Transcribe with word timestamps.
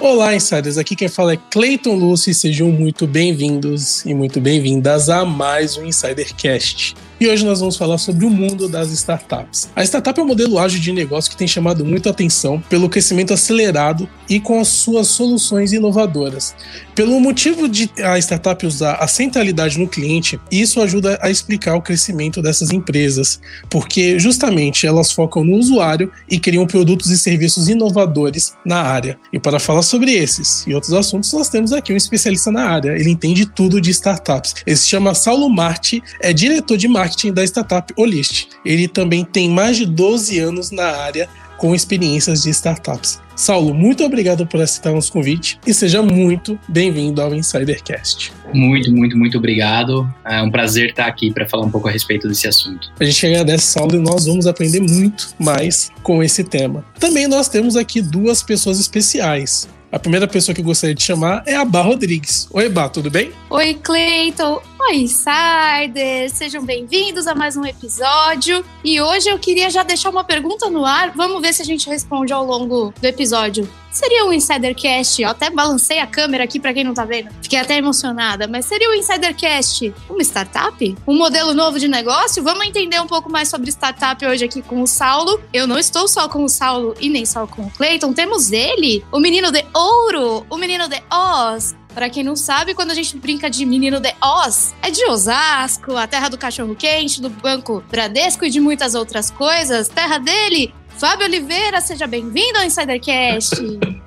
Olá, 0.00 0.34
insiders. 0.34 0.78
Aqui 0.78 0.96
quem 0.96 1.08
fala 1.08 1.34
é 1.34 1.38
Clayton 1.50 1.94
Lucy. 1.94 2.32
Sejam 2.32 2.72
muito 2.72 3.06
bem-vindos 3.06 4.02
e 4.06 4.14
muito 4.14 4.40
bem-vindas 4.40 5.10
a 5.10 5.26
mais 5.26 5.76
um 5.76 5.84
Insidercast. 5.84 6.94
E 7.20 7.28
hoje 7.28 7.44
nós 7.44 7.60
vamos 7.60 7.76
falar 7.76 7.98
sobre 7.98 8.24
o 8.24 8.30
mundo 8.30 8.66
das 8.66 8.90
startups. 8.92 9.68
A 9.76 9.84
startup 9.84 10.18
é 10.18 10.22
um 10.22 10.26
modelo 10.26 10.58
ágil 10.58 10.80
de 10.80 10.90
negócio 10.90 11.30
que 11.30 11.36
tem 11.36 11.46
chamado 11.46 11.84
muita 11.84 12.08
atenção 12.08 12.62
pelo 12.66 12.88
crescimento 12.88 13.34
acelerado 13.34 14.08
e 14.26 14.40
com 14.40 14.58
as 14.58 14.68
suas 14.68 15.08
soluções 15.08 15.74
inovadoras. 15.74 16.54
Pelo 16.94 17.20
motivo 17.20 17.68
de 17.68 17.90
a 18.02 18.18
startup 18.18 18.64
usar 18.64 18.94
a 18.94 19.06
centralidade 19.06 19.78
no 19.78 19.86
cliente, 19.86 20.40
isso 20.50 20.80
ajuda 20.80 21.18
a 21.20 21.30
explicar 21.30 21.74
o 21.74 21.82
crescimento 21.82 22.40
dessas 22.40 22.70
empresas, 22.70 23.38
porque 23.68 24.18
justamente 24.18 24.86
elas 24.86 25.12
focam 25.12 25.44
no 25.44 25.56
usuário 25.56 26.10
e 26.26 26.40
criam 26.40 26.66
produtos 26.66 27.10
e 27.10 27.18
serviços 27.18 27.68
inovadores 27.68 28.54
na 28.64 28.80
área. 28.80 29.18
E 29.30 29.38
para 29.38 29.60
falar 29.60 29.82
sobre 29.82 30.12
esses 30.12 30.64
e 30.66 30.72
outros 30.72 30.94
assuntos, 30.94 31.30
nós 31.34 31.50
temos 31.50 31.70
aqui 31.70 31.92
um 31.92 31.96
especialista 31.96 32.50
na 32.50 32.64
área. 32.64 32.92
Ele 32.92 33.10
entende 33.10 33.44
tudo 33.44 33.78
de 33.78 33.90
startups. 33.90 34.54
Ele 34.66 34.76
se 34.76 34.88
chama 34.88 35.14
Saulo 35.14 35.50
Marti, 35.50 36.02
é 36.22 36.32
diretor 36.32 36.78
de 36.78 36.88
marketing 36.88 37.09
marketing 37.10 37.32
da 37.32 37.44
startup 37.44 37.92
Olist. 37.96 38.48
Ele 38.64 38.86
também 38.86 39.24
tem 39.24 39.48
mais 39.50 39.76
de 39.76 39.86
12 39.86 40.38
anos 40.38 40.70
na 40.70 40.86
área 40.86 41.28
com 41.58 41.74
experiências 41.74 42.42
de 42.42 42.50
startups. 42.50 43.20
Saulo, 43.36 43.74
muito 43.74 44.04
obrigado 44.04 44.46
por 44.46 44.60
aceitar 44.60 44.92
nosso 44.92 45.12
convite 45.12 45.58
e 45.66 45.74
seja 45.74 46.02
muito 46.02 46.58
bem-vindo 46.68 47.20
ao 47.20 47.34
Insidercast. 47.34 48.32
Muito, 48.54 48.90
muito, 48.92 49.16
muito 49.16 49.36
obrigado. 49.36 50.08
É 50.24 50.40
um 50.40 50.50
prazer 50.50 50.90
estar 50.90 51.06
aqui 51.06 51.32
para 51.32 51.46
falar 51.46 51.66
um 51.66 51.70
pouco 51.70 51.88
a 51.88 51.90
respeito 51.90 52.28
desse 52.28 52.48
assunto. 52.48 52.90
A 52.98 53.04
gente 53.04 53.26
agradece, 53.26 53.66
Saulo, 53.66 53.94
e 53.96 53.98
nós 53.98 54.24
vamos 54.24 54.46
aprender 54.46 54.80
muito 54.80 55.34
mais 55.38 55.90
com 56.02 56.22
esse 56.22 56.44
tema. 56.44 56.84
Também 56.98 57.26
nós 57.26 57.48
temos 57.48 57.76
aqui 57.76 58.00
duas 58.00 58.42
pessoas 58.42 58.80
especiais. 58.80 59.68
A 59.92 59.98
primeira 59.98 60.28
pessoa 60.28 60.54
que 60.54 60.60
eu 60.60 60.64
gostaria 60.64 60.94
de 60.94 61.02
chamar 61.02 61.42
é 61.46 61.56
a 61.56 61.64
Bá 61.64 61.82
Rodrigues. 61.82 62.48
Oi, 62.52 62.68
Bá, 62.68 62.88
tudo 62.88 63.10
bem? 63.10 63.32
Oi, 63.50 63.74
Cleiton. 63.74 64.62
Oi, 64.82 64.96
Insiders. 64.96 66.32
Sejam 66.32 66.64
bem-vindos 66.64 67.26
a 67.26 67.34
mais 67.34 67.54
um 67.54 67.66
episódio. 67.66 68.64
E 68.82 68.98
hoje 68.98 69.28
eu 69.28 69.38
queria 69.38 69.68
já 69.68 69.82
deixar 69.82 70.08
uma 70.08 70.24
pergunta 70.24 70.70
no 70.70 70.86
ar. 70.86 71.12
Vamos 71.14 71.42
ver 71.42 71.52
se 71.52 71.60
a 71.60 71.64
gente 71.66 71.86
responde 71.86 72.32
ao 72.32 72.44
longo 72.44 72.92
do 72.98 73.04
episódio. 73.04 73.68
Seria 73.92 74.24
um 74.24 74.32
Insidercast, 74.32 75.20
eu 75.20 75.28
até 75.28 75.50
balancei 75.50 75.98
a 75.98 76.06
câmera 76.06 76.44
aqui 76.44 76.58
para 76.58 76.72
quem 76.72 76.84
não 76.84 76.94
tá 76.94 77.04
vendo. 77.04 77.28
Fiquei 77.42 77.58
até 77.58 77.76
emocionada, 77.76 78.46
mas 78.46 78.64
seria 78.64 78.88
um 78.88 78.94
Insidercast 78.94 79.92
uma 80.08 80.22
startup? 80.22 80.96
Um 81.06 81.16
modelo 81.16 81.52
novo 81.52 81.78
de 81.78 81.86
negócio? 81.86 82.42
Vamos 82.42 82.66
entender 82.66 83.00
um 83.00 83.06
pouco 83.06 83.30
mais 83.30 83.48
sobre 83.48 83.70
startup 83.70 84.24
hoje 84.24 84.44
aqui 84.44 84.62
com 84.62 84.80
o 84.80 84.86
Saulo. 84.86 85.40
Eu 85.52 85.66
não 85.66 85.78
estou 85.78 86.08
só 86.08 86.28
com 86.28 86.44
o 86.44 86.48
Saulo 86.48 86.94
e 87.00 87.08
nem 87.10 87.26
só 87.26 87.46
com 87.46 87.62
o 87.62 87.70
Clayton, 87.70 88.12
temos 88.12 88.50
ele, 88.50 89.04
o 89.12 89.20
menino 89.20 89.52
de 89.52 89.64
ouro, 89.74 90.46
o 90.48 90.56
menino 90.56 90.88
de 90.88 91.02
Oz, 91.12 91.74
para 91.94 92.08
quem 92.08 92.22
não 92.22 92.36
sabe, 92.36 92.74
quando 92.74 92.90
a 92.90 92.94
gente 92.94 93.16
brinca 93.16 93.50
de 93.50 93.64
menino 93.66 94.00
de 94.00 94.14
Oz, 94.22 94.74
é 94.82 94.90
de 94.90 95.04
Osasco, 95.06 95.96
a 95.96 96.06
terra 96.06 96.28
do 96.28 96.38
cachorro 96.38 96.74
quente, 96.74 97.20
do 97.20 97.28
Banco 97.28 97.82
Bradesco 97.90 98.44
e 98.44 98.50
de 98.50 98.60
muitas 98.60 98.94
outras 98.94 99.30
coisas. 99.30 99.88
Terra 99.88 100.18
dele, 100.18 100.74
Fábio 100.96 101.26
Oliveira, 101.26 101.80
seja 101.80 102.06
bem-vindo 102.06 102.58
ao 102.58 102.64
Insidercast. 102.64 103.56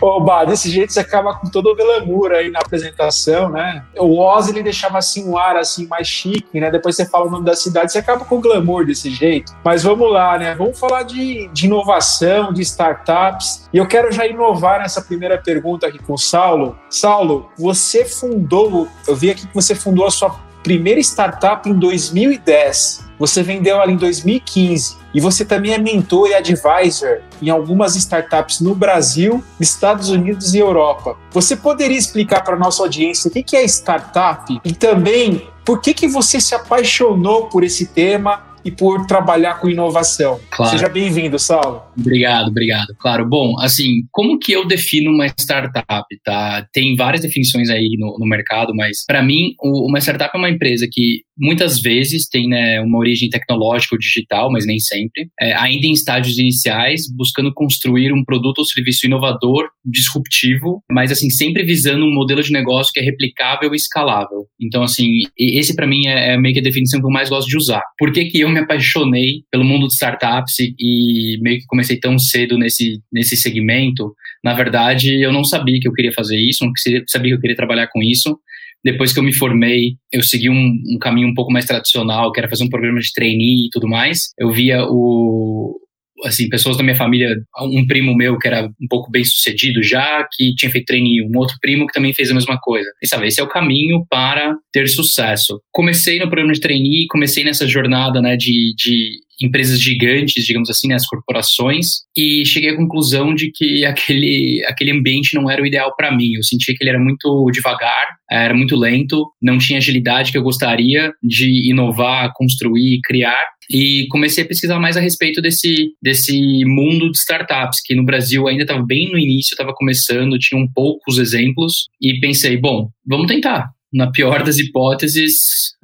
Ô, 0.00 0.20
Bah, 0.20 0.44
desse 0.44 0.70
jeito 0.70 0.92
você 0.92 1.00
acaba 1.00 1.34
com 1.34 1.48
todo 1.48 1.70
o 1.70 1.76
glamour 1.76 2.32
aí 2.32 2.50
na 2.50 2.60
apresentação, 2.60 3.50
né? 3.50 3.84
O 3.98 4.18
Oz, 4.18 4.48
ele 4.48 4.62
deixava 4.62 4.98
assim 4.98 5.28
um 5.28 5.36
ar 5.36 5.56
assim 5.56 5.86
mais 5.86 6.06
chique, 6.06 6.60
né? 6.60 6.70
Depois 6.70 6.96
você 6.96 7.06
fala 7.06 7.26
o 7.26 7.30
nome 7.30 7.44
da 7.44 7.54
cidade, 7.54 7.92
você 7.92 7.98
acaba 7.98 8.24
com 8.24 8.36
o 8.36 8.40
glamour 8.40 8.86
desse 8.86 9.10
jeito. 9.10 9.52
Mas 9.64 9.82
vamos 9.82 10.10
lá, 10.10 10.38
né? 10.38 10.54
Vamos 10.54 10.78
falar 10.78 11.02
de, 11.02 11.48
de 11.52 11.66
inovação, 11.66 12.52
de 12.52 12.62
startups. 12.62 13.68
E 13.72 13.78
eu 13.78 13.86
quero 13.86 14.12
já 14.12 14.26
inovar 14.26 14.80
nessa 14.80 15.02
primeira 15.02 15.38
pergunta 15.38 15.86
aqui 15.86 15.98
com 15.98 16.14
o 16.14 16.18
Saulo. 16.18 16.78
Saulo, 16.88 17.50
você 17.58 18.04
fundou, 18.04 18.88
eu 19.06 19.16
vi 19.16 19.30
aqui 19.30 19.46
que 19.46 19.54
você 19.54 19.74
fundou 19.74 20.06
a 20.06 20.10
sua 20.10 20.30
primeira 20.62 21.00
startup 21.00 21.68
em 21.68 21.74
2010. 21.74 23.11
Você 23.22 23.40
vendeu 23.40 23.80
ela 23.80 23.92
em 23.92 23.96
2015 23.96 24.96
e 25.14 25.20
você 25.20 25.44
também 25.44 25.72
é 25.72 25.78
mentor 25.78 26.26
e 26.26 26.34
advisor 26.34 27.20
em 27.40 27.50
algumas 27.50 27.94
startups 27.94 28.60
no 28.60 28.74
Brasil, 28.74 29.44
Estados 29.60 30.08
Unidos 30.08 30.54
e 30.54 30.58
Europa. 30.58 31.16
Você 31.30 31.54
poderia 31.54 31.96
explicar 31.96 32.42
para 32.42 32.56
a 32.56 32.58
nossa 32.58 32.82
audiência 32.82 33.28
o 33.28 33.32
que 33.32 33.56
é 33.56 33.62
startup 33.62 34.60
e 34.64 34.72
também 34.72 35.48
por 35.64 35.80
que, 35.80 35.94
que 35.94 36.08
você 36.08 36.40
se 36.40 36.52
apaixonou 36.52 37.46
por 37.46 37.62
esse 37.62 37.86
tema 37.86 38.42
e 38.64 38.70
por 38.70 39.06
trabalhar 39.06 39.60
com 39.60 39.68
inovação. 39.68 40.40
Claro. 40.50 40.72
Seja 40.72 40.88
bem-vindo, 40.88 41.38
Saulo. 41.38 41.82
Obrigado, 41.98 42.48
obrigado. 42.48 42.94
Claro, 42.98 43.28
bom, 43.28 43.58
assim, 43.60 44.02
como 44.10 44.38
que 44.38 44.52
eu 44.52 44.66
defino 44.66 45.10
uma 45.10 45.26
startup, 45.26 46.06
tá? 46.24 46.66
Tem 46.72 46.96
várias 46.96 47.22
definições 47.22 47.70
aí 47.70 47.96
no, 47.98 48.16
no 48.18 48.26
mercado, 48.26 48.74
mas 48.74 49.04
para 49.06 49.22
mim, 49.22 49.54
o, 49.60 49.88
uma 49.88 49.98
startup 49.98 50.30
é 50.34 50.38
uma 50.38 50.50
empresa 50.50 50.86
que 50.90 51.22
muitas 51.38 51.80
vezes 51.80 52.28
tem 52.28 52.48
né, 52.48 52.80
uma 52.80 52.98
origem 52.98 53.28
tecnológica 53.28 53.94
ou 53.94 53.98
digital, 53.98 54.50
mas 54.50 54.66
nem 54.66 54.78
sempre, 54.78 55.28
é, 55.40 55.54
ainda 55.54 55.86
em 55.86 55.92
estágios 55.92 56.38
iniciais, 56.38 57.02
buscando 57.14 57.52
construir 57.52 58.12
um 58.12 58.24
produto 58.24 58.58
ou 58.58 58.64
serviço 58.64 59.06
inovador, 59.06 59.68
disruptivo, 59.84 60.82
mas 60.90 61.10
assim, 61.10 61.30
sempre 61.30 61.64
visando 61.64 62.04
um 62.04 62.14
modelo 62.14 62.42
de 62.42 62.52
negócio 62.52 62.92
que 62.92 63.00
é 63.00 63.02
replicável 63.02 63.72
e 63.72 63.76
escalável. 63.76 64.46
Então, 64.60 64.82
assim, 64.82 65.08
esse 65.36 65.74
para 65.74 65.86
mim 65.86 66.06
é, 66.06 66.34
é, 66.34 66.38
meio 66.38 66.54
que 66.54 66.60
a 66.60 66.62
definição 66.62 67.00
que 67.00 67.06
eu 67.06 67.10
mais 67.10 67.28
gosto 67.28 67.48
de 67.48 67.56
usar. 67.56 67.82
Por 67.98 68.12
que, 68.12 68.26
que 68.26 68.40
eu 68.40 68.51
me 68.52 68.60
apaixonei 68.60 69.42
pelo 69.50 69.64
mundo 69.64 69.86
de 69.86 69.94
startups 69.94 70.54
e, 70.60 71.38
meio 71.40 71.58
que 71.60 71.66
comecei 71.66 71.98
tão 71.98 72.18
cedo 72.18 72.58
nesse, 72.58 73.00
nesse 73.12 73.36
segmento? 73.36 74.14
Na 74.44 74.54
verdade, 74.54 75.22
eu 75.22 75.32
não 75.32 75.44
sabia 75.44 75.78
que 75.80 75.88
eu 75.88 75.92
queria 75.92 76.12
fazer 76.12 76.38
isso, 76.38 76.64
não 76.64 76.72
sabia 77.06 77.30
que 77.30 77.36
eu 77.36 77.40
queria 77.40 77.56
trabalhar 77.56 77.88
com 77.88 78.02
isso. 78.02 78.38
Depois 78.84 79.12
que 79.12 79.18
eu 79.20 79.22
me 79.22 79.32
formei, 79.32 79.96
eu 80.12 80.22
segui 80.22 80.50
um, 80.50 80.74
um, 80.94 80.98
caminho 80.98 81.28
um 81.28 81.34
pouco 81.34 81.52
mais 81.52 81.64
tradicional, 81.64 82.32
que 82.32 82.40
era 82.40 82.48
fazer 82.48 82.64
um 82.64 82.68
programa 82.68 82.98
de 82.98 83.12
trainee 83.12 83.66
e 83.66 83.70
tudo 83.70 83.88
mais. 83.88 84.30
Eu 84.36 84.50
via 84.50 84.84
o, 84.84 85.78
assim, 86.24 86.48
pessoas 86.48 86.76
da 86.76 86.82
minha 86.82 86.96
família, 86.96 87.36
um 87.60 87.86
primo 87.86 88.14
meu 88.14 88.38
que 88.38 88.48
era 88.48 88.66
um 88.66 88.88
pouco 88.88 89.10
bem 89.10 89.24
sucedido 89.24 89.82
já, 89.82 90.26
que 90.32 90.54
tinha 90.54 90.70
feito 90.70 90.86
trainee, 90.86 91.22
um 91.22 91.36
outro 91.36 91.56
primo 91.60 91.86
que 91.86 91.92
também 91.92 92.14
fez 92.14 92.30
a 92.30 92.34
mesma 92.34 92.58
coisa. 92.60 92.88
E 93.02 93.06
sabe, 93.06 93.26
esse 93.26 93.40
é 93.40 93.44
o 93.44 93.48
caminho 93.48 94.04
para 94.08 94.54
ter 94.72 94.88
sucesso. 94.88 95.60
Comecei 95.72 96.18
no 96.18 96.26
programa 96.26 96.52
de 96.52 96.60
trainee, 96.60 97.06
comecei 97.08 97.44
nessa 97.44 97.66
jornada, 97.66 98.20
né, 98.20 98.36
de, 98.36 98.74
de 98.76 99.20
empresas 99.42 99.80
gigantes, 99.80 100.44
digamos 100.44 100.70
assim, 100.70 100.88
né, 100.88 100.94
as 100.94 101.06
corporações, 101.06 102.02
e 102.16 102.44
cheguei 102.46 102.70
à 102.70 102.76
conclusão 102.76 103.34
de 103.34 103.50
que 103.52 103.84
aquele, 103.86 104.64
aquele 104.66 104.92
ambiente 104.92 105.34
não 105.34 105.50
era 105.50 105.62
o 105.62 105.66
ideal 105.66 105.94
para 105.96 106.14
mim. 106.14 106.32
Eu 106.34 106.42
sentia 106.42 106.74
que 106.76 106.82
ele 106.82 106.90
era 106.90 106.98
muito 106.98 107.50
devagar, 107.52 108.06
era 108.30 108.54
muito 108.54 108.76
lento, 108.76 109.30
não 109.40 109.58
tinha 109.58 109.78
agilidade 109.78 110.32
que 110.32 110.38
eu 110.38 110.42
gostaria 110.42 111.12
de 111.22 111.70
inovar, 111.70 112.32
construir, 112.34 113.00
criar. 113.04 113.44
E 113.70 114.06
comecei 114.08 114.44
a 114.44 114.46
pesquisar 114.46 114.78
mais 114.78 114.96
a 114.96 115.00
respeito 115.00 115.40
desse, 115.40 115.92
desse 116.02 116.64
mundo 116.64 117.10
de 117.10 117.18
startups, 117.18 117.80
que 117.82 117.94
no 117.94 118.04
Brasil 118.04 118.46
ainda 118.48 118.62
estava 118.62 118.84
bem 118.84 119.10
no 119.10 119.18
início, 119.18 119.54
estava 119.54 119.72
começando, 119.74 120.38
tinham 120.38 120.66
poucos 120.74 121.18
exemplos, 121.18 121.88
e 122.00 122.18
pensei, 122.20 122.56
bom, 122.56 122.88
vamos 123.06 123.26
tentar. 123.26 123.70
Na 123.92 124.10
pior 124.10 124.42
das 124.42 124.58
hipóteses, 124.58 125.34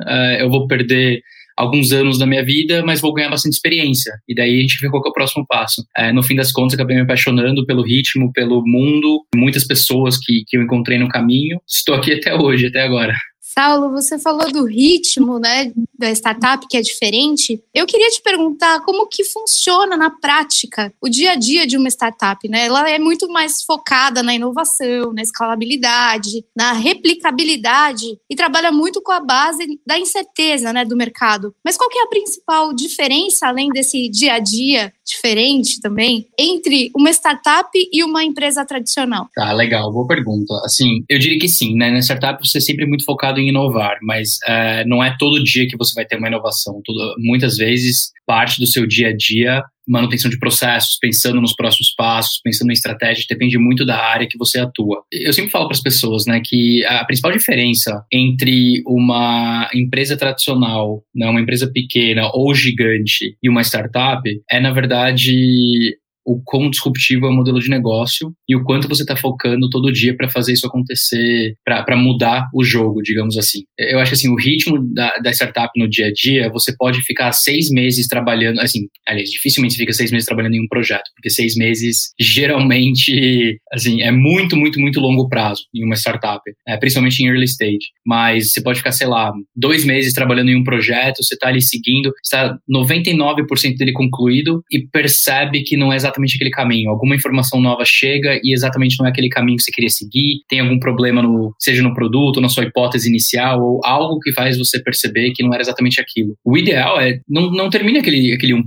uh, 0.01 0.41
eu 0.41 0.49
vou 0.49 0.67
perder 0.67 1.21
alguns 1.59 1.91
anos 1.91 2.19
da 2.19 2.27
minha 2.27 2.45
vida, 2.45 2.85
mas 2.85 3.01
vou 3.01 3.13
ganhar 3.13 3.31
bastante 3.31 3.55
experiência. 3.55 4.13
E 4.29 4.35
daí 4.35 4.59
a 4.59 4.61
gente 4.61 4.79
vê 4.81 4.89
qual 4.89 5.03
é 5.05 5.09
o 5.09 5.13
próximo 5.13 5.45
passo. 5.47 5.85
É, 5.97 6.13
no 6.13 6.23
fim 6.23 6.37
das 6.37 6.53
contas, 6.53 6.75
acabei 6.75 6.97
me 6.97 7.03
apaixonando 7.03 7.67
pelo 7.67 7.83
ritmo, 7.83 8.33
pelo 8.33 8.63
mundo, 8.65 9.25
muitas 9.35 9.67
pessoas 9.67 10.17
que, 10.17 10.45
que 10.47 10.57
eu 10.57 10.63
encontrei 10.63 10.99
no 10.99 11.09
caminho. 11.09 11.61
Estou 11.69 11.97
aqui 11.97 12.13
até 12.13 12.35
hoje, 12.35 12.67
até 12.67 12.83
agora. 12.83 13.13
Saulo, 13.59 13.91
você 13.91 14.21
falou 14.21 14.53
do 14.53 14.65
ritmo, 14.65 15.41
né, 15.41 15.73
da 15.99 16.13
startup 16.13 16.65
que 16.69 16.77
é 16.77 16.81
diferente. 16.81 17.61
Eu 17.75 17.87
queria 17.87 18.09
te 18.09 18.23
perguntar 18.23 18.83
como 18.83 19.09
que 19.09 19.25
funciona 19.25 19.97
na 19.97 20.11
prática 20.11 20.95
o 21.03 21.09
dia 21.09 21.33
a 21.33 21.35
dia 21.35 21.67
de 21.67 21.77
uma 21.77 21.89
startup, 21.89 22.49
né? 22.49 22.67
Ela 22.67 22.89
é 22.89 23.01
muito 23.01 23.29
mais 23.29 23.65
focada 23.65 24.23
na 24.23 24.33
inovação, 24.33 25.13
na 25.13 25.23
escalabilidade, 25.23 26.45
na 26.57 26.73
replicabilidade 26.73 28.07
e 28.31 28.37
trabalha 28.37 28.71
muito 28.71 29.03
com 29.03 29.11
a 29.11 29.19
base 29.19 29.81
da 29.85 29.99
incerteza, 29.99 30.73
né, 30.73 30.85
do 30.85 30.97
mercado. 30.97 31.53
Mas 31.65 31.77
qual 31.77 31.91
que 31.91 31.99
é 31.99 32.05
a 32.05 32.09
principal 32.09 32.73
diferença 32.73 33.49
além 33.49 33.71
desse 33.71 34.09
dia 34.09 34.35
a 34.35 34.39
dia 34.39 34.93
diferente 35.05 35.81
também 35.81 36.29
entre 36.39 36.93
uma 36.95 37.11
startup 37.11 37.71
e 37.75 38.05
uma 38.05 38.23
empresa 38.23 38.65
tradicional? 38.65 39.29
Tá, 39.35 39.53
legal, 39.53 39.91
boa 39.93 40.07
pergunta. 40.07 40.55
Assim, 40.65 41.03
eu 41.09 41.19
diria 41.19 41.41
que 41.41 41.49
sim, 41.49 41.75
né? 41.75 41.91
Na 41.91 41.99
startup 41.99 42.47
você 42.47 42.59
é 42.59 42.61
sempre 42.61 42.87
muito 42.87 43.05
focado 43.05 43.41
em 43.41 43.48
inovar, 43.49 43.99
mas 44.03 44.39
uh, 44.47 44.89
não 44.89 45.03
é 45.03 45.15
todo 45.19 45.43
dia 45.43 45.67
que 45.67 45.77
você 45.77 45.95
vai 45.95 46.05
ter 46.05 46.17
uma 46.17 46.29
inovação. 46.29 46.81
Muitas 47.19 47.57
vezes, 47.57 48.11
parte 48.27 48.61
do 48.61 48.67
seu 48.67 48.87
dia 48.87 49.09
a 49.09 49.17
dia 49.17 49.63
manutenção 49.89 50.31
de 50.31 50.39
processos, 50.39 50.99
pensando 51.01 51.41
nos 51.41 51.55
próximos 51.55 51.95
passos, 51.97 52.41
pensando 52.45 52.71
em 52.71 52.75
estratégia, 52.75 53.25
depende 53.29 53.57
muito 53.59 53.87
da 53.87 53.99
área 53.99 54.29
que 54.29 54.37
você 54.37 54.61
atua. 54.61 55.03
Eu 55.11 55.33
sempre 55.33 55.51
falo 55.51 55.67
para 55.67 55.77
as 55.77 55.83
pessoas, 55.83 56.27
né, 56.27 56.41
que 56.45 56.85
a 56.85 57.05
principal 57.05 57.33
diferença 57.33 58.05
entre 58.13 58.83
uma 58.87 59.69
empresa 59.75 60.17
tradicional, 60.17 61.03
né, 61.15 61.27
uma 61.29 61.41
empresa 61.41 61.71
pequena 61.73 62.31
ou 62.35 62.55
gigante 62.55 63.37
e 63.43 63.49
uma 63.49 63.63
startup 63.63 64.23
é, 64.51 64.61
na 64.61 64.71
verdade, 64.71 65.97
o 66.29 66.43
quão 66.45 66.69
disruptivo 66.69 67.25
é 67.25 67.31
o 67.31 67.33
modelo 67.33 67.59
de 67.59 67.71
negócio 67.71 68.31
e 68.47 68.55
o 68.55 68.63
quanto 68.63 68.87
você 68.87 69.03
está 69.03 69.17
focando 69.17 69.71
todo 69.71 69.91
dia 69.91 70.15
para 70.15 70.29
fazer 70.29 70.53
isso 70.53 70.67
acontecer, 70.67 71.55
para 71.65 71.97
mudar 71.97 72.47
o 72.55 72.63
jogo, 72.63 73.01
digamos 73.03 73.39
assim. 73.39 73.63
Eu 73.79 73.99
acho 73.99 74.11
que 74.11 74.17
assim, 74.17 74.29
o 74.29 74.37
ritmo 74.37 74.79
da, 74.93 75.11
da 75.23 75.33
startup 75.33 75.71
no 75.75 75.89
dia 75.89 76.09
a 76.09 76.13
dia, 76.13 76.51
você 76.51 76.75
pode 76.77 77.01
ficar 77.01 77.33
seis 77.33 77.71
meses 77.71 78.07
trabalhando, 78.07 78.61
assim, 78.61 78.81
aliás, 79.07 79.31
dificilmente 79.31 79.75
você 79.75 79.81
fica 79.81 79.93
seis 79.95 80.11
meses 80.11 80.27
trabalhando 80.27 80.55
em 80.55 80.63
um 80.63 80.69
projeto, 80.69 81.11
porque 81.17 81.31
seis 81.31 81.57
meses 81.57 82.11
geralmente, 82.21 83.59
assim, 83.73 84.03
é 84.03 84.11
muito, 84.11 84.55
muito, 84.55 84.79
muito 84.79 85.01
longo 85.01 85.29
prazo 85.29 85.63
em 85.75 85.83
uma 85.83 85.97
startup, 85.97 86.43
é, 86.67 86.77
principalmente 86.77 87.21
em 87.23 87.29
early 87.29 87.45
stage. 87.45 87.89
Mas 88.05 88.53
você 88.53 88.63
pode 88.63 88.79
ficar, 88.79 88.93
sei 88.93 89.07
lá, 89.07 89.33
dois 89.57 89.85
meses 89.85 90.13
trabalhando 90.13 90.51
em 90.51 90.57
um 90.57 90.65
projeto, 90.65 91.23
você 91.23 91.35
está 91.35 91.49
ali 91.49 91.63
seguindo, 91.63 92.13
está 92.23 92.55
99% 92.71 93.77
dele 93.79 93.93
concluído 93.93 94.63
e 94.71 94.87
percebe 94.89 95.63
que 95.63 95.77
não 95.77 95.91
é 95.91 95.97
exatamente 95.97 96.18
aquele 96.37 96.51
caminho. 96.51 96.91
Alguma 96.91 97.15
informação 97.15 97.61
nova 97.61 97.85
chega 97.85 98.41
e 98.43 98.53
exatamente 98.53 98.97
não 98.99 99.07
é 99.07 99.11
aquele 99.11 99.29
caminho 99.29 99.57
que 99.57 99.63
você 99.63 99.73
queria 99.73 99.91
seguir, 99.91 100.43
tem 100.49 100.61
algum 100.61 100.79
problema 100.79 101.23
no, 101.23 101.55
seja 101.59 101.83
no 101.83 101.95
produto, 101.95 102.41
na 102.41 102.49
sua 102.49 102.65
hipótese 102.65 103.09
inicial, 103.09 103.63
ou 103.63 103.81
algo 103.85 104.19
que 104.21 104.33
faz 104.33 104.59
você 104.59 104.83
perceber 104.83 105.33
que 105.33 105.43
não 105.43 105.53
era 105.53 105.63
exatamente 105.63 106.01
aquilo. 106.01 106.37
O 106.45 106.57
ideal 106.57 107.01
é 107.01 107.21
não, 107.29 107.51
não 107.51 107.71
termine 107.71 107.99
aquele, 107.99 108.33
aquele 108.33 108.53
1%. 108.53 108.63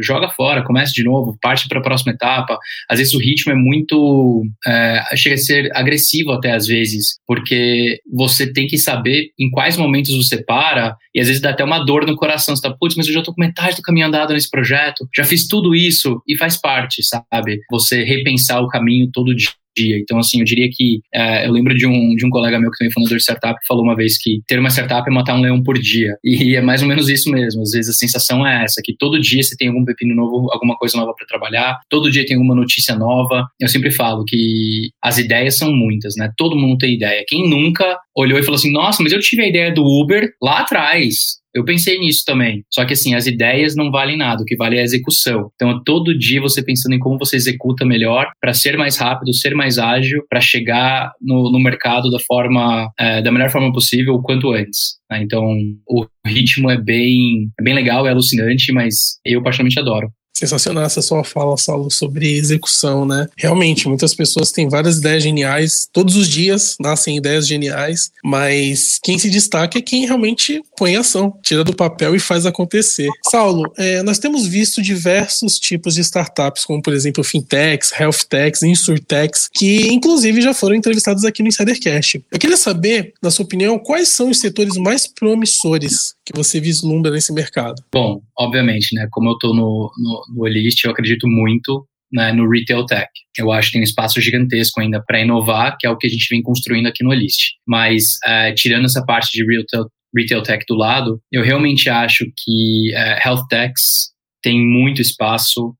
Joga 0.00 0.28
fora, 0.30 0.64
comece 0.64 0.92
de 0.92 1.04
novo, 1.04 1.36
parte 1.40 1.68
para 1.68 1.78
a 1.78 1.82
próxima 1.82 2.12
etapa. 2.12 2.58
Às 2.88 2.98
vezes 2.98 3.14
o 3.14 3.18
ritmo 3.18 3.52
é 3.52 3.56
muito. 3.56 4.42
É, 4.66 5.16
chega 5.16 5.34
a 5.34 5.38
ser 5.38 5.70
agressivo 5.74 6.32
até 6.32 6.52
às 6.52 6.66
vezes, 6.66 7.18
porque 7.26 8.00
você 8.12 8.52
tem 8.52 8.66
que 8.66 8.78
saber 8.78 9.30
em 9.38 9.50
quais 9.50 9.76
momentos 9.76 10.14
você 10.14 10.42
para, 10.42 10.96
e 11.14 11.20
às 11.20 11.26
vezes 11.26 11.42
dá 11.42 11.50
até 11.50 11.64
uma 11.64 11.84
dor 11.84 12.06
no 12.06 12.16
coração. 12.16 12.54
Você 12.54 12.62
tá, 12.62 12.74
putz, 12.78 12.94
mas 12.96 13.06
eu 13.06 13.12
já 13.12 13.22
tô 13.22 13.34
com 13.34 13.40
metade 13.40 13.76
do 13.76 13.82
caminho 13.82 14.06
andado 14.06 14.32
nesse 14.32 14.50
projeto, 14.50 15.08
já 15.14 15.24
fiz 15.24 15.46
tudo 15.46 15.74
isso, 15.74 16.22
e 16.26 16.36
faz 16.36 16.56
parte, 16.56 16.69
sabe? 17.02 17.60
Você 17.70 18.04
repensar 18.04 18.60
o 18.60 18.68
caminho 18.68 19.10
todo 19.12 19.34
dia. 19.34 19.98
Então, 19.98 20.18
assim, 20.18 20.40
eu 20.40 20.44
diria 20.44 20.68
que 20.70 21.00
é, 21.14 21.46
eu 21.46 21.52
lembro 21.52 21.74
de 21.74 21.86
um, 21.86 22.14
de 22.14 22.26
um 22.26 22.30
colega 22.30 22.58
meu 22.58 22.70
que 22.70 22.78
também 22.78 22.92
fundador 22.92 23.16
de 23.16 23.22
startup 23.22 23.58
que 23.58 23.66
falou 23.66 23.84
uma 23.84 23.96
vez 23.96 24.20
que 24.20 24.40
ter 24.46 24.58
uma 24.58 24.70
startup 24.70 25.08
é 25.08 25.12
matar 25.12 25.34
um 25.34 25.40
leão 25.40 25.62
por 25.62 25.78
dia. 25.78 26.16
E 26.24 26.54
é 26.56 26.60
mais 26.60 26.82
ou 26.82 26.88
menos 26.88 27.08
isso 27.08 27.30
mesmo. 27.30 27.62
Às 27.62 27.70
vezes 27.70 27.90
a 27.90 27.98
sensação 27.98 28.46
é 28.46 28.64
essa, 28.64 28.80
que 28.84 28.94
todo 28.96 29.20
dia 29.20 29.42
você 29.42 29.56
tem 29.56 29.68
algum 29.68 29.84
pepino 29.84 30.14
novo, 30.14 30.48
alguma 30.52 30.76
coisa 30.76 30.96
nova 30.96 31.14
para 31.16 31.26
trabalhar, 31.26 31.78
todo 31.88 32.10
dia 32.10 32.26
tem 32.26 32.36
alguma 32.36 32.54
notícia 32.54 32.94
nova. 32.94 33.46
Eu 33.58 33.68
sempre 33.68 33.90
falo 33.90 34.24
que 34.24 34.90
as 35.02 35.18
ideias 35.18 35.56
são 35.56 35.72
muitas, 35.72 36.14
né? 36.16 36.30
Todo 36.36 36.56
mundo 36.56 36.78
tem 36.78 36.94
ideia. 36.94 37.24
Quem 37.26 37.48
nunca 37.48 37.98
olhou 38.16 38.38
e 38.38 38.42
falou 38.42 38.56
assim: 38.56 38.72
nossa, 38.72 39.02
mas 39.02 39.12
eu 39.12 39.20
tive 39.20 39.42
a 39.42 39.48
ideia 39.48 39.72
do 39.72 39.84
Uber 39.84 40.30
lá 40.42 40.60
atrás. 40.60 41.39
Eu 41.54 41.64
pensei 41.64 41.98
nisso 41.98 42.22
também. 42.24 42.64
Só 42.70 42.84
que 42.84 42.92
assim, 42.92 43.14
as 43.14 43.26
ideias 43.26 43.74
não 43.74 43.90
valem 43.90 44.16
nada, 44.16 44.42
o 44.42 44.44
que 44.44 44.56
vale 44.56 44.76
é 44.76 44.80
a 44.80 44.84
execução. 44.84 45.50
Então, 45.54 45.82
todo 45.82 46.16
dia 46.16 46.40
você 46.40 46.62
pensando 46.62 46.94
em 46.94 46.98
como 46.98 47.18
você 47.18 47.36
executa 47.36 47.84
melhor 47.84 48.30
para 48.40 48.54
ser 48.54 48.76
mais 48.76 48.96
rápido, 48.96 49.34
ser 49.34 49.54
mais 49.54 49.78
ágil, 49.78 50.22
para 50.28 50.40
chegar 50.40 51.12
no, 51.20 51.50
no, 51.50 51.60
mercado 51.60 52.10
da 52.10 52.18
forma, 52.20 52.90
é, 52.98 53.20
da 53.22 53.32
melhor 53.32 53.50
forma 53.50 53.72
possível, 53.72 54.14
o 54.14 54.22
quanto 54.22 54.52
antes. 54.52 54.98
Né? 55.10 55.22
Então, 55.22 55.44
o 55.88 56.06
ritmo 56.26 56.70
é 56.70 56.80
bem, 56.80 57.50
é 57.58 57.62
bem 57.62 57.74
legal, 57.74 58.06
é 58.06 58.10
alucinante, 58.10 58.72
mas 58.72 59.18
eu 59.24 59.42
particularmente 59.42 59.80
adoro. 59.80 60.10
Sensacional 60.40 60.84
essa 60.84 61.02
sua 61.02 61.22
fala, 61.22 61.54
Saulo, 61.58 61.90
sobre 61.90 62.34
execução, 62.34 63.04
né? 63.04 63.28
Realmente, 63.36 63.86
muitas 63.86 64.14
pessoas 64.14 64.50
têm 64.50 64.70
várias 64.70 64.96
ideias 64.96 65.22
geniais, 65.22 65.86
todos 65.92 66.16
os 66.16 66.26
dias 66.26 66.76
nascem 66.80 67.18
ideias 67.18 67.46
geniais, 67.46 68.10
mas 68.24 68.98
quem 69.02 69.18
se 69.18 69.28
destaca 69.28 69.78
é 69.78 69.82
quem 69.82 70.06
realmente 70.06 70.62
põe 70.78 70.96
ação, 70.96 71.38
tira 71.42 71.62
do 71.62 71.76
papel 71.76 72.16
e 72.16 72.18
faz 72.18 72.46
acontecer. 72.46 73.10
Saulo, 73.30 73.70
é, 73.76 74.02
nós 74.02 74.18
temos 74.18 74.46
visto 74.46 74.80
diversos 74.80 75.58
tipos 75.58 75.94
de 75.96 76.00
startups, 76.00 76.64
como 76.64 76.80
por 76.80 76.94
exemplo 76.94 77.22
fintechs, 77.22 77.92
healthtechs, 77.92 78.62
insurtechs, 78.62 79.50
que 79.52 79.92
inclusive 79.92 80.40
já 80.40 80.54
foram 80.54 80.74
entrevistados 80.74 81.26
aqui 81.26 81.42
no 81.42 81.48
Insidercast. 81.48 82.24
Eu 82.32 82.38
queria 82.38 82.56
saber, 82.56 83.12
na 83.22 83.30
sua 83.30 83.44
opinião, 83.44 83.78
quais 83.78 84.08
são 84.08 84.30
os 84.30 84.40
setores 84.40 84.78
mais 84.78 85.06
promissores 85.06 86.14
que 86.24 86.32
você 86.34 86.60
vislumbra 86.60 87.10
nesse 87.10 87.32
mercado? 87.32 87.82
Bom, 87.92 88.22
obviamente, 88.38 88.94
né? 88.94 89.08
Como 89.10 89.28
eu 89.28 89.34
estou 89.34 89.54
no, 89.54 89.90
no, 89.98 90.22
no 90.34 90.44
Olist, 90.44 90.84
eu 90.84 90.90
acredito 90.90 91.26
muito 91.28 91.86
né, 92.12 92.32
no 92.32 92.48
retail 92.48 92.84
tech. 92.86 93.08
Eu 93.38 93.52
acho 93.52 93.68
que 93.68 93.72
tem 93.74 93.80
um 93.82 93.84
espaço 93.84 94.20
gigantesco 94.20 94.80
ainda 94.80 95.02
para 95.06 95.20
inovar, 95.20 95.76
que 95.78 95.86
é 95.86 95.90
o 95.90 95.96
que 95.96 96.06
a 96.06 96.10
gente 96.10 96.26
vem 96.30 96.42
construindo 96.42 96.86
aqui 96.86 97.04
no 97.04 97.10
Olist. 97.10 97.52
Mas, 97.66 98.18
é, 98.26 98.52
tirando 98.52 98.86
essa 98.86 99.04
parte 99.04 99.30
de 99.32 99.44
retail, 99.44 99.86
retail 100.16 100.42
tech 100.42 100.64
do 100.68 100.74
lado, 100.74 101.20
eu 101.30 101.42
realmente 101.42 101.88
acho 101.88 102.24
que 102.24 102.92
é, 102.94 103.26
health 103.26 103.46
techs 103.48 104.10
tem 104.42 104.60
muito 104.60 105.00
espaço 105.00 105.74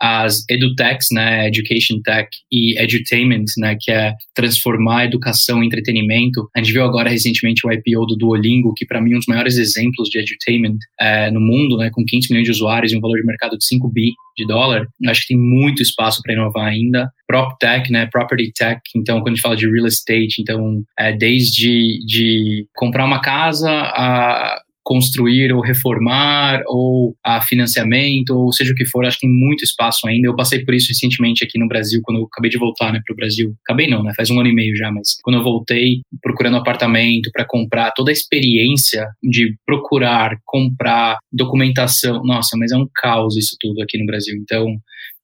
as 0.00 0.44
edutechs, 0.48 1.08
né, 1.12 1.48
education 1.48 2.00
tech 2.02 2.28
e 2.50 2.78
edutainment, 2.80 3.44
né, 3.58 3.76
que 3.80 3.90
é 3.90 4.12
transformar 4.34 5.04
educação 5.04 5.62
em 5.62 5.66
entretenimento. 5.66 6.48
A 6.54 6.60
gente 6.60 6.72
viu 6.72 6.84
agora 6.84 7.10
recentemente 7.10 7.66
o 7.66 7.72
IPO 7.72 8.06
do 8.06 8.16
Duolingo, 8.16 8.74
que 8.74 8.86
para 8.86 9.00
mim 9.00 9.12
é 9.12 9.16
um 9.16 9.18
dos 9.18 9.28
maiores 9.28 9.56
exemplos 9.56 10.08
de 10.08 10.18
edutainment 10.18 10.78
é, 11.00 11.30
no 11.30 11.40
mundo, 11.40 11.76
né, 11.76 11.90
com 11.90 12.04
500 12.04 12.28
milhões 12.30 12.44
de 12.44 12.50
usuários 12.50 12.92
e 12.92 12.96
um 12.96 13.00
valor 13.00 13.18
de 13.18 13.26
mercado 13.26 13.56
de 13.56 13.64
5 13.64 13.90
bi 13.90 14.12
de 14.36 14.46
dólar. 14.46 14.86
Acho 15.06 15.22
que 15.22 15.28
tem 15.28 15.38
muito 15.38 15.82
espaço 15.82 16.20
para 16.22 16.32
inovar 16.32 16.66
ainda. 16.66 17.10
Prop 17.26 17.56
tech, 17.58 17.90
né, 17.90 18.06
property 18.10 18.52
tech. 18.52 18.80
Então, 18.96 19.20
quando 19.20 19.28
a 19.28 19.30
gente 19.30 19.40
fala 19.40 19.56
de 19.56 19.70
real 19.70 19.86
estate, 19.86 20.40
então 20.40 20.82
é 20.98 21.12
desde 21.12 22.04
de 22.04 22.66
comprar 22.74 23.04
uma 23.04 23.20
casa 23.20 23.70
a 23.70 24.60
construir 24.84 25.52
ou 25.52 25.62
reformar 25.62 26.62
ou 26.66 27.16
a 27.24 27.40
financiamento 27.40 28.30
ou 28.30 28.52
seja 28.52 28.72
o 28.72 28.74
que 28.74 28.86
for, 28.86 29.04
acho 29.04 29.18
que 29.18 29.26
tem 29.26 29.34
muito 29.34 29.64
espaço 29.64 30.06
ainda. 30.06 30.28
Eu 30.28 30.36
passei 30.36 30.64
por 30.64 30.74
isso 30.74 30.88
recentemente 30.88 31.42
aqui 31.42 31.58
no 31.58 31.66
Brasil 31.66 32.00
quando 32.04 32.18
eu 32.18 32.24
acabei 32.24 32.50
de 32.50 32.58
voltar, 32.58 32.92
né, 32.92 33.00
para 33.04 33.12
o 33.12 33.16
Brasil. 33.16 33.54
Acabei 33.64 33.88
não, 33.88 34.02
né, 34.02 34.12
faz 34.14 34.30
um 34.30 34.38
ano 34.38 34.48
e 34.48 34.54
meio 34.54 34.76
já, 34.76 34.92
mas 34.92 35.16
quando 35.22 35.36
eu 35.36 35.42
voltei 35.42 36.02
procurando 36.22 36.56
apartamento 36.56 37.30
para 37.32 37.46
comprar, 37.46 37.92
toda 37.92 38.10
a 38.10 38.12
experiência 38.12 39.06
de 39.22 39.56
procurar, 39.66 40.36
comprar, 40.44 41.18
documentação, 41.32 42.22
nossa, 42.22 42.56
mas 42.58 42.70
é 42.70 42.76
um 42.76 42.86
caos 42.94 43.36
isso 43.36 43.56
tudo 43.58 43.82
aqui 43.82 43.98
no 43.98 44.06
Brasil. 44.06 44.36
Então, 44.36 44.66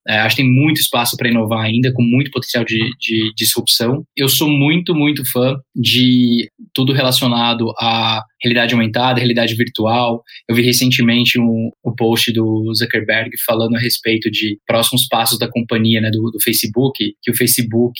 é, 0.07 0.17
acho 0.19 0.35
que 0.35 0.41
tem 0.41 0.51
muito 0.51 0.79
espaço 0.79 1.15
para 1.15 1.29
inovar 1.29 1.65
ainda, 1.65 1.93
com 1.93 2.01
muito 2.01 2.31
potencial 2.31 2.65
de, 2.65 2.79
de, 2.99 3.31
disrupção. 3.35 4.03
Eu 4.15 4.27
sou 4.27 4.49
muito, 4.49 4.95
muito 4.95 5.23
fã 5.31 5.55
de 5.75 6.49
tudo 6.73 6.93
relacionado 6.93 7.71
à 7.79 8.23
realidade 8.41 8.73
aumentada, 8.73 9.19
realidade 9.19 9.55
virtual. 9.55 10.23
Eu 10.49 10.55
vi 10.55 10.63
recentemente 10.63 11.39
um, 11.39 11.69
um 11.85 11.93
post 11.95 12.33
do 12.33 12.73
Zuckerberg 12.73 13.29
falando 13.45 13.75
a 13.75 13.79
respeito 13.79 14.31
de 14.31 14.57
próximos 14.65 15.07
passos 15.07 15.37
da 15.37 15.49
companhia, 15.49 16.01
né, 16.01 16.09
do, 16.09 16.31
do 16.31 16.41
Facebook, 16.43 17.13
que 17.21 17.31
o 17.31 17.37
Facebook 17.37 17.99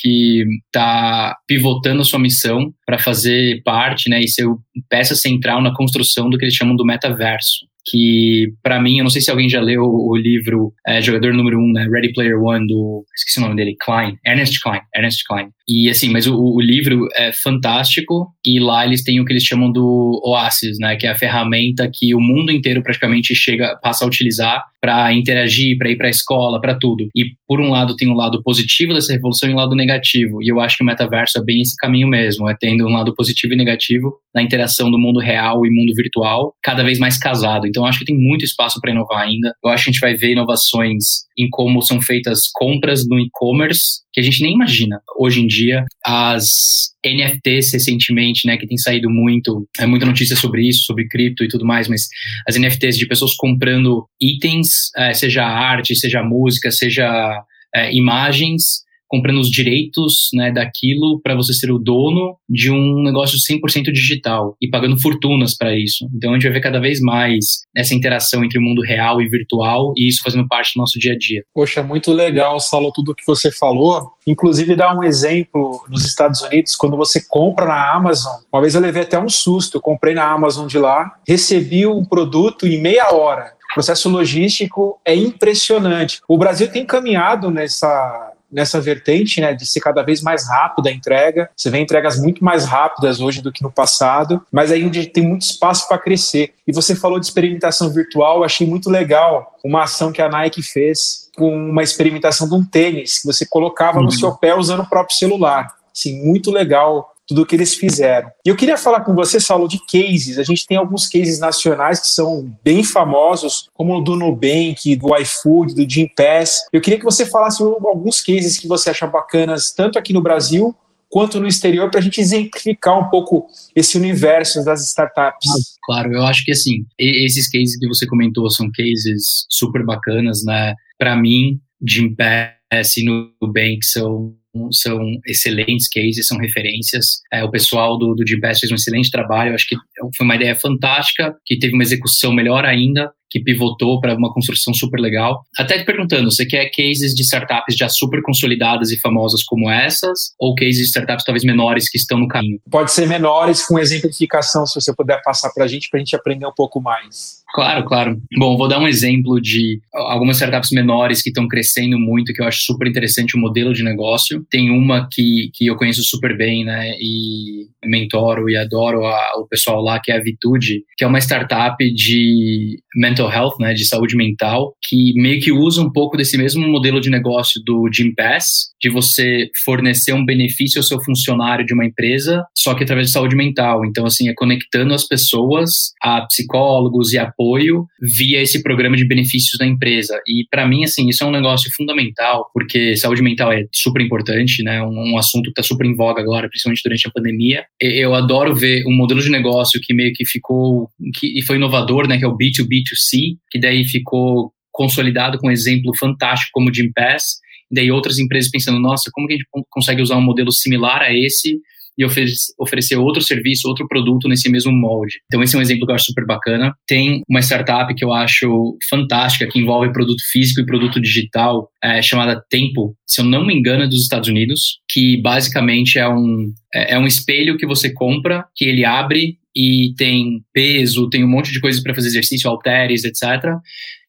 está 0.65 1.35
pivotando 1.47 2.01
a 2.01 2.05
sua 2.05 2.19
missão 2.19 2.73
para 2.85 2.97
fazer 2.97 3.61
parte 3.63 4.09
né, 4.09 4.19
e 4.19 4.27
ser 4.27 4.47
peça 4.89 5.15
central 5.15 5.61
na 5.61 5.75
construção 5.75 6.29
do 6.29 6.37
que 6.37 6.45
eles 6.45 6.55
chamam 6.55 6.75
do 6.75 6.85
metaverso 6.85 7.70
que 7.85 8.53
para 8.61 8.81
mim, 8.81 8.97
eu 8.97 9.03
não 9.03 9.09
sei 9.09 9.21
se 9.21 9.31
alguém 9.31 9.49
já 9.49 9.61
leu 9.61 9.83
o 9.83 10.15
livro 10.15 10.73
é, 10.85 11.01
Jogador 11.01 11.33
Número 11.33 11.57
1, 11.57 11.61
um, 11.61 11.71
né, 11.73 11.87
Ready 11.91 12.13
Player 12.13 12.41
One, 12.41 12.67
do, 12.67 13.05
esqueci 13.15 13.39
o 13.39 13.41
nome 13.41 13.55
dele, 13.55 13.75
Klein, 13.79 14.17
Ernest 14.25 14.59
Klein, 14.61 14.81
Ernest 14.95 15.23
Klein. 15.27 15.49
E 15.67 15.89
assim, 15.89 16.09
mas 16.09 16.27
o, 16.27 16.35
o, 16.37 16.61
livro 16.61 17.07
é 17.15 17.31
fantástico 17.31 18.27
e 18.45 18.59
lá 18.59 18.85
eles 18.85 19.03
têm 19.03 19.19
o 19.19 19.25
que 19.25 19.31
eles 19.31 19.43
chamam 19.43 19.71
do 19.71 20.21
Oasis, 20.23 20.77
né, 20.79 20.95
que 20.95 21.07
é 21.07 21.09
a 21.09 21.15
ferramenta 21.15 21.89
que 21.91 22.13
o 22.13 22.19
mundo 22.19 22.51
inteiro 22.51 22.83
praticamente 22.83 23.33
chega, 23.33 23.77
passa 23.81 24.03
a 24.03 24.07
utilizar 24.07 24.63
para 24.81 25.13
interagir, 25.13 25.77
para 25.77 25.91
ir 25.91 25.95
para 25.95 26.07
a 26.07 26.09
escola, 26.09 26.59
para 26.59 26.73
tudo. 26.73 27.07
E 27.15 27.25
por 27.47 27.61
um 27.61 27.69
lado 27.69 27.95
tem 27.95 28.09
o 28.09 28.13
um 28.13 28.15
lado 28.15 28.41
positivo 28.41 28.93
dessa 28.93 29.13
revolução 29.13 29.47
e 29.47 29.53
um 29.53 29.57
lado 29.57 29.75
negativo. 29.75 30.41
E 30.41 30.47
eu 30.47 30.59
acho 30.59 30.77
que 30.77 30.83
o 30.83 30.85
metaverso 30.85 31.37
é 31.37 31.43
bem 31.43 31.61
esse 31.61 31.75
caminho 31.77 32.07
mesmo, 32.07 32.49
é 32.49 32.55
tendo 32.59 32.85
um 32.87 32.91
lado 32.91 33.13
positivo 33.13 33.53
e 33.53 33.55
negativo 33.57 34.15
na 34.33 34.41
interação 34.41 34.89
do 34.89 34.97
mundo 34.97 35.19
real 35.19 35.65
e 35.65 35.69
mundo 35.69 35.93
virtual, 35.95 36.55
cada 36.63 36.83
vez 36.83 36.97
mais 36.97 37.17
casado. 37.17 37.67
Então 37.71 37.85
acho 37.85 37.99
que 37.99 38.05
tem 38.05 38.17
muito 38.17 38.45
espaço 38.45 38.79
para 38.79 38.91
inovar 38.91 39.23
ainda. 39.23 39.53
Eu 39.63 39.71
acho 39.71 39.85
que 39.85 39.89
a 39.89 39.93
gente 39.93 40.01
vai 40.01 40.15
ver 40.15 40.33
inovações 40.33 41.03
em 41.37 41.49
como 41.49 41.81
são 41.81 42.01
feitas 42.01 42.41
compras 42.53 43.07
no 43.07 43.19
e-commerce 43.19 44.01
que 44.13 44.19
a 44.19 44.23
gente 44.23 44.43
nem 44.43 44.53
imagina. 44.53 45.01
Hoje 45.17 45.41
em 45.41 45.47
dia, 45.47 45.85
as 46.05 46.91
NFTs 47.05 47.73
recentemente, 47.73 48.45
né, 48.45 48.57
que 48.57 48.67
tem 48.67 48.77
saído 48.77 49.09
muito, 49.09 49.67
é 49.79 49.85
muita 49.85 50.05
notícia 50.05 50.35
sobre 50.35 50.67
isso, 50.67 50.83
sobre 50.83 51.07
cripto 51.07 51.43
e 51.43 51.47
tudo 51.47 51.65
mais, 51.65 51.87
mas 51.87 52.07
as 52.47 52.55
NFTs 52.55 52.97
de 52.97 53.07
pessoas 53.07 53.33
comprando 53.35 54.05
itens, 54.21 54.91
é, 54.97 55.13
seja 55.13 55.45
arte, 55.45 55.95
seja 55.95 56.21
música, 56.21 56.69
seja 56.69 57.41
é, 57.73 57.93
imagens, 57.93 58.83
comprando 59.11 59.39
os 59.39 59.51
direitos 59.51 60.29
né, 60.33 60.53
daquilo 60.53 61.19
para 61.21 61.35
você 61.35 61.53
ser 61.53 61.69
o 61.69 61.77
dono 61.77 62.37
de 62.49 62.71
um 62.71 63.03
negócio 63.03 63.37
100% 63.37 63.91
digital 63.91 64.55
e 64.61 64.69
pagando 64.69 64.99
fortunas 65.01 65.55
para 65.55 65.77
isso. 65.77 66.07
Então 66.15 66.31
a 66.31 66.33
gente 66.35 66.43
vai 66.43 66.53
ver 66.53 66.61
cada 66.61 66.79
vez 66.79 67.01
mais 67.01 67.63
essa 67.75 67.93
interação 67.93 68.41
entre 68.41 68.57
o 68.57 68.61
mundo 68.61 68.81
real 68.81 69.21
e 69.21 69.27
virtual 69.27 69.93
e 69.97 70.07
isso 70.07 70.21
fazendo 70.23 70.47
parte 70.47 70.71
do 70.73 70.79
nosso 70.79 70.97
dia 70.97 71.11
a 71.11 71.17
dia. 71.17 71.43
Poxa, 71.53 71.83
muito 71.83 72.13
legal, 72.13 72.57
Saulo, 72.61 72.93
tudo 72.95 73.13
que 73.13 73.25
você 73.27 73.51
falou. 73.51 74.13
Inclusive, 74.25 74.75
dá 74.77 74.95
um 74.95 75.03
exemplo 75.03 75.83
nos 75.89 76.05
Estados 76.05 76.41
Unidos, 76.41 76.77
quando 76.77 76.95
você 76.95 77.21
compra 77.27 77.65
na 77.65 77.93
Amazon. 77.93 78.39
Uma 78.53 78.61
vez 78.61 78.75
eu 78.75 78.81
levei 78.81 79.01
até 79.01 79.19
um 79.19 79.27
susto. 79.27 79.77
Eu 79.77 79.81
comprei 79.81 80.13
na 80.13 80.31
Amazon 80.31 80.67
de 80.67 80.77
lá, 80.77 81.11
recebi 81.27 81.85
um 81.85 82.05
produto 82.05 82.65
em 82.65 82.79
meia 82.79 83.13
hora 83.13 83.53
O 83.71 83.73
processo 83.73 84.07
logístico 84.07 84.99
é 85.03 85.13
impressionante. 85.15 86.21
O 86.27 86.37
Brasil 86.37 86.71
tem 86.71 86.85
caminhado 86.85 87.51
nessa 87.51 88.30
nessa 88.51 88.81
vertente, 88.81 89.39
né, 89.39 89.53
de 89.53 89.65
ser 89.65 89.79
cada 89.79 90.01
vez 90.03 90.21
mais 90.21 90.47
rápida 90.47 90.89
a 90.89 90.93
entrega. 90.93 91.49
Você 91.55 91.69
vê 91.69 91.79
entregas 91.79 92.19
muito 92.19 92.43
mais 92.43 92.65
rápidas 92.65 93.19
hoje 93.19 93.41
do 93.41 93.51
que 93.51 93.63
no 93.63 93.71
passado, 93.71 94.41
mas 94.51 94.71
aí 94.71 94.85
onde 94.85 95.05
tem 95.07 95.25
muito 95.25 95.43
espaço 95.43 95.87
para 95.87 95.97
crescer. 95.97 96.53
E 96.67 96.73
você 96.73 96.95
falou 96.95 97.19
de 97.19 97.25
experimentação 97.25 97.89
virtual, 97.89 98.43
achei 98.43 98.67
muito 98.67 98.89
legal 98.89 99.55
uma 99.63 99.83
ação 99.83 100.11
que 100.11 100.21
a 100.21 100.29
Nike 100.29 100.61
fez 100.61 101.29
com 101.35 101.69
uma 101.69 101.83
experimentação 101.83 102.47
de 102.47 102.55
um 102.55 102.63
tênis 102.63 103.19
que 103.19 103.25
você 103.25 103.45
colocava 103.45 103.99
uhum. 103.99 104.05
no 104.05 104.11
seu 104.11 104.35
pé 104.35 104.55
usando 104.55 104.81
o 104.81 104.89
próprio 104.89 105.17
celular. 105.17 105.73
Assim, 105.93 106.25
muito 106.25 106.51
legal 106.51 107.10
tudo 107.31 107.45
que 107.45 107.55
eles 107.55 107.73
fizeram. 107.73 108.29
E 108.45 108.49
eu 108.49 108.57
queria 108.57 108.77
falar 108.77 109.01
com 109.01 109.15
você, 109.15 109.39
Saulo, 109.39 109.65
de 109.65 109.79
cases. 109.85 110.37
A 110.37 110.43
gente 110.43 110.67
tem 110.67 110.75
alguns 110.75 111.07
cases 111.07 111.39
nacionais 111.39 112.01
que 112.01 112.07
são 112.07 112.53
bem 112.61 112.83
famosos, 112.83 113.69
como 113.73 113.97
o 113.97 114.01
do 114.01 114.17
Nubank, 114.17 114.97
do 114.97 115.15
iFood, 115.15 115.73
do 115.73 115.89
Gympass. 115.89 116.67
Eu 116.73 116.81
queria 116.81 116.99
que 116.99 117.05
você 117.05 117.25
falasse 117.25 117.63
alguns 117.63 118.19
cases 118.19 118.57
que 118.57 118.67
você 118.67 118.89
acha 118.89 119.07
bacanas, 119.07 119.71
tanto 119.71 119.97
aqui 119.97 120.11
no 120.11 120.21
Brasil 120.21 120.75
quanto 121.09 121.39
no 121.39 121.47
exterior, 121.47 121.89
para 121.89 121.99
a 121.99 122.03
gente 122.03 122.19
exemplificar 122.19 122.99
um 122.99 123.09
pouco 123.09 123.47
esse 123.75 123.97
universo 123.97 124.63
das 124.65 124.85
startups. 124.87 125.77
Claro, 125.83 126.13
eu 126.13 126.23
acho 126.23 126.43
que 126.43 126.51
assim, 126.51 126.85
esses 126.97 127.49
cases 127.49 127.77
que 127.77 127.87
você 127.87 128.05
comentou 128.07 128.49
são 128.49 128.69
cases 128.71 129.45
super 129.49 129.85
bacanas, 129.85 130.43
né? 130.43 130.73
Para 130.97 131.15
mim, 131.15 131.59
Gympass 131.85 132.97
e 132.97 133.05
Nubank 133.05 133.85
são 133.85 134.33
são 134.71 134.99
excelentes 135.25 135.87
cases, 135.87 136.27
são 136.27 136.37
referências. 136.37 137.21
É, 137.31 137.43
o 137.43 137.51
pessoal 137.51 137.97
do, 137.97 138.13
do 138.13 138.23
Gpass 138.23 138.59
fez 138.59 138.71
um 138.71 138.75
excelente 138.75 139.09
trabalho, 139.09 139.53
acho 139.53 139.67
que 139.67 139.75
foi 140.15 140.25
uma 140.25 140.35
ideia 140.35 140.55
fantástica, 140.55 141.35
que 141.45 141.57
teve 141.57 141.73
uma 141.73 141.83
execução 141.83 142.33
melhor 142.33 142.65
ainda, 142.65 143.11
que 143.31 143.39
pivotou 143.39 143.99
para 144.01 144.13
uma 144.15 144.31
construção 144.33 144.73
super 144.73 144.99
legal. 144.99 145.45
Até 145.57 145.79
te 145.79 145.85
perguntando, 145.85 146.29
você 146.29 146.45
quer 146.45 146.69
cases 146.69 147.15
de 147.15 147.23
startups 147.23 147.75
já 147.75 147.87
super 147.87 148.21
consolidadas 148.21 148.91
e 148.91 148.99
famosas 148.99 149.41
como 149.43 149.71
essas, 149.71 150.33
ou 150.37 150.53
cases 150.53 150.77
de 150.77 150.83
startups 150.83 151.23
talvez 151.23 151.45
menores 151.45 151.89
que 151.89 151.97
estão 151.97 152.19
no 152.19 152.27
caminho? 152.27 152.59
Pode 152.69 152.91
ser 152.91 153.07
menores, 153.07 153.65
com 153.65 153.79
exemplificação, 153.79 154.65
se 154.65 154.75
você 154.75 154.93
puder 154.93 155.21
passar 155.23 155.49
para 155.53 155.63
a 155.63 155.67
gente, 155.67 155.89
para 155.89 155.99
a 155.99 156.03
gente 156.03 156.15
aprender 156.15 156.45
um 156.45 156.53
pouco 156.53 156.81
mais. 156.81 157.41
Claro, 157.53 157.85
claro. 157.85 158.21
Bom, 158.37 158.57
vou 158.57 158.67
dar 158.67 158.79
um 158.79 158.87
exemplo 158.87 159.39
de 159.41 159.81
algumas 159.93 160.37
startups 160.37 160.71
menores 160.71 161.21
que 161.21 161.29
estão 161.29 161.47
crescendo 161.47 161.97
muito, 161.97 162.33
que 162.33 162.41
eu 162.41 162.47
acho 162.47 162.63
super 162.63 162.87
interessante 162.87 163.35
o 163.35 163.39
modelo 163.39 163.73
de 163.73 163.83
negócio. 163.83 164.40
Tem 164.49 164.69
uma 164.69 165.07
que, 165.11 165.49
que 165.53 165.67
eu 165.67 165.75
conheço 165.75 166.03
super 166.03 166.37
bem, 166.37 166.63
né, 166.65 166.91
e 166.99 167.67
mentoro 167.85 168.49
e 168.49 168.55
adoro 168.55 169.05
a, 169.05 169.33
o 169.37 169.47
pessoal 169.47 169.81
lá, 169.81 169.99
que 169.99 170.11
é 170.11 170.17
a 170.17 170.23
Vitude, 170.23 170.83
que 170.97 171.03
é 171.03 171.07
uma 171.07 171.19
startup 171.19 171.77
de 171.93 172.79
mental 172.95 173.31
health, 173.31 173.55
né, 173.59 173.73
de 173.73 173.85
saúde 173.85 174.15
mental, 174.15 174.75
que 174.83 175.13
meio 175.15 175.41
que 175.41 175.51
usa 175.51 175.81
um 175.81 175.91
pouco 175.91 176.17
desse 176.17 176.37
mesmo 176.37 176.67
modelo 176.67 176.99
de 176.99 177.09
negócio 177.09 177.61
do 177.65 177.89
Gym 177.91 178.13
Pass, 178.15 178.71
de 178.81 178.89
você 178.89 179.49
fornecer 179.63 180.13
um 180.13 180.25
benefício 180.25 180.79
ao 180.79 180.83
seu 180.83 181.01
funcionário 181.01 181.65
de 181.65 181.73
uma 181.73 181.85
empresa, 181.85 182.43
só 182.57 182.73
que 182.73 182.83
através 182.83 183.07
de 183.07 183.13
saúde 183.13 183.35
mental. 183.35 183.85
Então, 183.85 184.05
assim, 184.05 184.29
é 184.29 184.33
conectando 184.35 184.93
as 184.93 185.07
pessoas 185.07 185.91
a 186.01 186.21
psicólogos 186.21 187.13
e 187.13 187.17
apoio 187.17 187.85
via 188.01 188.41
esse 188.41 188.61
programa 188.63 188.97
de 188.97 189.07
benefícios 189.07 189.57
da 189.57 189.65
empresa. 189.65 190.19
E 190.27 190.45
para 190.49 190.67
mim, 190.67 190.83
assim, 190.83 191.07
isso 191.07 191.23
é 191.23 191.27
um 191.27 191.31
negócio 191.31 191.71
fundamental, 191.75 192.49
porque 192.53 192.95
saúde 192.95 193.21
mental 193.21 193.51
é 193.51 193.65
super 193.73 194.01
importante, 194.01 194.30
né? 194.63 194.81
Um, 194.81 195.13
um 195.13 195.17
assunto 195.17 195.45
que 195.45 195.61
está 195.61 195.63
super 195.63 195.85
em 195.85 195.95
voga 195.95 196.21
agora, 196.21 196.49
principalmente 196.49 196.81
durante 196.83 197.07
a 197.07 197.11
pandemia. 197.11 197.65
Eu 197.79 198.13
adoro 198.13 198.55
ver 198.55 198.83
um 198.87 198.95
modelo 198.95 199.21
de 199.21 199.29
negócio 199.29 199.79
que 199.81 199.93
meio 199.93 200.13
que 200.13 200.25
ficou, 200.25 200.89
que 201.15 201.39
e 201.39 201.41
foi 201.43 201.57
inovador, 201.57 202.07
né? 202.07 202.17
Que 202.17 202.25
é 202.25 202.27
o 202.27 202.37
B2B2C, 202.37 203.37
que 203.49 203.59
daí 203.59 203.83
ficou 203.85 204.51
consolidado 204.71 205.37
com 205.37 205.47
um 205.47 205.51
exemplo 205.51 205.91
fantástico 205.97 206.51
como 206.53 206.69
o 206.69 206.73
Jim 206.73 206.91
Pass, 206.95 207.39
daí 207.71 207.91
outras 207.91 208.17
empresas 208.19 208.49
pensando, 208.49 208.79
nossa, 208.79 209.09
como 209.11 209.27
que 209.27 209.33
a 209.33 209.37
gente 209.37 209.47
consegue 209.69 210.01
usar 210.01 210.17
um 210.17 210.21
modelo 210.21 210.51
similar 210.51 211.01
a 211.01 211.13
esse 211.13 211.59
e 211.97 212.05
oferecer 212.05 212.95
outro 212.95 213.21
serviço, 213.21 213.67
outro 213.67 213.87
produto 213.87 214.27
nesse 214.27 214.49
mesmo 214.49 214.71
molde. 214.71 215.19
Então, 215.25 215.43
esse 215.43 215.55
é 215.55 215.59
um 215.59 215.61
exemplo 215.61 215.85
que 215.85 215.91
eu 215.91 215.95
acho 215.95 216.05
super 216.05 216.25
bacana. 216.25 216.73
Tem 216.87 217.21
uma 217.29 217.41
startup 217.41 217.93
que 217.93 218.03
eu 218.03 218.13
acho 218.13 218.77
fantástica, 218.89 219.47
que 219.47 219.59
envolve 219.59 219.91
produto 219.91 220.21
físico 220.31 220.61
e 220.61 220.65
produto 220.65 220.99
digital, 220.99 221.69
é, 221.83 222.01
chamada 222.01 222.41
Tempo, 222.49 222.95
se 223.05 223.21
eu 223.21 223.25
não 223.25 223.45
me 223.45 223.53
engano, 223.53 223.83
é 223.83 223.87
dos 223.87 224.03
Estados 224.03 224.29
Unidos, 224.29 224.79
que 224.89 225.21
basicamente 225.21 225.99
é 225.99 226.07
um, 226.07 226.51
é, 226.73 226.93
é 226.93 226.99
um 226.99 227.05
espelho 227.05 227.57
que 227.57 227.65
você 227.65 227.91
compra, 227.93 228.45
que 228.55 228.65
ele 228.65 228.85
abre 228.85 229.37
e 229.55 229.93
tem 229.97 230.41
peso, 230.53 231.09
tem 231.09 231.23
um 231.23 231.29
monte 231.29 231.51
de 231.51 231.59
coisas 231.59 231.81
para 231.81 231.93
fazer 231.93 232.07
exercício, 232.07 232.49
halteres, 232.49 233.03
etc. 233.03 233.21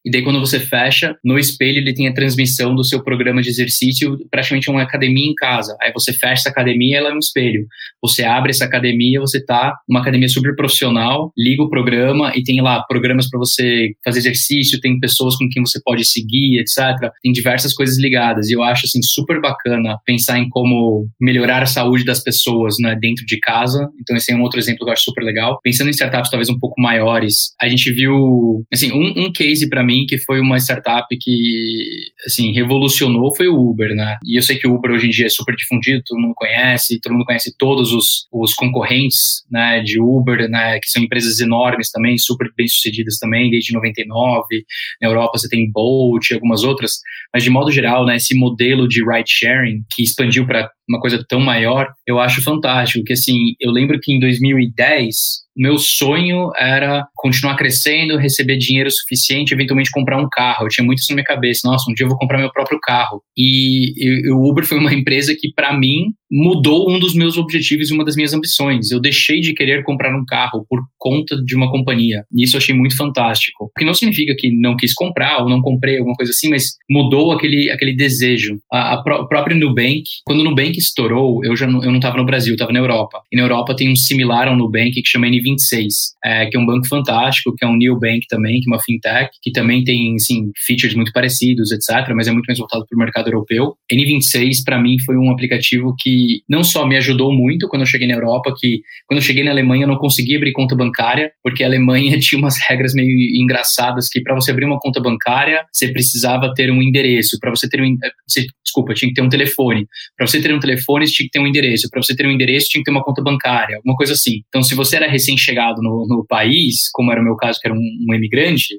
E 0.05 0.11
daí, 0.11 0.23
quando 0.23 0.41
você 0.41 0.59
fecha, 0.59 1.17
no 1.25 1.39
espelho 1.39 1.79
ele 1.79 1.95
tem 1.95 2.09
a 2.09 2.15
transmissão 2.15 2.75
do 2.75 2.85
seu 2.85 3.03
programa 3.03 3.41
de 3.41 3.49
exercício, 3.49 4.19
praticamente 4.31 4.69
uma 4.69 4.83
academia 4.83 5.31
em 5.31 5.35
casa. 5.35 5.77
Aí 5.81 5.93
você 5.93 6.13
fecha 6.13 6.43
essa 6.43 6.49
academia, 6.49 6.99
ela 6.99 7.11
é 7.11 7.15
um 7.15 7.19
espelho. 7.19 7.67
Você 8.03 8.25
abre 8.25 8.51
essa 8.51 8.65
academia, 8.65 9.21
você 9.21 9.45
tá 9.45 9.75
numa 9.89 10.01
academia 10.01 10.29
super 10.29 10.57
profissional, 10.57 11.33
liga 11.39 11.63
o 11.63 11.71
programa 11.71 12.33
e 12.35 12.43
tem 12.43 12.61
lá 12.61 12.83
programas 12.89 13.29
para 13.29 13.39
você 13.39 13.93
fazer 14.05 14.19
exercício, 14.19 14.81
tem 14.81 14.99
pessoas 14.99 15.37
com 15.37 15.49
quem 15.49 15.63
você 15.65 15.81
pode 15.85 16.05
seguir, 16.05 16.59
etc. 16.59 17.11
Tem 17.23 17.33
diversas 17.33 17.73
coisas 17.73 17.99
ligadas. 17.99 18.49
E 18.49 18.55
eu 18.55 18.63
acho, 18.63 18.87
assim, 18.87 19.03
super 19.03 19.41
bacana 19.41 19.99
pensar 20.05 20.39
em 20.39 20.49
como 20.49 21.07
melhorar 21.21 21.63
a 21.63 21.67
saúde 21.67 22.05
das 22.05 22.23
pessoas, 22.23 22.77
né, 22.81 22.97
dentro 23.01 23.25
de 23.25 23.39
casa. 23.39 23.89
Então, 24.01 24.17
esse 24.17 24.33
é 24.33 24.37
um 24.37 24.43
outro 24.43 24.59
exemplo 24.59 24.85
que 24.85 24.91
eu 24.91 24.93
acho 24.93 25.05
super 25.05 25.23
legal. 25.23 25.61
Pensando 25.63 25.89
em 25.89 25.91
startups 25.91 26.31
talvez 26.31 26.49
um 26.49 26.59
pouco 26.59 26.81
maiores, 26.81 27.55
a 27.61 27.69
gente 27.69 27.93
viu, 27.93 28.65
assim, 28.73 28.91
um, 28.93 29.27
um 29.27 29.33
case 29.33 29.69
para 29.69 29.85
mim 29.85 29.92
mim 29.93 30.07
que 30.07 30.19
foi 30.19 30.41
uma 30.41 30.59
startup 30.59 31.07
que, 31.21 32.13
assim, 32.27 32.53
revolucionou 32.53 33.35
foi 33.37 33.49
o 33.49 33.71
Uber, 33.71 33.95
né? 33.95 34.17
E 34.25 34.39
eu 34.39 34.43
sei 34.43 34.57
que 34.57 34.67
o 34.67 34.75
Uber 34.75 34.93
hoje 34.93 35.07
em 35.07 35.11
dia 35.11 35.27
é 35.27 35.29
super 35.29 35.55
difundido, 35.55 36.03
todo 36.07 36.21
mundo 36.21 36.35
conhece, 36.35 37.01
todo 37.01 37.13
mundo 37.13 37.25
conhece 37.25 37.55
todos 37.59 37.93
os, 37.93 38.27
os 38.33 38.55
concorrentes, 38.55 39.45
né, 39.51 39.81
de 39.81 40.01
Uber, 40.01 40.49
né, 40.49 40.79
que 40.81 40.89
são 40.89 41.03
empresas 41.03 41.41
enormes 41.41 41.91
também, 41.91 42.17
super 42.19 42.51
bem-sucedidas 42.57 43.19
também, 43.19 43.51
desde 43.51 43.73
99. 43.73 44.65
Na 45.01 45.09
Europa 45.09 45.39
você 45.39 45.49
tem 45.49 45.71
Bolt 45.71 46.31
e 46.31 46.35
algumas 46.35 46.63
outras, 46.63 46.93
mas 47.33 47.43
de 47.43 47.51
modo 47.51 47.71
geral, 47.71 48.07
né, 48.07 48.17
esse 48.17 48.35
modelo 48.35 48.89
de 48.89 49.05
ride 49.05 49.31
sharing 49.31 49.85
que 49.91 50.03
expandiu 50.03 50.47
para 50.47 50.71
uma 50.89 51.01
coisa 51.01 51.25
tão 51.29 51.41
maior, 51.41 51.89
eu 52.07 52.19
acho 52.19 52.43
fantástico, 52.43 53.05
que 53.05 53.13
assim, 53.13 53.55
eu 53.61 53.71
lembro 53.71 53.99
que 54.01 54.13
em 54.13 54.21
2010 54.21 55.43
meu 55.57 55.79
sonho 55.79 56.51
era 56.59 57.07
continuar 57.15 57.57
crescendo, 57.57 58.17
receber 58.17 58.57
dinheiro 58.57 58.91
suficiente, 58.91 59.53
eventualmente 59.53 59.91
comprar 59.91 60.19
um 60.19 60.29
carro. 60.31 60.65
Eu 60.65 60.69
tinha 60.69 60.85
muito 60.85 61.01
isso 61.01 61.11
na 61.11 61.17
minha 61.17 61.25
cabeça. 61.25 61.69
Nossa, 61.69 61.91
um 61.91 61.95
dia 61.95 62.05
eu 62.05 62.09
vou 62.09 62.19
comprar 62.19 62.39
meu 62.39 62.51
próprio 62.51 62.79
carro. 62.81 63.23
E, 63.37 64.31
o 64.31 64.51
Uber 64.51 64.65
foi 64.65 64.79
uma 64.79 64.93
empresa 64.95 65.37
que, 65.39 65.53
para 65.55 65.77
mim, 65.79 66.13
mudou 66.31 66.91
um 66.91 66.99
dos 66.99 67.15
meus 67.15 67.37
objetivos 67.37 67.91
e 67.91 67.93
uma 67.93 68.05
das 68.05 68.17
minhas 68.17 68.33
ambições. 68.33 68.91
Eu 68.91 69.01
deixei 69.01 69.41
de 69.41 69.53
querer 69.53 69.85
comprar 69.85 70.17
um 70.17 70.25
carro 70.27 70.65
por 70.69 70.81
conta 70.99 71.37
de 71.45 71.55
uma 71.55 71.71
companhia. 71.71 72.25
E 72.35 72.45
isso 72.45 72.57
eu 72.57 72.59
achei 72.59 72.75
muito 72.75 72.97
fantástico. 72.97 73.65
O 73.65 73.79
que 73.79 73.85
não 73.85 73.95
significa 73.95 74.35
que 74.37 74.51
não 74.51 74.77
quis 74.77 74.95
comprar 74.95 75.43
ou 75.43 75.49
não 75.49 75.61
comprei, 75.61 75.99
alguma 75.99 76.17
coisa 76.17 76.33
assim, 76.33 76.49
mas 76.49 76.77
mudou 76.91 77.33
aquele, 77.33 77.71
aquele 77.71 77.95
desejo. 77.95 78.59
A, 78.73 78.95
a 78.95 79.03
pró 79.03 79.27
própria 79.27 79.57
Nubank, 79.57 80.05
quando 80.25 80.41
o 80.41 80.45
Nubank 80.45 80.72
estourou, 80.79 81.45
eu 81.45 81.57
já 81.57 81.67
não, 81.67 81.83
eu 81.83 81.91
não 81.91 81.99
estava 81.99 82.17
no 82.17 82.25
Brasil, 82.25 82.55
estava 82.55 82.73
na 82.73 82.79
Europa. 82.79 83.23
E 83.31 83.37
na 83.37 83.43
Europa 83.43 83.75
tem 83.75 83.91
um 83.91 83.97
similar 83.97 84.49
ao 84.49 84.57
Nubank 84.57 84.93
que 84.93 85.07
chama 85.07 85.27
N26, 85.27 85.87
é, 86.25 86.47
que 86.47 86.57
é 86.57 86.61
um 86.61 86.67
banco 86.67 86.87
fantástico, 86.87 87.55
que 87.57 87.65
é 87.65 87.69
um 87.69 87.77
neobank 87.77 88.27
também, 88.29 88.61
que 88.61 88.69
é 88.69 88.73
uma 88.73 88.83
fintech, 88.83 89.31
que 89.43 89.51
também 89.53 89.85
tem, 89.85 90.15
assim, 90.15 90.51
features 90.67 90.95
muito 90.95 91.13
parecidos, 91.13 91.71
etc., 91.73 92.13
mas 92.15 92.29
é 92.29 92.33
muito 92.33 92.47
mais 92.47 92.59
voltado 92.59 92.85
para 92.89 92.97
o 92.97 92.99
mercado 92.99 93.29
europeu. 93.29 93.75
N26, 93.93 94.65
para 94.65 94.81
mim, 94.81 94.97
foi 95.05 95.17
um 95.17 95.31
aplicativo 95.31 95.95
que 95.99 96.43
não 96.49 96.63
só 96.63 96.87
me 96.87 96.97
ajudou 96.97 97.33
muito 97.33 97.69
quando 97.69 97.83
eu 97.83 97.87
cheguei 97.87 98.09
na 98.09 98.15
Europa, 98.15 98.55
que 98.59 98.81
quando 99.07 99.19
eu 99.19 99.25
cheguei 99.25 99.45
na 99.45 99.51
Alemanha 99.51 99.85
eu 99.85 99.89
não 99.89 99.97
conseguia 99.97 100.37
abrir 100.37 100.53
conta 100.53 100.75
bancária, 100.75 101.31
porque 101.43 101.63
a 101.63 101.67
Alemanha 101.67 102.19
tinha 102.21 102.39
umas 102.39 102.57
regras 102.69 102.95
meio 102.95 103.11
engraçadas 103.43 104.09
que 104.09 104.21
para 104.21 104.35
você 104.35 104.51
abrir 104.51 104.65
uma 104.65 104.79
conta 104.79 105.01
bancária, 105.01 105.65
você 105.73 105.89
precisava 105.89 106.53
ter 106.55 106.71
um 106.71 106.83
endereço, 106.83 107.39
para 107.41 107.51
você 107.51 107.69
ter 107.69 107.81
um 107.83 107.97
você, 108.27 108.47
desculpa, 108.65 108.95
tinha 108.95 109.09
que 109.09 109.15
ter 109.15 109.23
um 109.23 109.29
telefone. 109.29 109.87
Para 110.17 110.27
você 110.27 110.41
ter 110.41 110.55
um 110.55 110.61
telefone, 110.63 111.07
você 111.07 111.13
tinha 111.13 111.27
que 111.27 111.33
ter 111.33 111.41
um 111.41 111.47
endereço. 111.47 111.89
Para 111.91 112.03
você 112.03 112.15
ter 112.15 112.27
um 112.27 112.31
endereço, 112.31 112.69
tinha 112.69 112.81
que 112.81 112.85
ter 112.85 112.91
uma 112.91 113.05
conta 113.05 113.23
bancária, 113.23 113.77
alguma 113.77 113.97
coisa 113.97 114.13
assim. 114.13 114.43
Então, 114.49 114.63
se 114.63 114.75
você 114.75 114.97
era 114.97 115.09
recém-chegado 115.09 115.83
no, 115.83 116.07
no, 116.09 116.25
país, 116.27 116.89
como 116.93 117.11
era 117.11 117.21
o 117.21 117.25
meu 117.25 117.37
caso, 117.37 117.59
que 117.61 117.69
era 117.69 117.77
um, 117.77 117.81
um 118.09 118.15
emigrante, 118.15 118.79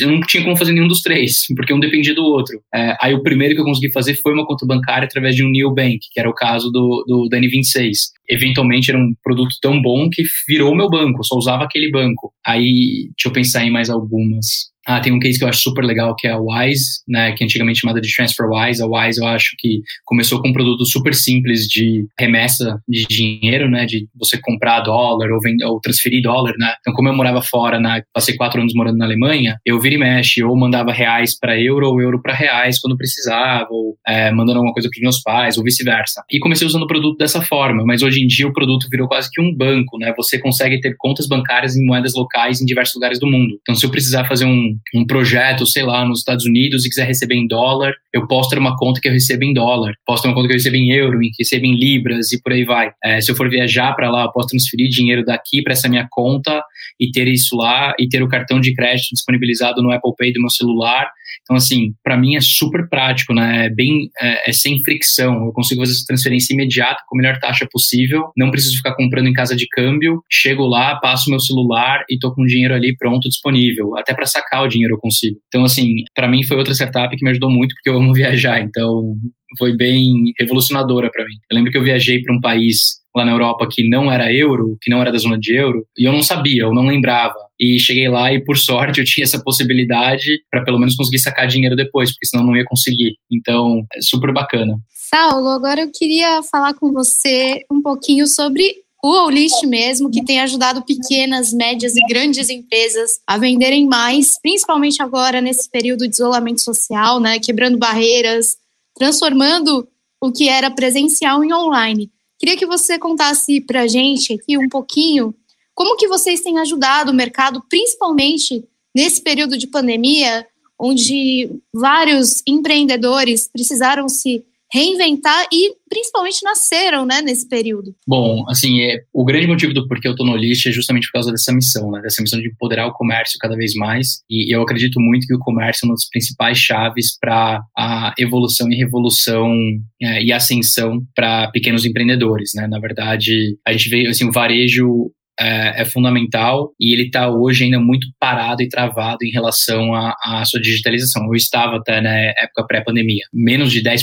eu 0.00 0.10
não 0.10 0.20
tinha 0.20 0.42
como 0.42 0.56
fazer 0.56 0.72
nenhum 0.72 0.88
dos 0.88 1.02
três, 1.02 1.44
porque 1.56 1.74
um 1.74 1.80
dependia 1.80 2.14
do 2.14 2.24
outro. 2.24 2.58
É, 2.74 2.96
aí 3.00 3.14
o 3.14 3.22
primeiro 3.22 3.54
que 3.54 3.60
eu 3.60 3.64
consegui 3.64 3.92
fazer 3.92 4.14
foi 4.22 4.32
uma 4.32 4.46
conta 4.46 4.64
bancária 4.66 5.06
através 5.06 5.34
de 5.34 5.44
um 5.44 5.50
new 5.50 5.74
bank, 5.74 5.98
que 6.10 6.20
era 6.20 6.30
o 6.30 6.34
caso 6.34 6.70
do 6.70 6.94
do, 7.06 7.28
do, 7.28 7.36
N26. 7.36 7.92
Eventualmente 8.28 8.90
era 8.90 8.98
um 8.98 9.12
produto 9.22 9.54
tão 9.60 9.80
bom 9.80 10.08
que 10.10 10.22
virou 10.48 10.74
meu 10.74 10.88
banco, 10.88 11.24
só 11.24 11.36
usava 11.36 11.64
aquele 11.64 11.90
banco. 11.90 12.32
Aí, 12.46 13.08
deixa 13.16 13.28
eu 13.28 13.32
pensar 13.32 13.64
em 13.64 13.70
mais 13.70 13.90
algumas. 13.90 14.72
Ah, 14.86 15.00
tem 15.00 15.12
um 15.12 15.18
case 15.18 15.38
que 15.38 15.44
eu 15.44 15.48
acho 15.48 15.60
super 15.60 15.84
legal 15.84 16.14
que 16.14 16.26
é 16.26 16.32
a 16.32 16.38
Wise, 16.38 17.02
né, 17.08 17.32
que 17.32 17.42
é 17.42 17.46
antigamente 17.46 17.80
chamada 17.80 18.00
de 18.00 18.14
TransferWise. 18.14 18.82
A 18.82 18.86
Wise 18.86 19.20
eu 19.20 19.26
acho 19.26 19.54
que 19.58 19.80
começou 20.04 20.40
com 20.40 20.48
um 20.48 20.52
produto 20.52 20.84
super 20.84 21.14
simples 21.14 21.66
de 21.66 22.06
remessa 22.18 22.78
de 22.88 23.04
dinheiro, 23.08 23.70
né, 23.70 23.86
de 23.86 24.08
você 24.14 24.38
comprar 24.40 24.80
dólar 24.80 25.28
ou, 25.30 25.40
ou 25.70 25.80
transferir 25.80 26.22
dólar, 26.22 26.54
né. 26.58 26.74
Então, 26.80 26.92
como 26.92 27.08
eu 27.08 27.14
morava 27.14 27.42
fora, 27.42 27.80
passei 28.12 28.36
quatro 28.36 28.60
anos 28.60 28.74
morando 28.74 28.98
na 28.98 29.04
Alemanha, 29.04 29.58
eu 29.64 29.80
vira 29.80 29.94
e 29.94 29.98
mexe 29.98 30.42
ou 30.42 30.56
mandava 30.56 30.92
reais 30.92 31.38
para 31.38 31.60
euro 31.60 31.88
ou 31.88 32.00
euro 32.00 32.20
para 32.20 32.34
reais 32.34 32.78
quando 32.80 32.96
precisava, 32.96 33.68
ou 33.70 33.96
é, 34.06 34.30
mandando 34.30 34.58
alguma 34.58 34.72
coisa 34.72 34.88
para 34.90 35.00
meus 35.00 35.20
pais 35.22 35.56
ou 35.56 35.64
vice-versa. 35.64 36.22
E 36.30 36.38
comecei 36.38 36.66
usando 36.66 36.82
o 36.82 36.86
produto 36.86 37.16
dessa 37.16 37.40
forma, 37.40 37.84
mas 37.84 38.02
hoje 38.02 38.22
em 38.22 38.26
dia 38.26 38.46
o 38.46 38.52
produto 38.52 38.88
virou 38.90 39.08
quase 39.08 39.30
que 39.30 39.40
um 39.40 39.54
banco, 39.54 39.98
né. 39.98 40.12
Você 40.16 40.38
consegue 40.38 40.80
ter 40.80 40.94
contas 40.98 41.26
bancárias 41.26 41.76
em 41.76 41.84
moedas 41.84 42.14
locais 42.14 42.60
em 42.60 42.64
diversos 42.64 42.94
lugares 42.94 43.18
do 43.18 43.26
mundo. 43.26 43.58
Então, 43.62 43.74
se 43.74 43.84
eu 43.84 43.90
precisar 43.90 44.24
fazer 44.26 44.44
um, 44.44 44.73
um 44.94 45.06
projeto, 45.06 45.66
sei 45.66 45.82
lá, 45.82 46.04
nos 46.04 46.20
Estados 46.20 46.44
Unidos 46.44 46.84
e 46.84 46.88
quiser 46.88 47.06
receber 47.06 47.34
em 47.34 47.46
dólar, 47.46 47.92
eu 48.12 48.26
posso 48.26 48.50
ter 48.50 48.58
uma 48.58 48.76
conta 48.76 49.00
que 49.00 49.08
eu 49.08 49.12
recebo 49.12 49.44
em 49.44 49.52
dólar, 49.52 49.94
posso 50.06 50.22
ter 50.22 50.28
uma 50.28 50.34
conta 50.34 50.48
que 50.48 50.54
eu 50.54 50.58
recebo 50.58 50.76
em 50.76 50.90
euro, 50.90 51.18
que 51.20 51.30
recebo 51.38 51.66
em 51.66 51.76
libras 51.76 52.32
e 52.32 52.40
por 52.40 52.52
aí 52.52 52.64
vai. 52.64 52.90
É, 53.02 53.20
se 53.20 53.30
eu 53.30 53.36
for 53.36 53.48
viajar 53.48 53.92
para 53.94 54.10
lá, 54.10 54.24
eu 54.24 54.32
posso 54.32 54.48
transferir 54.48 54.88
dinheiro 54.88 55.24
daqui 55.24 55.62
para 55.62 55.72
essa 55.72 55.88
minha 55.88 56.06
conta 56.10 56.62
e 56.98 57.10
ter 57.10 57.28
isso 57.28 57.56
lá 57.56 57.94
e 57.98 58.08
ter 58.08 58.22
o 58.22 58.28
cartão 58.28 58.60
de 58.60 58.74
crédito 58.74 59.08
disponibilizado 59.12 59.82
no 59.82 59.90
Apple 59.90 60.12
Pay 60.16 60.32
do 60.32 60.40
meu 60.40 60.50
celular 60.50 61.10
então, 61.42 61.56
assim, 61.56 61.92
para 62.02 62.16
mim 62.16 62.36
é 62.36 62.40
super 62.40 62.88
prático, 62.88 63.34
né? 63.34 63.66
É 63.66 63.70
bem, 63.70 64.10
é, 64.20 64.50
é, 64.50 64.52
sem 64.52 64.82
fricção. 64.82 65.46
Eu 65.46 65.52
consigo 65.52 65.80
fazer 65.80 65.92
essa 65.92 66.04
transferência 66.06 66.54
imediata 66.54 67.02
com 67.08 67.16
a 67.16 67.20
melhor 67.20 67.38
taxa 67.38 67.66
possível. 67.70 68.30
Não 68.36 68.50
preciso 68.50 68.76
ficar 68.76 68.94
comprando 68.94 69.28
em 69.28 69.32
casa 69.32 69.54
de 69.54 69.66
câmbio. 69.68 70.22
Chego 70.30 70.66
lá, 70.66 70.96
passo 70.96 71.30
meu 71.30 71.40
celular 71.40 72.04
e 72.08 72.18
tô 72.18 72.34
com 72.34 72.42
o 72.42 72.46
dinheiro 72.46 72.74
ali 72.74 72.96
pronto, 72.96 73.28
disponível. 73.28 73.96
Até 73.96 74.14
para 74.14 74.26
sacar 74.26 74.62
o 74.62 74.68
dinheiro 74.68 74.94
eu 74.94 74.98
consigo. 74.98 75.38
Então, 75.48 75.64
assim, 75.64 75.96
para 76.14 76.28
mim 76.28 76.42
foi 76.42 76.56
outra 76.56 76.74
startup 76.74 77.14
que 77.14 77.24
me 77.24 77.30
ajudou 77.30 77.50
muito 77.50 77.74
porque 77.74 77.90
eu 77.90 77.96
amo 77.96 78.12
viajar. 78.14 78.60
Então, 78.60 79.14
foi 79.58 79.76
bem 79.76 80.32
revolucionadora 80.38 81.10
para 81.10 81.24
mim. 81.24 81.34
Eu 81.50 81.56
lembro 81.56 81.70
que 81.70 81.78
eu 81.78 81.82
viajei 81.82 82.22
para 82.22 82.34
um 82.34 82.40
país 82.40 83.02
lá 83.16 83.24
na 83.24 83.32
Europa 83.32 83.68
que 83.70 83.88
não 83.88 84.10
era 84.10 84.32
euro, 84.32 84.76
que 84.82 84.90
não 84.90 85.00
era 85.00 85.12
da 85.12 85.18
zona 85.18 85.38
de 85.38 85.54
euro, 85.54 85.86
e 85.96 86.04
eu 86.04 86.12
não 86.12 86.22
sabia, 86.22 86.62
eu 86.62 86.74
não 86.74 86.86
lembrava. 86.86 87.36
E 87.60 87.78
cheguei 87.78 88.08
lá 88.08 88.32
e, 88.32 88.44
por 88.44 88.56
sorte, 88.56 88.98
eu 89.00 89.04
tinha 89.04 89.24
essa 89.24 89.42
possibilidade 89.42 90.42
para 90.50 90.64
pelo 90.64 90.78
menos 90.78 90.96
conseguir 90.96 91.20
sacar 91.20 91.46
dinheiro 91.46 91.76
depois, 91.76 92.10
porque 92.10 92.26
senão 92.26 92.44
não 92.44 92.56
ia 92.56 92.64
conseguir. 92.64 93.16
Então, 93.30 93.86
é 93.94 94.00
super 94.00 94.32
bacana. 94.32 94.76
Saulo, 94.90 95.48
agora 95.50 95.82
eu 95.82 95.90
queria 95.92 96.42
falar 96.42 96.74
com 96.74 96.92
você 96.92 97.60
um 97.70 97.80
pouquinho 97.80 98.26
sobre 98.26 98.74
o 99.04 99.26
Olist 99.26 99.66
mesmo, 99.66 100.10
que 100.10 100.24
tem 100.24 100.40
ajudado 100.40 100.82
pequenas, 100.82 101.52
médias 101.52 101.94
e 101.94 102.00
grandes 102.08 102.48
empresas 102.48 103.20
a 103.26 103.36
venderem 103.36 103.86
mais, 103.86 104.40
principalmente 104.40 105.02
agora 105.02 105.42
nesse 105.42 105.70
período 105.70 106.08
de 106.08 106.14
isolamento 106.14 106.62
social, 106.62 107.20
né, 107.20 107.38
quebrando 107.38 107.76
barreiras, 107.76 108.56
transformando 108.94 109.88
o 110.20 110.32
que 110.32 110.48
era 110.48 110.70
presencial 110.70 111.44
em 111.44 111.52
online. 111.52 112.10
Queria 112.38 112.56
que 112.56 112.66
você 112.66 112.98
contasse 112.98 113.60
para 113.60 113.82
a 113.82 113.86
gente 113.86 114.32
aqui 114.32 114.56
um 114.58 114.68
pouquinho 114.68 115.34
como 115.74 115.96
que 115.96 116.08
vocês 116.08 116.40
têm 116.40 116.58
ajudado 116.58 117.10
o 117.10 117.14
mercado, 117.14 117.62
principalmente 117.68 118.64
nesse 118.94 119.20
período 119.20 119.58
de 119.58 119.66
pandemia, 119.66 120.46
onde 120.78 121.50
vários 121.72 122.42
empreendedores 122.46 123.48
precisaram 123.52 124.08
se 124.08 124.44
reinventar 124.74 125.46
e 125.52 125.72
principalmente 125.88 126.42
nasceram, 126.42 127.06
né, 127.06 127.22
nesse 127.22 127.48
período. 127.48 127.94
Bom, 128.08 128.44
assim, 128.48 128.80
é, 128.80 128.98
o 129.12 129.24
grande 129.24 129.46
motivo 129.46 129.72
do 129.72 129.86
porquê 129.86 130.08
eu 130.08 130.16
tô 130.16 130.24
no 130.24 130.36
List 130.36 130.66
é 130.66 130.72
justamente 130.72 131.06
por 131.06 131.12
causa 131.12 131.30
dessa 131.30 131.52
missão, 131.52 131.92
né, 131.92 132.00
dessa 132.02 132.20
missão 132.20 132.40
de 132.40 132.48
empoderar 132.48 132.88
o 132.88 132.92
comércio 132.92 133.38
cada 133.40 133.54
vez 133.54 133.72
mais, 133.74 134.24
e 134.28 134.52
eu 134.52 134.62
acredito 134.62 135.00
muito 135.00 135.28
que 135.28 135.34
o 135.34 135.38
comércio 135.38 135.84
é 135.84 135.88
uma 135.88 135.94
das 135.94 136.08
principais 136.08 136.58
chaves 136.58 137.16
para 137.20 137.62
a 137.78 138.12
evolução 138.18 138.68
e 138.68 138.74
revolução 138.74 139.54
é, 140.02 140.24
e 140.24 140.32
ascensão 140.32 141.00
para 141.14 141.48
pequenos 141.52 141.84
empreendedores, 141.84 142.50
né, 142.56 142.66
na 142.66 142.80
verdade, 142.80 143.56
a 143.64 143.70
gente 143.70 143.88
vê, 143.88 144.08
assim, 144.08 144.28
o 144.28 144.32
varejo 144.32 145.12
é, 145.38 145.82
é 145.82 145.84
fundamental 145.84 146.72
e 146.80 146.92
ele 146.92 147.04
está 147.04 147.30
hoje 147.30 147.64
ainda 147.64 147.80
muito 147.80 148.06
parado 148.18 148.62
e 148.62 148.68
travado 148.68 149.18
em 149.24 149.30
relação 149.30 149.94
à 149.94 150.42
sua 150.44 150.60
digitalização. 150.60 151.24
Eu 151.26 151.34
estava 151.34 151.76
até 151.76 152.00
na 152.00 152.14
época 152.14 152.66
pré-pandemia, 152.66 153.24
menos 153.32 153.72
de 153.72 153.82
10% 153.82 154.02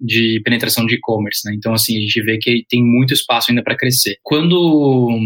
de 0.00 0.40
penetração 0.44 0.86
de 0.86 0.96
e-commerce, 0.96 1.40
né? 1.44 1.54
Então, 1.56 1.72
assim, 1.72 1.96
a 1.96 2.00
gente 2.00 2.22
vê 2.22 2.38
que 2.38 2.64
tem 2.68 2.82
muito 2.82 3.14
espaço 3.14 3.50
ainda 3.50 3.62
para 3.62 3.76
crescer. 3.76 4.16
Quando 4.22 5.18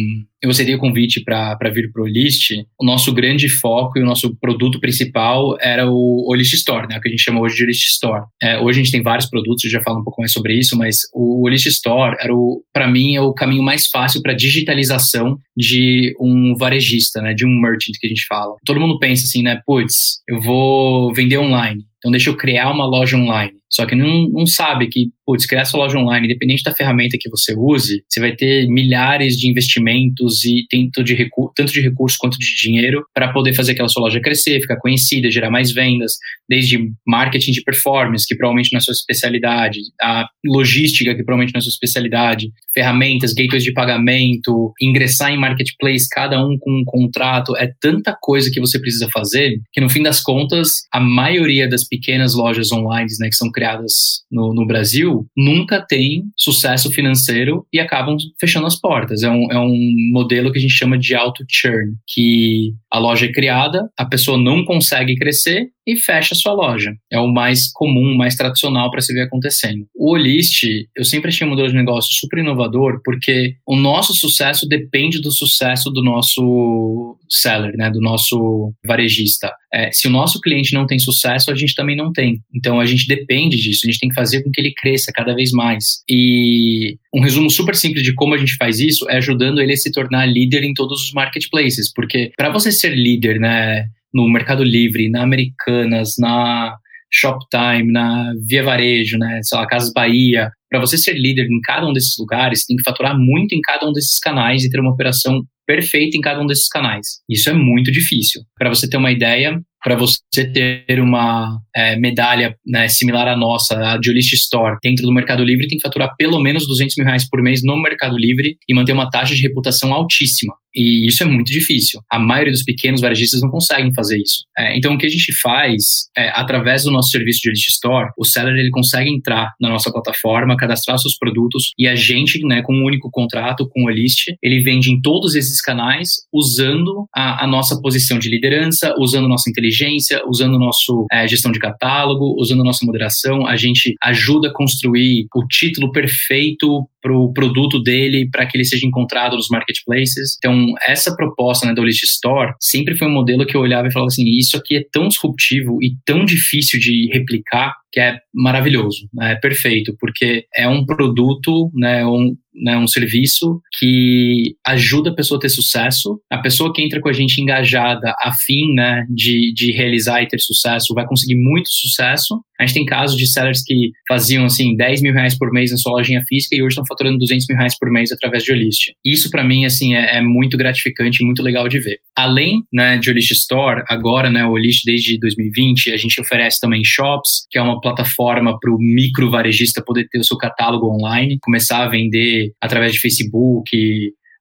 eu 0.42 0.50
aceitei 0.50 0.74
o 0.74 0.78
convite 0.78 1.22
para 1.22 1.70
vir 1.72 1.92
para 1.92 2.02
o 2.02 2.06
List, 2.06 2.50
o 2.78 2.84
nosso 2.84 3.12
grande 3.12 3.48
foco 3.48 3.96
e 3.96 4.02
o 4.02 4.04
nosso 4.04 4.36
produto 4.36 4.80
principal 4.80 5.56
era 5.60 5.88
o, 5.88 6.28
o 6.28 6.34
List 6.34 6.52
Store, 6.54 6.88
né, 6.88 6.98
o 6.98 7.00
que 7.00 7.08
a 7.08 7.10
gente 7.10 7.22
chama 7.22 7.40
hoje 7.40 7.54
de 7.54 7.66
List 7.66 7.84
Store. 7.92 8.24
É, 8.42 8.58
hoje 8.58 8.80
a 8.80 8.82
gente 8.82 8.90
tem 8.90 9.02
vários 9.02 9.30
produtos, 9.30 9.62
eu 9.64 9.70
já 9.70 9.80
falo 9.82 10.00
um 10.00 10.04
pouco 10.04 10.20
mais 10.20 10.32
sobre 10.32 10.58
isso, 10.58 10.76
mas 10.76 10.96
o, 11.14 11.44
o 11.44 11.48
List 11.48 11.66
Store 11.66 12.16
era 12.18 12.32
para 12.72 12.88
mim 12.88 13.14
é 13.14 13.20
o 13.20 13.32
caminho 13.32 13.62
mais 13.62 13.86
fácil 13.86 14.20
para 14.20 14.32
digitalização 14.32 15.21
de 15.56 16.14
um 16.20 16.54
varejista, 16.56 17.20
né, 17.20 17.34
de 17.34 17.46
um 17.46 17.60
merchant 17.60 17.94
que 17.98 18.06
a 18.06 18.08
gente 18.08 18.26
fala. 18.26 18.54
Todo 18.64 18.80
mundo 18.80 18.98
pensa 18.98 19.24
assim, 19.24 19.42
né, 19.42 19.60
putz, 19.66 20.22
eu 20.28 20.40
vou 20.40 21.12
vender 21.14 21.38
online. 21.38 21.84
Então, 21.98 22.10
deixa 22.10 22.30
eu 22.30 22.36
criar 22.36 22.70
uma 22.70 22.84
loja 22.84 23.16
online. 23.16 23.52
Só 23.72 23.86
que 23.86 23.94
não, 23.94 24.28
não 24.28 24.46
sabe 24.46 24.88
que, 24.88 25.08
putz, 25.24 25.46
criar 25.46 25.64
sua 25.64 25.80
loja 25.80 25.98
online, 25.98 26.26
independente 26.26 26.62
da 26.62 26.74
ferramenta 26.74 27.16
que 27.18 27.30
você 27.30 27.54
use, 27.56 28.04
você 28.08 28.20
vai 28.20 28.36
ter 28.36 28.68
milhares 28.68 29.36
de 29.36 29.48
investimentos 29.48 30.44
e 30.44 30.66
tanto 30.70 31.02
de, 31.02 31.30
tanto 31.56 31.72
de 31.72 31.80
recursos 31.80 32.18
quanto 32.18 32.38
de 32.38 32.54
dinheiro 32.54 33.02
para 33.14 33.32
poder 33.32 33.54
fazer 33.54 33.72
aquela 33.72 33.88
sua 33.88 34.02
loja 34.02 34.20
crescer, 34.20 34.60
ficar 34.60 34.76
conhecida, 34.76 35.30
gerar 35.30 35.50
mais 35.50 35.72
vendas, 35.72 36.12
desde 36.48 36.78
marketing 37.06 37.52
de 37.52 37.62
performance, 37.62 38.26
que 38.26 38.36
provavelmente 38.36 38.70
não 38.72 38.78
é 38.78 38.80
sua 38.80 38.92
especialidade, 38.92 39.80
a 40.00 40.26
logística, 40.44 41.14
que 41.14 41.24
provavelmente 41.24 41.54
não 41.54 41.58
é 41.58 41.62
sua 41.62 41.70
especialidade, 41.70 42.50
ferramentas, 42.74 43.32
gateways 43.32 43.64
de 43.64 43.72
pagamento, 43.72 44.72
ingressar 44.80 45.32
em 45.32 45.38
marketplace, 45.38 46.08
cada 46.10 46.44
um 46.44 46.58
com 46.58 46.80
um 46.80 46.84
contrato, 46.84 47.56
é 47.56 47.70
tanta 47.80 48.14
coisa 48.20 48.50
que 48.50 48.60
você 48.60 48.78
precisa 48.78 49.08
fazer 49.12 49.60
que 49.72 49.80
no 49.80 49.88
fim 49.88 50.02
das 50.02 50.20
contas, 50.20 50.86
a 50.92 51.00
maioria 51.00 51.68
das 51.68 51.84
pequenas 51.84 52.34
lojas 52.34 52.70
online, 52.70 53.08
né, 53.18 53.28
que 53.28 53.34
são 53.34 53.50
criadas 53.62 54.24
no, 54.30 54.52
no, 54.52 54.66
Brasil 54.66 55.26
nunca 55.36 55.80
têm 55.80 56.24
sucesso 56.36 56.90
financeiro 56.90 57.64
e 57.72 57.78
acabam 57.78 58.16
fechando 58.40 58.66
as 58.66 58.78
portas. 58.78 59.22
É 59.22 59.30
um, 59.30 59.52
é 59.52 59.58
um 59.58 59.94
modelo 60.12 60.50
que 60.50 60.58
a 60.58 60.60
gente 60.60 60.74
chama 60.74 60.98
de 60.98 61.14
auto-churn, 61.14 61.94
que 62.06 62.74
a 62.92 62.98
loja 62.98 63.24
é 63.24 63.32
criada, 63.32 63.88
a 63.98 64.04
pessoa 64.04 64.36
não 64.36 64.64
consegue 64.64 65.16
crescer 65.16 65.68
e 65.86 65.96
fecha 65.96 66.34
sua 66.34 66.52
loja. 66.52 66.92
É 67.10 67.18
o 67.18 67.26
mais 67.26 67.70
comum, 67.72 68.14
mais 68.14 68.36
tradicional 68.36 68.90
para 68.90 69.00
se 69.00 69.12
ver 69.12 69.22
acontecendo. 69.22 69.86
O 69.94 70.12
Olist, 70.12 70.64
eu 70.96 71.04
sempre 71.04 71.28
achei 71.28 71.46
um 71.46 71.50
modelo 71.50 71.68
de 71.68 71.74
negócio 71.74 72.12
super 72.12 72.40
inovador, 72.40 73.00
porque 73.04 73.56
o 73.66 73.76
nosso 73.76 74.14
sucesso 74.14 74.68
depende 74.68 75.20
do 75.20 75.32
sucesso 75.32 75.90
do 75.90 76.02
nosso 76.02 77.18
seller, 77.28 77.74
né, 77.76 77.90
do 77.90 78.00
nosso 78.00 78.72
varejista. 78.86 79.50
É, 79.74 79.90
se 79.90 80.06
o 80.06 80.10
nosso 80.10 80.38
cliente 80.40 80.74
não 80.74 80.86
tem 80.86 80.98
sucesso, 80.98 81.50
a 81.50 81.54
gente 81.54 81.74
também 81.74 81.96
não 81.96 82.12
tem. 82.12 82.40
Então 82.54 82.78
a 82.78 82.84
gente 82.84 83.06
depende 83.06 83.56
disso, 83.56 83.80
a 83.84 83.90
gente 83.90 83.98
tem 83.98 84.10
que 84.10 84.14
fazer 84.14 84.42
com 84.42 84.50
que 84.50 84.60
ele 84.60 84.74
cresça 84.74 85.10
cada 85.14 85.34
vez 85.34 85.50
mais. 85.50 86.02
E 86.08 86.96
um 87.14 87.22
resumo 87.22 87.50
super 87.50 87.74
simples 87.74 88.04
de 88.04 88.14
como 88.14 88.34
a 88.34 88.38
gente 88.38 88.54
faz 88.56 88.78
isso 88.78 89.08
é 89.08 89.16
ajudando 89.16 89.60
ele 89.60 89.72
a 89.72 89.76
se 89.76 89.90
tornar 89.90 90.26
líder 90.26 90.62
em 90.62 90.74
todos 90.74 91.06
os 91.06 91.12
marketplaces, 91.12 91.90
porque 91.92 92.30
para 92.36 92.50
você 92.50 92.70
ser 92.82 92.94
líder, 92.94 93.40
né, 93.40 93.86
no 94.12 94.28
Mercado 94.28 94.62
Livre, 94.62 95.08
na 95.08 95.22
Americanas, 95.22 96.14
na 96.18 96.76
Shoptime, 97.10 97.92
na 97.92 98.32
Via 98.46 98.62
Varejo, 98.62 99.18
né, 99.18 99.40
sei 99.42 99.58
lá, 99.58 99.66
Casas 99.66 99.92
Bahia, 99.92 100.50
para 100.70 100.80
você 100.80 100.96
ser 100.96 101.12
líder 101.12 101.46
em 101.46 101.60
cada 101.60 101.86
um 101.86 101.92
desses 101.92 102.14
lugares, 102.18 102.64
tem 102.64 102.76
que 102.76 102.82
faturar 102.82 103.14
muito 103.18 103.54
em 103.54 103.60
cada 103.60 103.88
um 103.88 103.92
desses 103.92 104.18
canais 104.18 104.64
e 104.64 104.70
ter 104.70 104.80
uma 104.80 104.92
operação 104.92 105.42
perfeita 105.66 106.16
em 106.16 106.20
cada 106.20 106.40
um 106.40 106.46
desses 106.46 106.68
canais. 106.68 107.06
Isso 107.28 107.50
é 107.50 107.52
muito 107.52 107.92
difícil. 107.92 108.42
Para 108.58 108.70
você 108.70 108.88
ter 108.88 108.96
uma 108.96 109.12
ideia, 109.12 109.60
para 109.82 109.96
você 109.96 110.44
ter 110.52 111.00
uma 111.00 111.58
é, 111.74 111.96
medalha 111.96 112.56
né, 112.66 112.88
similar 112.88 113.28
à 113.28 113.36
nossa, 113.36 113.76
a 113.76 113.98
de 113.98 114.10
Olist 114.10 114.32
Store, 114.34 114.76
dentro 114.82 115.04
do 115.04 115.12
Mercado 115.12 115.44
Livre, 115.44 115.68
tem 115.68 115.78
que 115.78 115.82
faturar 115.82 116.14
pelo 116.16 116.40
menos 116.40 116.66
200 116.66 116.96
mil 116.96 117.06
reais 117.06 117.28
por 117.28 117.42
mês 117.42 117.62
no 117.62 117.80
Mercado 117.80 118.16
Livre 118.16 118.56
e 118.68 118.74
manter 118.74 118.92
uma 118.92 119.10
taxa 119.10 119.34
de 119.34 119.42
reputação 119.42 119.92
altíssima. 119.92 120.54
E 120.74 121.06
isso 121.06 121.22
é 121.22 121.26
muito 121.26 121.52
difícil. 121.52 122.00
A 122.10 122.18
maioria 122.18 122.52
dos 122.52 122.64
pequenos 122.64 123.00
varejistas 123.00 123.42
não 123.42 123.50
conseguem 123.50 123.92
fazer 123.92 124.16
isso. 124.18 124.44
É, 124.56 124.76
então, 124.76 124.94
o 124.94 124.98
que 124.98 125.06
a 125.06 125.08
gente 125.08 125.32
faz, 125.40 126.08
é, 126.16 126.30
através 126.30 126.84
do 126.84 126.90
nosso 126.90 127.10
serviço 127.10 127.40
de 127.42 127.50
List 127.50 127.68
Store, 127.68 128.10
o 128.16 128.24
seller 128.24 128.56
ele 128.56 128.70
consegue 128.70 129.10
entrar 129.10 129.52
na 129.60 129.68
nossa 129.68 129.92
plataforma, 129.92 130.56
cadastrar 130.56 130.98
seus 130.98 131.16
produtos 131.16 131.72
e 131.78 131.86
a 131.86 131.94
gente, 131.94 132.40
né, 132.46 132.62
com 132.62 132.74
um 132.74 132.84
único 132.84 133.10
contrato 133.10 133.68
com 133.68 133.84
o 133.84 133.90
List, 133.90 134.28
ele 134.42 134.62
vende 134.62 134.90
em 134.90 135.00
todos 135.00 135.34
esses 135.34 135.60
canais 135.60 136.08
usando 136.32 137.06
a, 137.14 137.44
a 137.44 137.46
nossa 137.46 137.78
posição 137.80 138.18
de 138.18 138.30
liderança, 138.30 138.94
usando 138.98 139.28
nossa 139.28 139.50
inteligência, 139.50 140.22
usando 140.26 140.58
nosso 140.58 141.06
é, 141.12 141.28
gestão 141.28 141.52
de 141.52 141.58
catálogo, 141.62 142.34
usando 142.38 142.60
a 142.60 142.64
nossa 142.64 142.84
moderação, 142.84 143.46
a 143.46 143.56
gente 143.56 143.94
ajuda 144.02 144.48
a 144.48 144.52
construir 144.52 145.26
o 145.34 145.46
título 145.46 145.90
perfeito 145.92 146.86
para 147.00 147.16
o 147.16 147.32
produto 147.32 147.82
dele, 147.82 148.28
para 148.30 148.46
que 148.46 148.56
ele 148.56 148.64
seja 148.64 148.86
encontrado 148.86 149.36
nos 149.36 149.48
marketplaces. 149.48 150.36
Então, 150.38 150.74
essa 150.86 151.14
proposta 151.16 151.66
né, 151.66 151.74
do 151.74 151.84
List 151.84 152.04
Store 152.04 152.52
sempre 152.60 152.96
foi 152.96 153.08
um 153.08 153.12
modelo 153.12 153.46
que 153.46 153.56
eu 153.56 153.60
olhava 153.60 153.88
e 153.88 153.92
falava 153.92 154.08
assim: 154.08 154.24
isso 154.38 154.56
aqui 154.56 154.76
é 154.76 154.84
tão 154.92 155.08
disruptivo 155.08 155.78
e 155.82 155.96
tão 156.04 156.24
difícil 156.24 156.78
de 156.78 157.08
replicar 157.12 157.74
que 157.92 158.00
é 158.00 158.18
maravilhoso, 158.34 159.08
né, 159.12 159.32
é 159.32 159.36
perfeito, 159.36 159.94
porque 160.00 160.46
é 160.56 160.66
um 160.66 160.86
produto, 160.86 161.70
né, 161.74 162.04
um, 162.06 162.34
né, 162.54 162.76
um 162.76 162.86
serviço 162.86 163.60
que 163.78 164.56
ajuda 164.66 165.10
a 165.10 165.14
pessoa 165.14 165.38
a 165.38 165.40
ter 165.40 165.50
sucesso. 165.50 166.18
A 166.30 166.38
pessoa 166.38 166.72
que 166.72 166.82
entra 166.82 167.00
com 167.00 167.08
a 167.08 167.12
gente 167.12 167.40
engajada, 167.40 168.14
afim 168.22 168.72
né, 168.74 169.04
de, 169.10 169.52
de 169.52 169.72
realizar 169.72 170.22
e 170.22 170.28
ter 170.28 170.40
sucesso, 170.40 170.94
vai 170.94 171.06
conseguir 171.06 171.36
muito 171.36 171.68
sucesso. 171.70 172.42
A 172.62 172.66
gente 172.66 172.74
tem 172.74 172.84
casos 172.84 173.16
de 173.16 173.26
sellers 173.26 173.62
que 173.64 173.90
faziam 174.06 174.44
assim 174.44 174.76
10 174.76 175.02
mil 175.02 175.12
reais 175.12 175.36
por 175.36 175.50
mês 175.50 175.72
na 175.72 175.76
sua 175.76 175.92
lojinha 175.92 176.22
física 176.28 176.54
e 176.54 176.62
hoje 176.62 176.74
estão 176.74 176.86
faturando 176.86 177.18
200 177.18 177.46
mil 177.48 177.58
reais 177.58 177.76
por 177.76 177.90
mês 177.90 178.12
através 178.12 178.44
de 178.44 178.52
Olist. 178.52 178.92
Isso 179.04 179.30
para 179.30 179.42
mim 179.42 179.64
assim 179.64 179.94
é, 179.94 180.18
é, 180.18 180.20
muito 180.20 180.56
gratificante 180.56 181.22
e 181.22 181.26
muito 181.26 181.42
legal 181.42 181.68
de 181.68 181.80
ver. 181.80 181.98
Além 182.16 182.62
né, 182.72 182.98
de 182.98 183.10
Olist 183.10 183.32
Store, 183.32 183.82
agora 183.88 184.30
né, 184.30 184.44
o 184.44 184.52
Olist 184.52 184.82
desde 184.84 185.18
2020 185.18 185.92
a 185.92 185.96
gente 185.96 186.20
oferece 186.20 186.60
também 186.60 186.82
shops, 186.84 187.46
que 187.50 187.58
é 187.58 187.62
uma 187.62 187.80
plataforma 187.80 188.56
para 188.60 188.72
o 188.72 188.78
micro 188.78 189.28
varejista 189.28 189.82
poder 189.84 190.06
ter 190.08 190.18
o 190.18 190.24
seu 190.24 190.36
catálogo 190.36 190.86
online, 190.86 191.38
começar 191.42 191.82
a 191.84 191.88
vender 191.88 192.52
através 192.60 192.92
de 192.92 193.00
Facebook, 193.00 193.76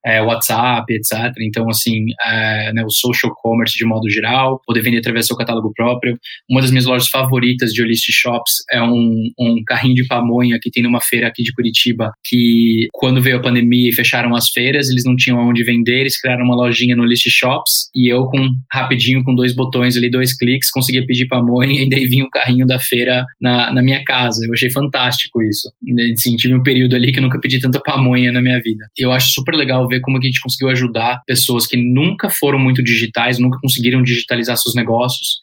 é, 0.06 0.22
WhatsApp, 0.22 0.92
etc. 0.94 1.34
Então, 1.42 1.70
assim, 1.70 2.06
é, 2.26 2.74
né, 2.74 2.84
o 2.84 2.90
social 2.90 3.34
commerce 3.36 3.76
de 3.76 3.86
modo 3.86 4.10
geral, 4.10 4.62
poder 4.66 4.82
vender 4.82 5.00
através 5.00 5.26
do 5.26 5.28
seu 5.28 5.38
catálogo 5.38 5.72
próprio. 5.76 6.18
Uma 6.50 6.62
das 6.62 6.72
minhas 6.72 6.86
lojas 6.86 7.08
favoritas 7.08 7.72
de 7.72 7.82
Olist 7.82 8.06
Shops 8.12 8.64
é 8.72 8.82
um, 8.82 9.30
um 9.40 9.64
carrinho 9.66 9.96
de 9.96 10.08
pamonha 10.08 10.58
que 10.62 10.72
tem 10.72 10.84
numa 10.84 11.02
feira 11.02 11.28
aqui 11.28 11.44
de 11.44 11.54
Curitiba, 11.54 12.12
que 12.24 12.88
quando 12.94 13.22
veio 13.22 13.38
a 13.38 13.42
pandemia 13.42 13.90
e 13.90 13.94
fecharam 13.94 14.36
as 14.36 14.50
feiras, 14.50 14.90
eles 14.90 15.04
não 15.06 15.16
tinham 15.16 15.38
onde 15.40 15.64
vender, 15.64 16.02
eles 16.02 16.20
criaram 16.20 16.46
uma 16.46 16.56
lojinha 16.56 16.96
no 16.96 17.04
Olist 17.04 17.30
Shops 17.30 17.90
e 17.96 18.12
eu, 18.12 18.26
com 18.26 18.50
rapidinho, 18.72 19.24
com 19.24 19.36
dois 19.36 19.56
botões 19.56 19.96
ali, 19.98 20.10
dois 20.10 20.36
cliques, 20.36 20.72
conseguia 20.72 21.06
pedir 21.06 21.28
pamonha 21.28 21.82
e 21.84 21.90
daí 21.90 22.06
vinha 22.06 22.26
o 22.26 22.30
carrinho 22.30 22.66
da 22.66 22.80
feira 22.80 23.26
na, 23.40 23.72
na 23.74 23.82
minha 23.82 24.04
casa. 24.04 24.46
Eu 24.46 24.54
achei 24.54 24.70
fantástico 24.70 25.42
isso. 25.42 25.72
Assim, 26.14 26.36
tive 26.36 26.56
um 26.56 26.64
período 26.64 26.96
ali 26.96 27.12
que 27.12 27.20
eu 27.20 27.24
nunca 27.24 27.40
pedi 27.40 27.60
tanta 27.60 27.80
pamonha 27.80 28.32
na 28.32 28.42
minha 28.42 28.60
vida. 28.62 28.86
Eu 28.98 29.12
acho 29.12 29.32
super 29.32 29.56
legal 29.56 29.88
ver 29.92 30.02
como 30.02 30.18
a 30.18 30.22
gente 30.22 30.42
conseguiu 30.42 30.70
ajudar 30.70 31.22
pessoas 31.26 31.68
que 31.68 31.78
nunca 31.78 32.30
foram 32.30 32.58
muito 32.58 32.84
digitais, 32.84 33.38
nunca 33.38 33.60
conseguiram 33.60 34.02
digitalizar 34.02 34.58
seus 34.58 34.76
negócios, 34.76 35.40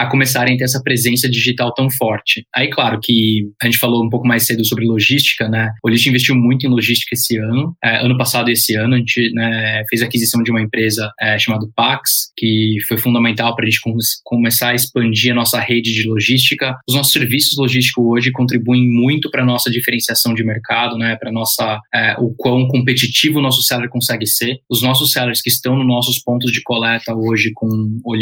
a 0.00 0.06
começarem 0.06 0.54
a 0.54 0.56
ter 0.56 0.64
essa 0.64 0.82
presença 0.82 1.28
digital 1.28 1.74
tão 1.74 1.90
forte. 1.90 2.46
Aí, 2.54 2.70
claro 2.70 2.98
que 3.02 3.50
a 3.62 3.66
gente 3.66 3.76
falou 3.76 4.02
um 4.02 4.08
pouco 4.08 4.26
mais 4.26 4.46
cedo 4.46 4.64
sobre 4.64 4.86
logística, 4.86 5.46
né? 5.46 5.72
O 5.84 5.90
List 5.90 6.06
investiu 6.06 6.34
muito 6.34 6.66
em 6.66 6.70
logística 6.70 7.14
esse 7.14 7.36
ano. 7.36 7.76
É, 7.84 7.98
ano 7.98 8.16
passado 8.16 8.48
e 8.48 8.54
esse 8.54 8.74
ano, 8.76 8.94
a 8.94 8.98
gente 8.98 9.30
né, 9.34 9.84
fez 9.90 10.00
a 10.00 10.06
aquisição 10.06 10.42
de 10.42 10.50
uma 10.50 10.62
empresa 10.62 11.12
é, 11.20 11.38
chamada 11.38 11.66
Pax, 11.76 12.32
que 12.34 12.78
foi 12.88 12.96
fundamental 12.96 13.54
para 13.54 13.66
a 13.66 13.68
gente 13.68 13.78
com 13.82 13.94
começar 14.24 14.70
a 14.70 14.74
expandir 14.74 15.32
a 15.32 15.34
nossa 15.34 15.60
rede 15.60 15.92
de 15.92 16.08
logística. 16.08 16.74
Os 16.88 16.94
nossos 16.94 17.12
serviços 17.12 17.58
logísticos 17.58 18.02
hoje 18.02 18.30
contribuem 18.30 18.88
muito 18.88 19.30
para 19.30 19.42
a 19.42 19.46
nossa 19.46 19.70
diferenciação 19.70 20.32
de 20.32 20.42
mercado, 20.42 20.96
né? 20.96 21.14
Para 21.16 21.30
nossa 21.30 21.78
é, 21.94 22.14
o 22.18 22.34
quão 22.38 22.66
competitivo 22.68 23.38
o 23.38 23.42
nosso 23.42 23.60
seller 23.62 23.90
consegue 23.90 24.26
ser. 24.26 24.60
Os 24.70 24.80
nossos 24.80 25.12
sellers 25.12 25.42
que 25.42 25.50
estão 25.50 25.76
nos 25.76 25.86
nossos 25.86 26.22
pontos 26.22 26.50
de 26.50 26.62
coleta 26.62 27.14
hoje 27.14 27.50
com 27.54 27.66
o 28.02 28.14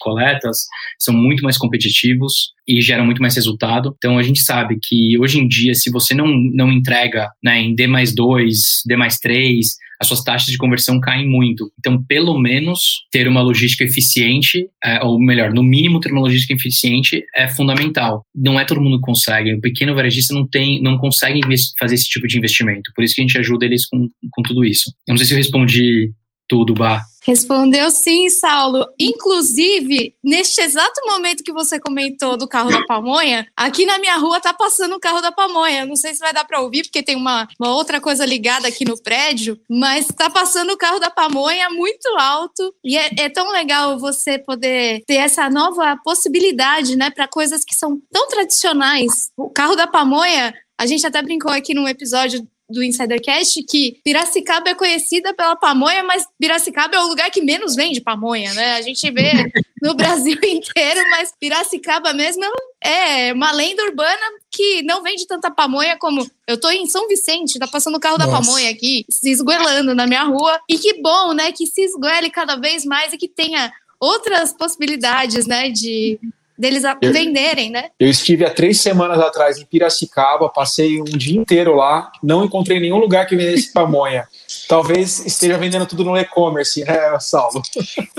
Coletas 0.00 0.66
são 0.98 1.13
são 1.14 1.16
muito 1.16 1.42
mais 1.42 1.56
competitivos 1.56 2.52
e 2.66 2.80
geram 2.80 3.04
muito 3.04 3.22
mais 3.22 3.36
resultado. 3.36 3.94
Então 3.96 4.18
a 4.18 4.22
gente 4.22 4.40
sabe 4.40 4.78
que 4.82 5.18
hoje 5.18 5.38
em 5.38 5.46
dia, 5.46 5.74
se 5.74 5.90
você 5.90 6.14
não, 6.14 6.26
não 6.52 6.72
entrega 6.72 7.28
né, 7.42 7.60
em 7.60 7.74
D 7.74 7.86
mais 7.86 8.14
2, 8.14 8.56
D 8.86 8.96
mais 8.96 9.18
3, 9.18 9.66
as 10.00 10.08
suas 10.08 10.22
taxas 10.22 10.50
de 10.50 10.58
conversão 10.58 11.00
caem 11.00 11.28
muito. 11.28 11.70
Então, 11.78 12.02
pelo 12.04 12.38
menos, 12.38 12.80
ter 13.12 13.28
uma 13.28 13.40
logística 13.40 13.84
eficiente, 13.84 14.66
é, 14.84 15.02
ou 15.02 15.20
melhor, 15.20 15.52
no 15.52 15.62
mínimo 15.62 16.00
ter 16.00 16.10
uma 16.10 16.20
logística 16.20 16.52
eficiente 16.52 17.22
é 17.34 17.48
fundamental. 17.48 18.22
Não 18.34 18.58
é 18.58 18.64
todo 18.64 18.80
mundo 18.80 18.96
que 18.96 19.06
consegue. 19.06 19.54
O 19.54 19.60
pequeno 19.60 19.94
varejista 19.94 20.34
não 20.34 20.46
tem, 20.46 20.82
não 20.82 20.98
consegue 20.98 21.40
fazer 21.78 21.94
esse 21.94 22.08
tipo 22.08 22.26
de 22.26 22.36
investimento. 22.36 22.90
Por 22.94 23.04
isso 23.04 23.14
que 23.14 23.20
a 23.20 23.24
gente 23.24 23.38
ajuda 23.38 23.64
eles 23.64 23.86
com, 23.86 24.08
com 24.30 24.42
tudo 24.42 24.64
isso. 24.64 24.92
Eu 25.06 25.12
não 25.12 25.18
sei 25.18 25.26
se 25.26 25.32
eu 25.32 25.38
respondi 25.38 26.12
tudo, 26.48 26.74
Bah. 26.74 27.02
Respondeu 27.26 27.90
sim, 27.90 28.28
Saulo. 28.28 28.86
Inclusive, 29.00 30.14
neste 30.22 30.60
exato 30.60 31.00
momento 31.06 31.42
que 31.42 31.54
você 31.54 31.80
comentou 31.80 32.36
do 32.36 32.46
carro 32.46 32.70
da 32.70 32.84
pamonha, 32.84 33.46
aqui 33.56 33.86
na 33.86 33.98
minha 33.98 34.16
rua 34.18 34.40
tá 34.40 34.52
passando 34.52 34.94
o 34.94 35.00
carro 35.00 35.22
da 35.22 35.32
pamonha. 35.32 35.86
Não 35.86 35.96
sei 35.96 36.12
se 36.12 36.20
vai 36.20 36.34
dar 36.34 36.44
para 36.44 36.60
ouvir, 36.60 36.82
porque 36.82 37.02
tem 37.02 37.16
uma, 37.16 37.48
uma 37.58 37.74
outra 37.74 37.98
coisa 37.98 38.26
ligada 38.26 38.68
aqui 38.68 38.84
no 38.84 39.02
prédio, 39.02 39.58
mas 39.70 40.06
tá 40.06 40.28
passando 40.28 40.74
o 40.74 40.76
carro 40.76 40.98
da 40.98 41.10
pamonha 41.10 41.70
muito 41.70 42.06
alto. 42.18 42.74
E 42.84 42.98
é, 42.98 43.08
é 43.18 43.28
tão 43.30 43.50
legal 43.50 43.98
você 43.98 44.38
poder 44.38 45.02
ter 45.06 45.14
essa 45.14 45.48
nova 45.48 45.96
possibilidade, 46.04 46.94
né, 46.94 47.10
para 47.10 47.26
coisas 47.26 47.64
que 47.64 47.74
são 47.74 47.98
tão 48.12 48.28
tradicionais. 48.28 49.30
O 49.34 49.48
carro 49.48 49.76
da 49.76 49.86
pamonha 49.86 50.52
a 50.76 50.86
gente 50.86 51.06
até 51.06 51.22
brincou 51.22 51.50
aqui 51.50 51.72
num 51.72 51.88
episódio 51.88 52.46
do 52.74 52.82
Insidercast 52.82 53.62
que 53.62 53.98
Piracicaba 54.04 54.70
é 54.70 54.74
conhecida 54.74 55.32
pela 55.32 55.56
pamonha, 55.56 56.02
mas 56.02 56.26
Piracicaba 56.38 56.96
é 56.96 57.00
o 57.00 57.06
lugar 57.06 57.30
que 57.30 57.40
menos 57.40 57.74
vende 57.74 58.00
pamonha, 58.00 58.52
né? 58.52 58.74
A 58.74 58.82
gente 58.82 59.10
vê 59.10 59.50
no 59.80 59.94
Brasil 59.96 60.36
inteiro, 60.42 61.00
mas 61.10 61.32
Piracicaba 61.40 62.12
mesmo 62.12 62.44
é 62.82 63.32
uma 63.32 63.52
lenda 63.52 63.82
urbana 63.84 64.22
que 64.50 64.82
não 64.82 65.02
vende 65.02 65.26
tanta 65.26 65.50
pamonha 65.50 65.96
como 65.96 66.28
eu 66.46 66.60
tô 66.60 66.70
em 66.70 66.86
São 66.86 67.08
Vicente, 67.08 67.58
tá 67.58 67.66
passando 67.66 67.96
o 67.96 68.00
carro 68.00 68.18
Nossa. 68.18 68.30
da 68.30 68.36
pamonha 68.36 68.70
aqui, 68.70 69.06
se 69.08 69.30
esgoelando 69.30 69.94
na 69.94 70.06
minha 70.06 70.24
rua. 70.24 70.60
E 70.68 70.76
que 70.78 71.00
bom, 71.00 71.32
né, 71.32 71.52
que 71.52 71.66
se 71.66 71.82
esgoele 71.82 72.28
cada 72.30 72.56
vez 72.56 72.84
mais 72.84 73.12
e 73.12 73.16
que 73.16 73.28
tenha 73.28 73.72
outras 73.98 74.52
possibilidades, 74.52 75.46
né, 75.46 75.70
de 75.70 76.18
deles 76.58 76.84
eu, 77.00 77.12
venderem, 77.12 77.70
né? 77.70 77.90
Eu 77.98 78.08
estive 78.08 78.44
há 78.44 78.50
três 78.50 78.80
semanas 78.80 79.18
atrás 79.18 79.58
em 79.58 79.64
Piracicaba, 79.64 80.48
passei 80.48 81.00
um 81.00 81.04
dia 81.04 81.38
inteiro 81.38 81.74
lá, 81.74 82.10
não 82.22 82.44
encontrei 82.44 82.80
nenhum 82.80 82.98
lugar 82.98 83.26
que 83.26 83.36
vendesse 83.36 83.72
pamonha. 83.72 84.26
Talvez 84.68 85.24
esteja 85.26 85.58
vendendo 85.58 85.86
tudo 85.86 86.04
no 86.04 86.16
e-commerce, 86.16 86.84
né, 86.84 87.18
Saulo? 87.20 87.62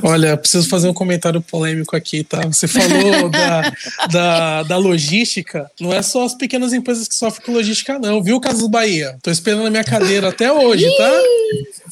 Olha, 0.03 0.37
preciso 0.37 0.69
fazer 0.69 0.87
um 0.87 0.93
comentário 0.93 1.41
polêmico 1.41 1.95
aqui, 1.95 2.23
tá? 2.23 2.41
Você 2.41 2.67
falou 2.67 3.29
da, 3.29 3.73
da, 4.11 4.63
da, 4.63 4.77
logística, 4.77 5.69
não 5.79 5.91
é 5.91 6.01
só 6.01 6.25
as 6.25 6.35
pequenas 6.35 6.73
empresas 6.73 7.07
que 7.07 7.15
sofrem 7.15 7.45
com 7.45 7.53
logística, 7.53 7.97
não, 7.99 8.21
viu, 8.21 8.39
Casas 8.39 8.67
Bahia? 8.67 9.17
Tô 9.21 9.31
esperando 9.31 9.65
a 9.65 9.69
minha 9.69 9.83
cadeira 9.83 10.29
até 10.29 10.51
hoje, 10.51 10.85
tá? 10.97 11.11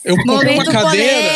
Eu 0.04 0.18
comprei 0.18 0.54
uma 0.54 0.66
cadeira 0.66 1.30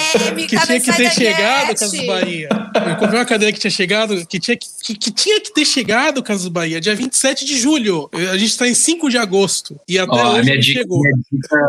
que 0.48 0.60
tinha 0.60 0.80
que 0.80 0.94
ter 0.94 1.12
chegado, 1.12 1.76
Casas 1.76 2.06
Bahia. 2.06 2.50
Eu 2.76 2.96
comprei 2.98 3.20
uma 3.20 3.26
cadeira 3.26 3.54
que 3.54 3.60
tinha 3.60 3.72
chegado, 3.72 4.26
que 4.28 4.40
tinha 4.40 4.58
que, 4.58 4.68
que, 4.84 4.96
que 4.96 5.12
tinha 5.12 5.42
que 5.42 5.54
ter 5.54 5.66
chegado, 5.66 6.22
Casas 6.22 6.48
Bahia, 6.48 6.82
dia 6.82 6.96
27 6.96 7.46
de 7.46 7.58
julho. 7.58 8.10
A 8.32 8.38
gente 8.38 8.58
tá 8.58 8.68
em 8.68 8.74
5 8.74 9.10
de 9.10 9.18
agosto. 9.18 9.80
E 9.88 9.98
até 9.98 10.12
Ó, 10.12 10.34
hoje 10.34 10.44
minha 10.44 10.60
dica, 10.60 10.80
chegou. 10.82 11.02
Minha 11.02 11.16
dica, 11.32 11.66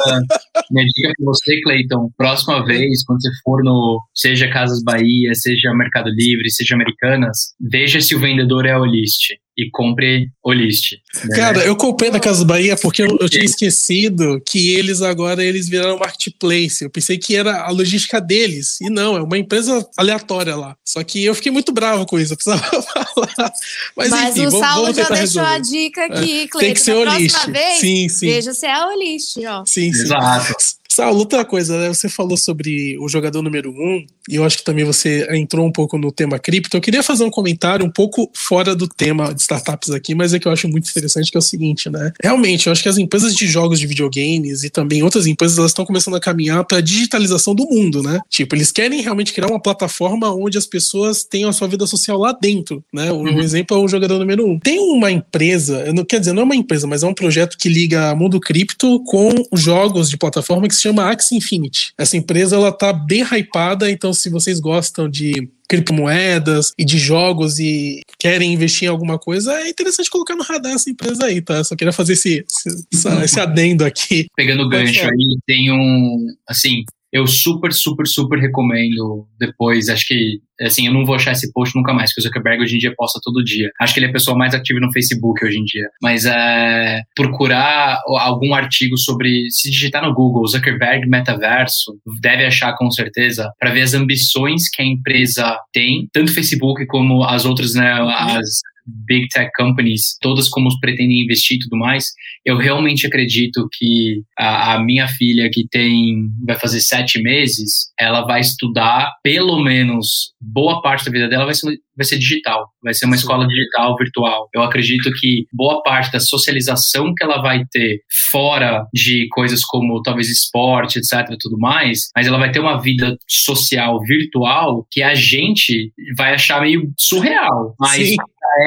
minha 0.71 0.87
dica 0.87 1.13
pra 1.17 1.27
você, 1.27 1.38
Cleiton, 1.63 2.11
próxima 2.17 2.65
vez, 2.65 3.05
quando 3.05 3.21
você 3.21 3.31
for 3.43 3.63
no, 3.63 4.01
seja 4.15 4.49
Casas 4.49 4.83
Bahia, 4.83 5.35
seja 5.35 5.73
Mercado 5.75 6.11
Livre, 6.11 6.51
seja 6.51 6.75
Americanas, 6.75 7.55
veja 7.61 8.01
se 8.01 8.15
o 8.15 8.21
vendedor 8.21 8.67
é 8.67 8.77
o 8.77 8.85
list 8.85 9.31
e 9.59 9.69
compre 9.73 10.31
o 10.45 10.53
list. 10.53 10.93
Né? 11.25 11.37
Cara, 11.37 11.65
eu 11.65 11.75
comprei 11.75 12.13
na 12.13 12.21
Casa 12.21 12.45
Bahia 12.45 12.77
porque 12.77 13.03
eu, 13.03 13.19
eu, 13.21 13.29
tinha 13.29 13.45
esquecido 13.45 14.41
que 14.47 14.71
eles 14.71 15.03
agora 15.03 15.43
eles 15.43 15.69
viraram 15.69 15.99
marketplace. 15.99 16.85
Eu 16.85 16.91
pensei 16.91 17.19
que 17.19 17.35
era 17.35 17.63
a 17.63 17.71
logística 17.73 18.21
deles. 18.21 18.81
E 18.81 18.89
não, 18.89 19.17
é 19.17 19.21
uma 19.21 19.37
empresa 19.37 19.85
aleatória 19.97 20.55
lá. 20.55 20.77
Só 20.85 21.03
que 21.03 21.25
eu 21.25 21.35
fiquei 21.35 21.51
muito 21.51 21.73
bravo 21.73 22.07
com 22.07 22.21
isso, 22.21 22.35
eu 22.35 22.37
precisava 22.37 22.63
falar. 22.83 23.53
Mas, 23.97 24.11
Mas 24.11 24.37
enfim, 24.37 24.47
o 24.47 24.51
vamos, 24.53 24.67
Saulo 24.67 24.83
vamos 24.83 24.97
já 24.97 25.09
deixou 25.09 25.43
resolver. 25.43 25.49
a 25.49 25.59
dica 25.59 26.05
aqui, 26.05 26.43
é. 26.43 26.47
Cleiton. 26.47 26.59
Tem 26.61 26.75
que 26.75 26.81
ser 26.81 26.95
o 26.95 27.05
list. 27.17 27.47
Vez, 27.49 27.81
sim, 27.81 28.09
sim. 28.09 28.27
Veja 28.27 28.55
se 28.55 28.67
é 28.67 28.87
o 28.87 28.97
list, 28.97 29.37
ó. 29.39 29.65
Sim, 29.67 29.93
sim. 29.93 30.03
Exato. 30.03 30.55
Saulo, 30.99 31.21
outra 31.21 31.45
coisa, 31.45 31.79
né? 31.79 31.89
Você 31.91 32.09
falou 32.09 32.37
sobre 32.37 32.99
o 32.99 33.09
jogador 33.09 33.41
número 33.41 33.71
um, 33.71 34.05
e 34.29 34.35
eu 34.35 34.43
acho 34.43 34.59
que 34.59 34.65
também 34.65 34.85
você 34.85 35.29
entrou 35.31 35.65
um 35.65 35.71
pouco 35.71 35.97
no 35.97 36.11
tema 36.11 36.41
cripto. 36.41 36.77
Eu 36.77 36.81
queria 36.81 37.05
fazer 37.05 37.23
um 37.23 37.31
comentário 37.31 37.87
um 37.87 37.91
pouco 37.91 38.29
fora 38.35 38.75
do 38.75 38.89
tema 38.89 39.33
de 39.33 39.41
startups 39.41 39.91
aqui, 39.91 40.13
mas 40.13 40.35
é 40.35 40.41
que 40.41 40.49
eu 40.49 40.51
acho 40.51 40.67
muito 40.67 40.91
interessante, 40.91 41.31
que 41.31 41.37
é 41.37 41.39
o 41.39 41.43
seguinte, 41.43 41.89
né? 41.89 42.13
Realmente, 42.21 42.67
eu 42.67 42.73
acho 42.73 42.83
que 42.83 42.89
as 42.89 42.99
empresas 42.99 43.37
de 43.37 43.47
jogos 43.47 43.79
de 43.79 43.87
videogames 43.87 44.65
e 44.65 44.71
também 44.71 45.01
outras 45.05 45.29
empresas, 45.29 45.57
elas 45.57 45.71
estão 45.71 45.87
começando 45.87 46.17
a 46.17 46.21
caminhar 46.21 46.65
para 46.65 46.79
a 46.79 46.81
digitalização 46.81 47.55
do 47.55 47.65
mundo, 47.65 48.03
né? 48.03 48.19
Tipo, 48.29 48.57
eles 48.57 48.73
querem 48.73 49.01
realmente 49.01 49.33
criar 49.33 49.47
uma 49.47 49.63
plataforma 49.63 50.35
onde 50.35 50.59
as 50.59 50.67
pessoas 50.67 51.23
tenham 51.23 51.49
a 51.49 51.53
sua 51.53 51.69
vida 51.69 51.87
social 51.87 52.19
lá 52.19 52.33
dentro, 52.33 52.83
né? 52.93 53.13
Um 53.13 53.23
uhum. 53.23 53.39
exemplo 53.39 53.77
é 53.77 53.81
o 53.81 53.87
jogador 53.87 54.19
número 54.19 54.45
um. 54.45 54.59
Tem 54.59 54.81
uma 54.81 55.13
empresa, 55.13 55.93
não 55.93 56.05
quer 56.05 56.19
dizer, 56.19 56.33
não 56.33 56.43
é 56.43 56.45
uma 56.45 56.57
empresa, 56.57 56.89
mas 56.89 57.05
é 57.05 57.07
um 57.07 57.15
projeto 57.15 57.57
que 57.57 57.69
liga 57.69 58.17
mundo 58.17 58.41
cripto 58.41 59.01
com 59.05 59.31
jogos 59.55 60.11
de 60.11 60.17
plataforma 60.17 60.67
que 60.67 60.75
se 60.75 60.88
chama 60.89 61.11
Axie 61.11 61.37
Infinity. 61.37 61.93
Essa 61.97 62.17
empresa 62.17 62.57
ela 62.57 62.73
tá 62.73 62.93
bem 62.93 63.23
hypada, 63.23 63.91
então 63.91 64.13
se 64.13 64.31
vocês 64.31 64.59
gostam 64.61 65.09
de 65.09 65.49
criptomoedas 65.69 66.73
e 66.79 66.85
de 66.85 66.99
jogos 66.99 67.59
e 67.59 68.01
querem 68.19 68.55
investir 68.55 68.87
em 68.87 68.91
alguma 68.91 69.19
coisa, 69.19 69.53
é 69.53 69.69
interessante 69.69 70.11
colocar 70.11 70.35
no 70.35 70.43
radar 70.43 70.73
essa 70.73 70.89
empresa 70.89 71.27
aí, 71.27 71.43
tá? 71.43 71.63
Só 71.63 71.77
queria 71.77 71.93
fazer 71.93 72.15
esse, 72.15 72.45
esse, 72.91 73.09
esse 73.23 73.41
adendo 73.41 73.85
aqui. 73.85 74.27
Pegando 74.35 74.63
o 74.63 74.69
gancho 74.69 75.05
aí, 75.05 75.39
tem 75.47 75.71
um, 75.71 76.27
assim, 76.49 76.85
eu 77.13 77.27
super, 77.27 77.73
super, 77.73 78.07
super 78.07 78.39
recomendo 78.39 79.27
depois. 79.39 79.89
Acho 79.89 80.07
que, 80.07 80.41
assim, 80.61 80.87
eu 80.87 80.93
não 80.93 81.05
vou 81.05 81.15
achar 81.15 81.33
esse 81.33 81.53
post 81.53 81.75
nunca 81.77 81.93
mais, 81.93 82.11
porque 82.11 82.21
o 82.21 82.25
Zuckerberg 82.25 82.63
hoje 82.63 82.77
em 82.77 82.79
dia 82.79 82.95
posta 82.97 83.21
todo 83.23 83.45
dia. 83.45 83.71
Acho 83.81 83.95
que 83.95 84.01
ele 84.01 84.07
é 84.07 84.11
a 84.11 84.13
pessoa 84.13 84.37
mais 84.37 84.55
ativa 84.55 84.81
no 84.81 84.93
Facebook 84.93 85.45
hoje 85.45 85.59
em 85.59 85.65
dia. 85.65 85.89
Mas 86.03 86.25
é, 86.25 87.03
procurar 87.15 88.01
algum 88.07 88.55
artigo 88.55 88.97
sobre. 88.97 89.51
Se 89.51 89.71
digitar 89.71 90.03
no 90.03 90.15
Google 90.15 90.47
Zuckerberg 90.47 91.07
Metaverso, 91.09 91.99
deve 92.21 92.45
achar 92.45 92.77
com 92.77 92.91
certeza, 92.91 93.51
para 93.59 93.73
ver 93.73 93.83
as 93.83 93.95
ambições 93.95 94.69
que 94.69 94.83
a 94.83 94.85
empresa 94.85 95.59
tem, 95.73 96.09
tanto 96.13 96.35
Facebook 96.35 96.87
como 96.87 97.25
as 97.25 97.45
outras, 97.45 97.75
né, 97.75 97.93
as 97.93 98.61
big 99.07 99.29
tech 99.29 99.51
companies, 99.57 100.17
todas 100.21 100.49
como 100.49 100.69
pretendem 100.81 101.23
investir 101.23 101.57
e 101.57 101.61
tudo 101.61 101.77
mais, 101.77 102.13
eu 102.45 102.57
realmente 102.57 103.07
acredito 103.07 103.69
que 103.73 104.23
a, 104.39 104.75
a, 104.75 104.83
minha 104.83 105.07
filha, 105.07 105.51
que 105.53 105.67
tem, 105.69 106.29
vai 106.47 106.59
fazer 106.59 106.81
sete 106.81 107.21
meses, 107.21 107.91
ela 107.99 108.23
vai 108.23 108.41
estudar 108.41 109.13
pelo 109.23 109.63
menos 109.63 110.33
boa 110.41 110.81
parte 110.81 111.05
da 111.05 111.11
vida 111.11 111.29
dela 111.29 111.45
vai 111.45 111.55
ser, 111.55 111.67
vai 111.97 112.05
ser 112.05 112.19
digital, 112.19 112.69
vai 112.83 112.95
ser 112.95 113.07
uma 113.07 113.17
escola 113.17 113.47
digital, 113.47 113.97
virtual. 113.97 114.49
Eu 114.55 114.63
acredito 114.63 115.11
que 115.21 115.45
boa 115.53 115.83
parte 115.83 116.13
da 116.13 116.21
socialização 116.21 117.13
que 117.15 117.25
ela 117.25 117.43
vai 117.43 117.65
ter 117.71 118.01
fora 118.31 118.87
de 118.95 119.27
coisas 119.31 119.63
como 119.65 120.01
talvez 120.03 120.31
esporte, 120.31 120.99
etc, 120.99 121.37
tudo 121.41 121.59
mais, 121.59 122.09
mas 122.17 122.27
ela 122.27 122.39
vai 122.39 122.51
ter 122.51 122.61
uma 122.61 122.81
vida 122.81 123.17
social 123.29 124.01
virtual 124.05 124.87
que 124.91 125.03
a 125.03 125.15
gente 125.15 125.93
vai 126.17 126.35
achar 126.35 126.63
meio 126.63 126.93
surreal, 126.97 127.75
mas 127.79 128.09
Sim 128.09 128.17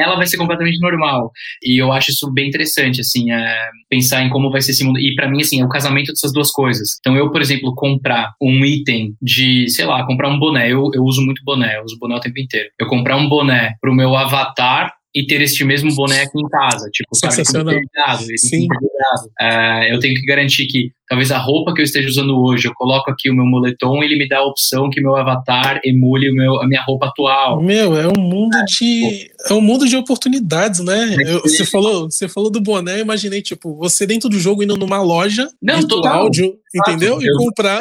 ela 0.02 0.16
vai 0.16 0.26
ser 0.26 0.36
completamente 0.36 0.80
normal. 0.80 1.30
E 1.62 1.80
eu 1.80 1.92
acho 1.92 2.10
isso 2.10 2.32
bem 2.32 2.48
interessante, 2.48 3.00
assim, 3.00 3.30
é, 3.32 3.68
pensar 3.88 4.22
em 4.22 4.30
como 4.30 4.50
vai 4.50 4.60
ser 4.60 4.72
esse 4.72 4.84
mundo. 4.84 4.98
E 4.98 5.14
para 5.14 5.30
mim, 5.30 5.40
assim, 5.40 5.60
é 5.60 5.64
o 5.64 5.68
casamento 5.68 6.08
dessas 6.08 6.32
duas 6.32 6.50
coisas. 6.50 6.98
Então, 7.00 7.16
eu, 7.16 7.30
por 7.30 7.40
exemplo, 7.40 7.74
comprar 7.74 8.32
um 8.40 8.64
item 8.64 9.14
de, 9.20 9.68
sei 9.68 9.84
lá, 9.84 10.04
comprar 10.06 10.28
um 10.28 10.38
boné. 10.38 10.70
Eu, 10.70 10.90
eu 10.94 11.02
uso 11.02 11.22
muito 11.22 11.42
boné, 11.44 11.78
eu 11.78 11.84
uso 11.84 11.98
boné 11.98 12.16
o 12.16 12.20
tempo 12.20 12.38
inteiro. 12.38 12.68
Eu 12.78 12.86
comprar 12.86 13.16
um 13.16 13.28
boné 13.28 13.74
pro 13.80 13.94
meu 13.94 14.14
avatar 14.16 14.92
e 15.14 15.26
ter 15.26 15.42
este 15.42 15.64
mesmo 15.64 15.94
boné 15.94 16.22
aqui 16.22 16.38
em 16.38 16.48
casa. 16.48 16.88
Tipo, 16.90 17.14
Sensacional. 17.14 17.74
Sabe, 17.94 18.38
Sim. 18.38 18.66
Uh, 19.40 19.84
eu 19.90 19.98
tenho 19.98 20.14
que 20.14 20.24
garantir 20.24 20.66
que 20.66 20.90
talvez 21.06 21.30
a 21.30 21.38
roupa 21.38 21.74
que 21.74 21.82
eu 21.82 21.84
esteja 21.84 22.08
usando 22.08 22.34
hoje, 22.40 22.66
eu 22.66 22.72
coloco 22.74 23.10
aqui 23.10 23.30
o 23.30 23.34
meu 23.34 23.44
moletom, 23.44 24.02
ele 24.02 24.16
me 24.16 24.26
dá 24.26 24.38
a 24.38 24.46
opção 24.46 24.88
que 24.88 25.02
meu 25.02 25.14
avatar 25.14 25.80
emule 25.84 26.30
o 26.30 26.34
meu, 26.34 26.62
a 26.62 26.66
minha 26.66 26.82
roupa 26.82 27.08
atual. 27.08 27.62
Meu, 27.62 27.94
é 27.94 28.08
um 28.08 28.18
mundo 28.18 28.56
é, 28.56 28.64
de 28.64 29.30
é 29.50 29.52
um 29.52 29.60
mundo 29.60 29.86
de 29.86 29.96
oportunidades, 29.96 30.80
né? 30.80 31.14
Eu, 31.26 31.42
você 31.42 31.66
falou, 31.66 32.10
você 32.10 32.26
falou 32.26 32.50
do 32.50 32.60
boné, 32.60 32.96
eu 32.96 33.02
imaginei 33.02 33.42
tipo 33.42 33.76
você 33.76 34.06
dentro 34.06 34.30
do 34.30 34.38
jogo 34.38 34.62
indo 34.62 34.76
numa 34.78 35.02
loja 35.02 35.46
Não, 35.60 35.76
virtual, 35.76 36.30
de, 36.30 36.50
entendeu? 36.74 37.20
Eu, 37.20 37.22
e 37.22 37.36
comprar. 37.36 37.80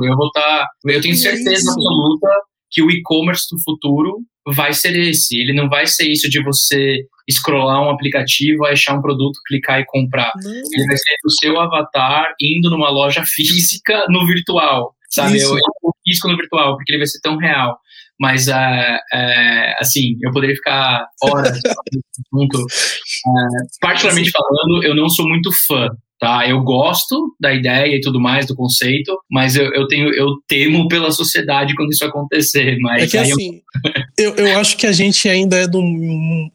Eu 0.00 0.16
vou 0.16 0.28
estar, 0.28 0.66
eu 0.86 1.00
tenho 1.00 1.16
certeza 1.16 1.72
absoluta 1.72 2.28
que 2.70 2.82
o 2.82 2.90
e-commerce 2.90 3.46
do 3.50 3.60
futuro 3.62 4.20
vai 4.54 4.72
ser 4.72 4.96
esse. 4.96 5.36
Ele 5.40 5.52
não 5.52 5.68
vai 5.68 5.86
ser 5.86 6.10
isso 6.10 6.28
de 6.28 6.42
você 6.42 7.04
scrollar 7.30 7.82
um 7.82 7.90
aplicativo, 7.90 8.64
achar 8.64 8.94
um 8.94 9.02
produto, 9.02 9.40
clicar 9.46 9.80
e 9.80 9.86
comprar. 9.86 10.30
Ele 10.44 10.86
vai 10.86 10.96
ser 10.96 11.14
o 11.24 11.30
seu 11.30 11.60
avatar 11.60 12.34
indo 12.40 12.70
numa 12.70 12.90
loja 12.90 13.24
física 13.26 14.04
no 14.08 14.26
virtual, 14.26 14.94
sabe? 15.10 15.36
Isso. 15.36 15.52
Eu, 15.52 15.56
eu 15.56 15.92
físico 16.04 16.28
no 16.28 16.36
virtual, 16.36 16.76
porque 16.76 16.92
ele 16.92 16.98
vai 16.98 17.06
ser 17.06 17.20
tão 17.20 17.36
real. 17.36 17.76
Mas, 18.20 18.48
uh, 18.48 18.52
uh, 18.52 19.74
assim, 19.78 20.16
eu 20.22 20.32
poderia 20.32 20.56
ficar 20.56 21.06
horas 21.22 21.60
ponto. 22.30 22.58
Uh, 22.58 23.66
particularmente 23.80 24.30
falando, 24.30 24.84
eu 24.84 24.94
não 24.94 25.08
sou 25.08 25.28
muito 25.28 25.50
fã 25.66 25.88
tá? 26.18 26.48
Eu 26.48 26.62
gosto 26.62 27.34
da 27.38 27.52
ideia 27.52 27.96
e 27.96 28.00
tudo 28.00 28.20
mais, 28.20 28.46
do 28.46 28.54
conceito, 28.54 29.16
mas 29.30 29.56
eu, 29.56 29.72
eu 29.74 29.86
tenho, 29.86 30.12
eu 30.14 30.28
temo 30.48 30.88
pela 30.88 31.10
sociedade 31.10 31.74
quando 31.74 31.90
isso 31.90 32.04
acontecer. 32.04 32.78
Mas 32.80 33.02
é 33.02 33.06
que 33.06 33.18
assim, 33.18 33.62
eu... 34.18 34.34
eu... 34.34 34.46
Eu, 34.46 34.58
acho 34.58 34.76
que 34.76 34.86
a 34.86 34.92
gente 34.92 35.28
ainda 35.28 35.56
é 35.56 35.66
do. 35.66 35.82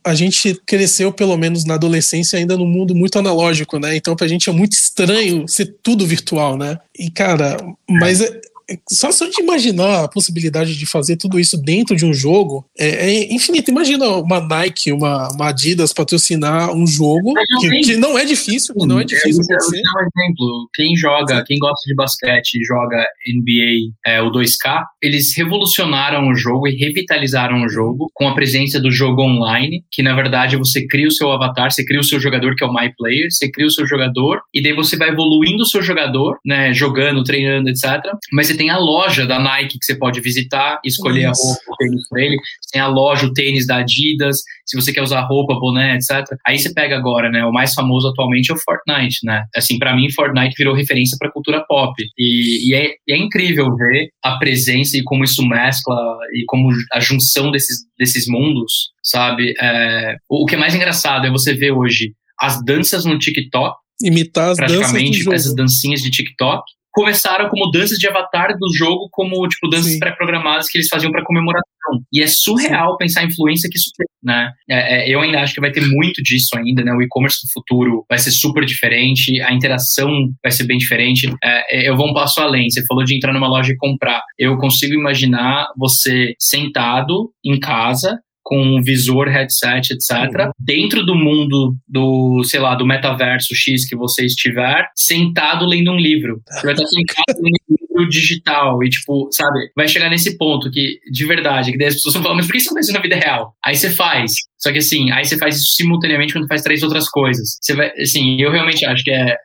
A 0.03 0.15
gente 0.15 0.59
cresceu, 0.65 1.11
pelo 1.11 1.37
menos 1.37 1.65
na 1.65 1.75
adolescência, 1.75 2.39
ainda 2.39 2.57
num 2.57 2.65
mundo 2.65 2.95
muito 2.95 3.19
analógico, 3.19 3.77
né? 3.77 3.95
Então, 3.95 4.15
pra 4.15 4.27
gente 4.27 4.49
é 4.49 4.53
muito 4.53 4.73
estranho 4.73 5.47
ser 5.47 5.75
tudo 5.83 6.05
virtual, 6.05 6.57
né? 6.57 6.79
E, 6.97 7.09
cara, 7.09 7.57
mas. 7.89 8.21
É 8.21 8.50
só, 8.89 9.11
só 9.11 9.27
de 9.27 9.41
imaginar 9.41 10.05
a 10.05 10.07
possibilidade 10.07 10.77
de 10.77 10.85
fazer 10.85 11.17
tudo 11.17 11.39
isso 11.39 11.57
dentro 11.57 11.95
de 11.95 12.05
um 12.05 12.13
jogo 12.13 12.65
é, 12.77 12.87
é 12.87 13.33
infinito. 13.33 13.71
Imagina 13.71 14.07
uma 14.07 14.39
Nike, 14.39 14.91
uma, 14.91 15.29
uma 15.33 15.49
Adidas 15.49 15.93
patrocinar 15.93 16.73
um 16.73 16.87
jogo 16.87 17.33
que, 17.59 17.69
que, 17.81 17.97
não 17.97 18.17
é 18.17 18.25
difícil, 18.25 18.73
não 18.77 18.99
é 18.99 19.03
difícil. 19.03 19.43
Eu, 19.49 19.57
um 19.57 20.21
exemplo. 20.21 20.69
Quem 20.73 20.95
joga, 20.95 21.43
quem 21.45 21.57
gosta 21.59 21.83
de 21.85 21.95
basquete 21.95 22.55
e 22.55 22.63
joga 22.63 23.05
NBA, 23.27 23.93
é, 24.05 24.21
o 24.21 24.31
2K, 24.31 24.83
eles 25.01 25.35
revolucionaram 25.35 26.29
o 26.29 26.35
jogo 26.35 26.67
e 26.67 26.75
revitalizaram 26.75 27.63
o 27.63 27.69
jogo 27.69 28.09
com 28.13 28.27
a 28.27 28.33
presença 28.33 28.79
do 28.79 28.91
jogo 28.91 29.21
online, 29.21 29.83
que 29.91 30.01
na 30.01 30.15
verdade 30.15 30.55
você 30.55 30.85
cria 30.87 31.07
o 31.07 31.11
seu 31.11 31.31
avatar, 31.31 31.71
você 31.71 31.85
cria 31.85 31.99
o 31.99 32.03
seu 32.03 32.19
jogador, 32.19 32.55
que 32.55 32.63
é 32.63 32.67
o 32.67 32.73
My 32.73 32.91
Player, 32.97 33.31
você 33.31 33.49
cria 33.51 33.67
o 33.67 33.71
seu 33.71 33.85
jogador, 33.85 34.41
e 34.53 34.61
daí 34.61 34.73
você 34.73 34.95
vai 34.95 35.09
evoluindo 35.09 35.63
o 35.63 35.65
seu 35.65 35.81
jogador, 35.81 36.37
né, 36.45 36.73
jogando, 36.73 37.23
treinando, 37.23 37.69
etc. 37.69 38.01
Mas 38.31 38.47
você 38.47 38.55
tem 38.61 38.69
a 38.69 38.77
loja 38.77 39.25
da 39.25 39.39
Nike 39.39 39.79
que 39.79 39.85
você 39.85 39.95
pode 39.95 40.21
visitar, 40.21 40.79
escolher 40.85 41.31
Isso. 41.31 41.41
a 41.41 41.47
roupa, 41.47 41.61
o 41.67 41.75
tênis 41.77 42.07
para 42.07 42.21
ele. 42.21 42.35
Você 42.35 42.69
tem 42.71 42.81
a 42.81 42.87
loja, 42.87 43.25
o 43.25 43.33
tênis 43.33 43.65
da 43.65 43.77
Adidas, 43.77 44.37
se 44.67 44.79
você 44.79 44.93
quer 44.93 45.01
usar 45.01 45.21
roupa, 45.21 45.55
boné, 45.55 45.95
etc. 45.95 46.23
Aí 46.45 46.59
você 46.59 46.71
pega 46.71 46.95
agora, 46.95 47.31
né? 47.31 47.43
O 47.43 47.51
mais 47.51 47.73
famoso 47.73 48.09
atualmente 48.09 48.51
é 48.51 48.53
o 48.53 48.57
Fortnite, 48.59 49.25
né? 49.25 49.43
Assim, 49.55 49.79
para 49.79 49.95
mim, 49.95 50.11
Fortnite 50.11 50.53
virou 50.55 50.75
referência 50.75 51.17
para 51.19 51.31
cultura 51.31 51.65
pop. 51.67 51.91
E, 52.15 52.69
e, 52.69 52.75
é, 52.75 52.93
é, 53.09 53.17
incrível 53.17 53.75
ver 53.75 54.09
a 54.23 54.37
presença 54.37 54.95
e 54.95 55.03
como 55.03 55.23
isso 55.23 55.43
mescla 55.43 55.97
e 56.31 56.43
como 56.45 56.69
a 56.93 56.99
junção 56.99 57.49
desses, 57.49 57.79
desses 57.97 58.27
mundos, 58.27 58.91
sabe? 59.03 59.55
É, 59.59 60.17
o, 60.29 60.45
que 60.45 60.53
é 60.53 60.59
mais 60.59 60.75
engraçado 60.75 61.25
é 61.25 61.31
você 61.31 61.55
ver 61.55 61.71
hoje 61.71 62.13
as 62.39 62.63
danças 62.63 63.05
no 63.05 63.17
TikTok, 63.17 63.75
imitar 64.03 64.51
as 64.51 64.57
praticamente 64.57 65.33
essas 65.33 65.55
dancinhas 65.55 66.01
de 66.01 66.11
TikTok 66.11 66.63
começaram 66.91 67.49
como 67.49 67.71
danças 67.71 67.97
de 67.97 68.07
avatar 68.07 68.49
do 68.57 68.75
jogo, 68.75 69.07
como 69.11 69.47
tipo 69.47 69.69
danças 69.69 69.97
pré-programadas 69.97 70.67
que 70.67 70.77
eles 70.77 70.87
faziam 70.87 71.11
para 71.11 71.23
comemoração. 71.23 71.71
E 72.13 72.21
é 72.21 72.27
surreal 72.27 72.91
Sim. 72.91 72.97
pensar 72.99 73.21
a 73.21 73.25
influência 73.25 73.69
que 73.71 73.77
isso 73.77 73.89
tem, 73.97 74.07
né? 74.23 74.51
É, 74.69 75.09
é, 75.09 75.13
eu 75.13 75.21
ainda 75.21 75.39
acho 75.41 75.53
que 75.53 75.61
vai 75.61 75.71
ter 75.71 75.81
muito 75.81 76.21
disso 76.21 76.57
ainda, 76.57 76.83
né? 76.83 76.91
O 76.93 77.01
e-commerce 77.01 77.39
do 77.45 77.51
futuro 77.51 78.05
vai 78.09 78.17
ser 78.17 78.31
super 78.31 78.65
diferente, 78.65 79.41
a 79.41 79.53
interação 79.53 80.09
vai 80.43 80.51
ser 80.51 80.65
bem 80.65 80.77
diferente. 80.77 81.27
É, 81.43 81.85
é 81.85 81.89
eu 81.89 81.95
vou 81.95 82.09
um 82.09 82.13
passo 82.13 82.39
além. 82.41 82.69
Você 82.69 82.85
falou 82.85 83.03
de 83.03 83.15
entrar 83.15 83.33
numa 83.33 83.47
loja 83.47 83.71
e 83.71 83.77
comprar. 83.77 84.21
Eu 84.37 84.57
consigo 84.57 84.93
imaginar 84.93 85.67
você 85.77 86.33
sentado 86.39 87.31
em 87.43 87.59
casa 87.59 88.19
com 88.43 88.61
um 88.61 88.81
visor, 88.81 89.27
headset, 89.27 89.93
etc. 89.93 90.45
Uhum. 90.45 90.51
Dentro 90.59 91.05
do 91.05 91.15
mundo 91.15 91.75
do, 91.87 92.43
sei 92.43 92.59
lá, 92.59 92.75
do 92.75 92.85
metaverso 92.85 93.55
X 93.55 93.87
que 93.87 93.95
você 93.95 94.25
estiver, 94.25 94.87
sentado 94.95 95.65
lendo 95.65 95.91
um 95.91 95.97
livro. 95.97 96.41
Você 96.49 96.65
vai 96.65 96.73
estar 96.73 96.87
sentado 96.87 97.37
lendo 97.37 97.55
um 97.69 97.75
livro 97.97 98.09
digital 98.09 98.83
e, 98.83 98.89
tipo, 98.89 99.29
sabe, 99.31 99.71
vai 99.75 99.87
chegar 99.87 100.09
nesse 100.09 100.37
ponto 100.37 100.71
que, 100.71 100.99
de 101.11 101.25
verdade, 101.25 101.71
que 101.71 101.77
daí 101.77 101.87
as 101.87 101.95
pessoas 101.95 102.15
vão 102.15 102.23
falar, 102.23 102.35
mas 102.35 102.45
por 102.47 102.53
que 102.53 102.59
você 102.59 102.69
não 102.69 102.75
faz 102.75 102.85
isso 102.87 102.95
na 102.95 103.01
vida 103.01 103.15
real? 103.15 103.53
Aí 103.63 103.75
você 103.75 103.89
faz. 103.89 104.33
Só 104.57 104.71
que 104.71 104.79
assim, 104.79 105.11
aí 105.11 105.25
você 105.25 105.37
faz 105.37 105.55
isso 105.55 105.75
simultaneamente 105.75 106.33
quando 106.33 106.47
faz 106.47 106.61
três 106.61 106.83
outras 106.83 107.09
coisas. 107.09 107.57
Você 107.61 107.75
vai, 107.75 107.91
assim, 107.99 108.41
eu 108.41 108.51
realmente 108.51 108.85
acho 108.85 109.03
que 109.03 109.11
é 109.11 109.35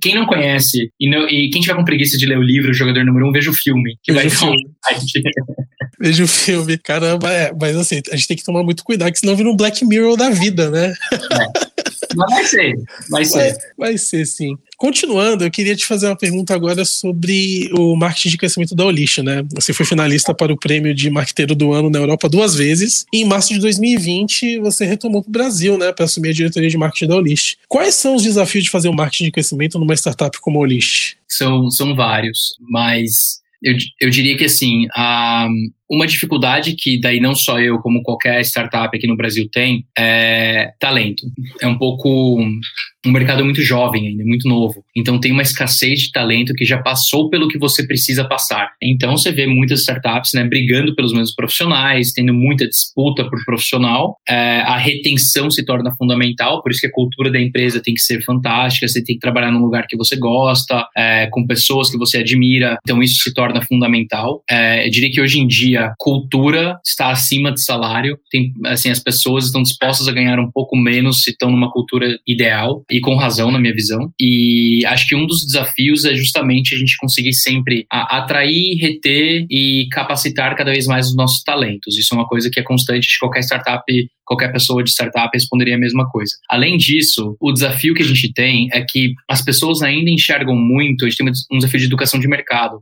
quem 0.00 0.14
não 0.14 0.26
conhece 0.26 0.90
e, 1.00 1.10
não, 1.10 1.28
e, 1.28 1.50
quem 1.50 1.60
tiver 1.60 1.74
com 1.74 1.84
preguiça 1.84 2.16
de 2.16 2.26
ler 2.26 2.38
o 2.38 2.42
livro, 2.42 2.70
o 2.70 2.74
jogador 2.74 3.04
número 3.04 3.28
um, 3.28 3.32
veja 3.32 3.50
o 3.50 3.54
filme. 3.54 3.96
Que 4.02 4.12
vai 4.12 4.28
filme. 4.30 4.56
veja 6.02 6.24
o 6.24 6.28
filme. 6.28 6.76
Caramba, 6.76 7.30
é. 7.32 7.52
Mas 7.58 7.76
assim, 7.76 8.02
a 8.10 8.16
gente 8.16 8.28
tem 8.28 8.36
que 8.36 8.44
tomar 8.44 8.64
muito 8.64 8.82
cuidado, 8.82 9.12
que 9.12 9.20
senão 9.20 9.36
vira 9.36 9.48
um 9.48 9.56
Black 9.56 9.84
Mirror 9.84 10.16
da 10.16 10.30
vida, 10.30 10.68
né? 10.68 10.92
É. 11.12 11.72
Mas 12.14 12.30
vai 12.30 12.44
ser, 12.44 12.74
vai 13.08 13.24
ser. 13.24 13.38
Vai, 13.38 13.52
vai 13.78 13.98
ser, 13.98 14.26
sim. 14.26 14.54
Continuando, 14.76 15.44
eu 15.44 15.50
queria 15.50 15.74
te 15.74 15.86
fazer 15.86 16.08
uma 16.08 16.16
pergunta 16.16 16.54
agora 16.54 16.84
sobre 16.84 17.70
o 17.72 17.96
marketing 17.96 18.30
de 18.30 18.36
crescimento 18.36 18.74
da 18.74 18.84
Olish, 18.84 19.22
né? 19.22 19.42
Você 19.54 19.72
foi 19.72 19.86
finalista 19.86 20.34
para 20.34 20.52
o 20.52 20.58
prêmio 20.58 20.94
de 20.94 21.08
marqueteiro 21.08 21.54
do 21.54 21.72
ano 21.72 21.88
na 21.88 21.98
Europa 21.98 22.28
duas 22.28 22.54
vezes. 22.54 23.06
E 23.12 23.22
em 23.22 23.24
março 23.24 23.54
de 23.54 23.60
2020, 23.60 24.58
você 24.58 24.84
retomou 24.84 25.22
para 25.22 25.30
o 25.30 25.32
Brasil, 25.32 25.78
né? 25.78 25.90
Para 25.92 26.04
assumir 26.04 26.30
a 26.30 26.34
diretoria 26.34 26.68
de 26.68 26.76
marketing 26.76 27.06
da 27.06 27.16
Olish. 27.16 27.56
Quais 27.68 27.94
são 27.94 28.16
os 28.16 28.22
desafios 28.22 28.64
de 28.64 28.70
fazer 28.70 28.88
o 28.88 28.94
marketing 28.94 29.24
de 29.24 29.30
crescimento 29.30 29.78
numa 29.78 29.94
startup 29.94 30.38
como 30.40 30.58
a 30.58 30.62
Olish? 30.62 31.16
São, 31.26 31.70
são 31.70 31.94
vários, 31.96 32.56
mas 32.60 33.40
eu, 33.62 33.76
eu 34.00 34.10
diria 34.10 34.36
que 34.36 34.44
assim, 34.44 34.86
a, 34.94 35.48
uma 35.92 36.06
dificuldade 36.06 36.74
que 36.74 36.98
daí 36.98 37.20
não 37.20 37.34
só 37.34 37.60
eu, 37.60 37.78
como 37.78 38.02
qualquer 38.02 38.40
startup 38.40 38.96
aqui 38.96 39.06
no 39.06 39.14
Brasil 39.14 39.46
tem, 39.52 39.84
é 39.96 40.72
talento. 40.80 41.26
É 41.60 41.66
um 41.66 41.76
pouco 41.76 42.40
um 43.04 43.10
mercado 43.10 43.44
muito 43.44 43.60
jovem 43.62 44.06
ainda, 44.06 44.24
muito 44.24 44.48
novo. 44.48 44.84
Então 44.96 45.18
tem 45.18 45.32
uma 45.32 45.42
escassez 45.42 46.00
de 46.00 46.12
talento 46.12 46.54
que 46.54 46.64
já 46.64 46.78
passou 46.78 47.28
pelo 47.28 47.48
que 47.48 47.58
você 47.58 47.86
precisa 47.86 48.24
passar. 48.24 48.70
Então 48.80 49.16
você 49.16 49.32
vê 49.32 49.46
muitas 49.46 49.80
startups 49.80 50.32
né, 50.34 50.44
brigando 50.44 50.94
pelos 50.94 51.12
mesmos 51.12 51.34
profissionais, 51.34 52.12
tendo 52.12 52.32
muita 52.32 52.66
disputa 52.66 53.28
por 53.28 53.44
profissional. 53.44 54.16
É, 54.26 54.60
a 54.60 54.78
retenção 54.78 55.50
se 55.50 55.64
torna 55.64 55.94
fundamental, 55.96 56.62
por 56.62 56.70
isso 56.70 56.80
que 56.80 56.86
a 56.86 56.92
cultura 56.92 57.30
da 57.30 57.40
empresa 57.40 57.82
tem 57.82 57.92
que 57.92 58.00
ser 58.00 58.22
fantástica, 58.22 58.86
você 58.86 59.02
tem 59.02 59.16
que 59.16 59.20
trabalhar 59.20 59.50
num 59.50 59.60
lugar 59.60 59.86
que 59.88 59.96
você 59.96 60.16
gosta, 60.16 60.86
é, 60.96 61.26
com 61.26 61.46
pessoas 61.46 61.90
que 61.90 61.98
você 61.98 62.18
admira. 62.18 62.78
Então 62.84 63.02
isso 63.02 63.20
se 63.22 63.34
torna 63.34 63.60
fundamental. 63.62 64.42
É, 64.48 64.86
eu 64.86 64.90
diria 64.90 65.10
que 65.10 65.20
hoje 65.20 65.40
em 65.40 65.46
dia 65.46 65.81
cultura 65.98 66.78
está 66.84 67.10
acima 67.10 67.52
de 67.52 67.62
salário. 67.62 68.18
Tem, 68.30 68.52
assim, 68.66 68.90
as 68.90 68.98
pessoas 68.98 69.46
estão 69.46 69.62
dispostas 69.62 70.08
a 70.08 70.12
ganhar 70.12 70.38
um 70.38 70.50
pouco 70.50 70.76
menos 70.76 71.22
se 71.22 71.30
estão 71.30 71.50
numa 71.50 71.70
cultura 71.70 72.18
ideal 72.26 72.84
e 72.90 73.00
com 73.00 73.16
razão 73.16 73.50
na 73.50 73.58
minha 73.58 73.74
visão. 73.74 74.10
E 74.20 74.84
acho 74.86 75.06
que 75.08 75.16
um 75.16 75.26
dos 75.26 75.44
desafios 75.44 76.04
é 76.04 76.14
justamente 76.14 76.74
a 76.74 76.78
gente 76.78 76.96
conseguir 76.98 77.32
sempre 77.32 77.86
atrair, 77.90 78.78
reter 78.80 79.46
e 79.50 79.88
capacitar 79.90 80.56
cada 80.56 80.72
vez 80.72 80.86
mais 80.86 81.08
os 81.08 81.16
nossos 81.16 81.42
talentos. 81.42 81.98
Isso 81.98 82.14
é 82.14 82.18
uma 82.18 82.26
coisa 82.26 82.50
que 82.50 82.60
é 82.60 82.62
constante 82.62 83.08
de 83.08 83.18
qualquer 83.18 83.40
startup 83.40 83.82
qualquer 84.24 84.52
pessoa 84.52 84.82
de 84.82 84.90
startup 84.90 85.30
responderia 85.32 85.76
a 85.76 85.78
mesma 85.78 86.08
coisa. 86.08 86.32
Além 86.48 86.76
disso, 86.76 87.36
o 87.40 87.52
desafio 87.52 87.94
que 87.94 88.02
a 88.02 88.06
gente 88.06 88.32
tem 88.32 88.68
é 88.72 88.82
que 88.82 89.12
as 89.28 89.42
pessoas 89.42 89.82
ainda 89.82 90.10
enxergam 90.10 90.56
muito, 90.56 91.04
a 91.04 91.08
gente 91.08 91.18
tem 91.18 91.32
um 91.52 91.58
desafio 91.58 91.80
de 91.80 91.86
educação 91.86 92.18
de 92.18 92.28
mercado. 92.28 92.80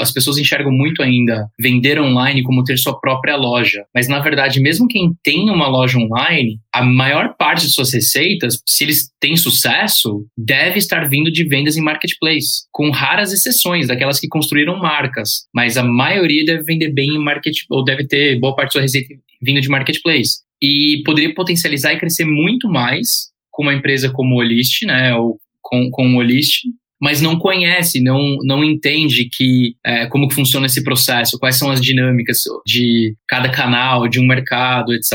As 0.00 0.12
pessoas 0.12 0.38
enxergam 0.38 0.72
muito 0.72 1.02
ainda 1.02 1.48
vender 1.60 2.00
online 2.00 2.35
como 2.42 2.64
ter 2.64 2.76
sua 2.76 2.98
própria 2.98 3.36
loja. 3.36 3.84
Mas, 3.94 4.08
na 4.08 4.20
verdade, 4.20 4.60
mesmo 4.60 4.88
quem 4.88 5.12
tem 5.22 5.50
uma 5.50 5.68
loja 5.68 5.98
online, 5.98 6.58
a 6.72 6.84
maior 6.84 7.34
parte 7.36 7.66
de 7.66 7.72
suas 7.72 7.92
receitas, 7.92 8.60
se 8.66 8.84
eles 8.84 9.10
têm 9.20 9.36
sucesso, 9.36 10.26
deve 10.36 10.78
estar 10.78 11.08
vindo 11.08 11.30
de 11.30 11.44
vendas 11.44 11.76
em 11.76 11.82
marketplace, 11.82 12.66
com 12.72 12.90
raras 12.90 13.32
exceções, 13.32 13.88
daquelas 13.88 14.20
que 14.20 14.28
construíram 14.28 14.78
marcas. 14.78 15.46
Mas 15.54 15.76
a 15.76 15.82
maioria 15.82 16.44
deve 16.44 16.62
vender 16.62 16.92
bem 16.92 17.10
em 17.10 17.22
market, 17.22 17.56
ou 17.70 17.84
deve 17.84 18.06
ter 18.06 18.38
boa 18.38 18.54
parte 18.54 18.68
da 18.68 18.72
sua 18.72 18.82
receita 18.82 19.14
vindo 19.40 19.60
de 19.60 19.68
marketplace 19.68 20.46
e 20.60 21.02
poderia 21.04 21.34
potencializar 21.34 21.92
e 21.92 21.98
crescer 21.98 22.24
muito 22.24 22.68
mais 22.68 23.30
com 23.50 23.62
uma 23.62 23.74
empresa 23.74 24.10
como 24.10 24.34
o 24.34 24.38
Olist, 24.38 24.84
né, 24.84 25.14
ou 25.14 25.38
com, 25.62 25.90
com 25.90 26.14
o 26.14 26.16
Olist, 26.18 26.64
mas 27.00 27.20
não 27.20 27.38
conhece, 27.38 28.02
não, 28.02 28.36
não 28.44 28.64
entende 28.64 29.28
que 29.30 29.74
é, 29.84 30.06
como 30.06 30.28
que 30.28 30.34
funciona 30.34 30.66
esse 30.66 30.82
processo, 30.82 31.38
quais 31.38 31.56
são 31.56 31.70
as 31.70 31.80
dinâmicas 31.80 32.38
de 32.66 33.14
cada 33.28 33.48
canal, 33.48 34.08
de 34.08 34.20
um 34.20 34.26
mercado, 34.26 34.92
etc. 34.92 35.12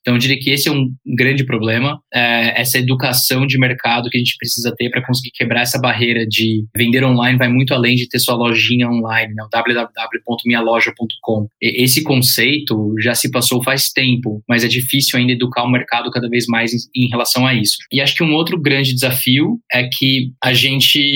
Então, 0.00 0.14
eu 0.14 0.18
diria 0.18 0.38
que 0.38 0.50
esse 0.50 0.68
é 0.68 0.72
um 0.72 0.88
grande 1.16 1.44
problema, 1.44 1.98
é, 2.12 2.60
essa 2.60 2.78
educação 2.78 3.46
de 3.46 3.58
mercado 3.58 4.10
que 4.10 4.16
a 4.16 4.20
gente 4.20 4.36
precisa 4.38 4.74
ter 4.76 4.90
para 4.90 5.04
conseguir 5.04 5.30
quebrar 5.32 5.62
essa 5.62 5.78
barreira 5.80 6.26
de 6.26 6.64
vender 6.76 7.04
online 7.04 7.38
vai 7.38 7.48
muito 7.48 7.72
além 7.72 7.94
de 7.96 8.08
ter 8.08 8.18
sua 8.18 8.34
lojinha 8.34 8.88
online, 8.88 9.34
né, 9.34 9.44
www.minhaloja.com. 9.50 11.46
Esse 11.60 12.02
conceito 12.02 12.94
já 13.00 13.14
se 13.14 13.30
passou 13.30 13.62
faz 13.62 13.90
tempo, 13.90 14.42
mas 14.48 14.64
é 14.64 14.68
difícil 14.68 15.18
ainda 15.18 15.32
educar 15.32 15.64
o 15.64 15.70
mercado 15.70 16.10
cada 16.10 16.28
vez 16.28 16.46
mais 16.46 16.72
em, 16.72 16.78
em 17.04 17.08
relação 17.08 17.46
a 17.46 17.54
isso. 17.54 17.76
E 17.92 18.00
acho 18.00 18.14
que 18.14 18.22
um 18.22 18.34
outro 18.34 18.60
grande 18.60 18.92
desafio 18.92 19.58
é 19.72 19.88
que 19.88 20.32
a 20.42 20.52
gente 20.52 21.06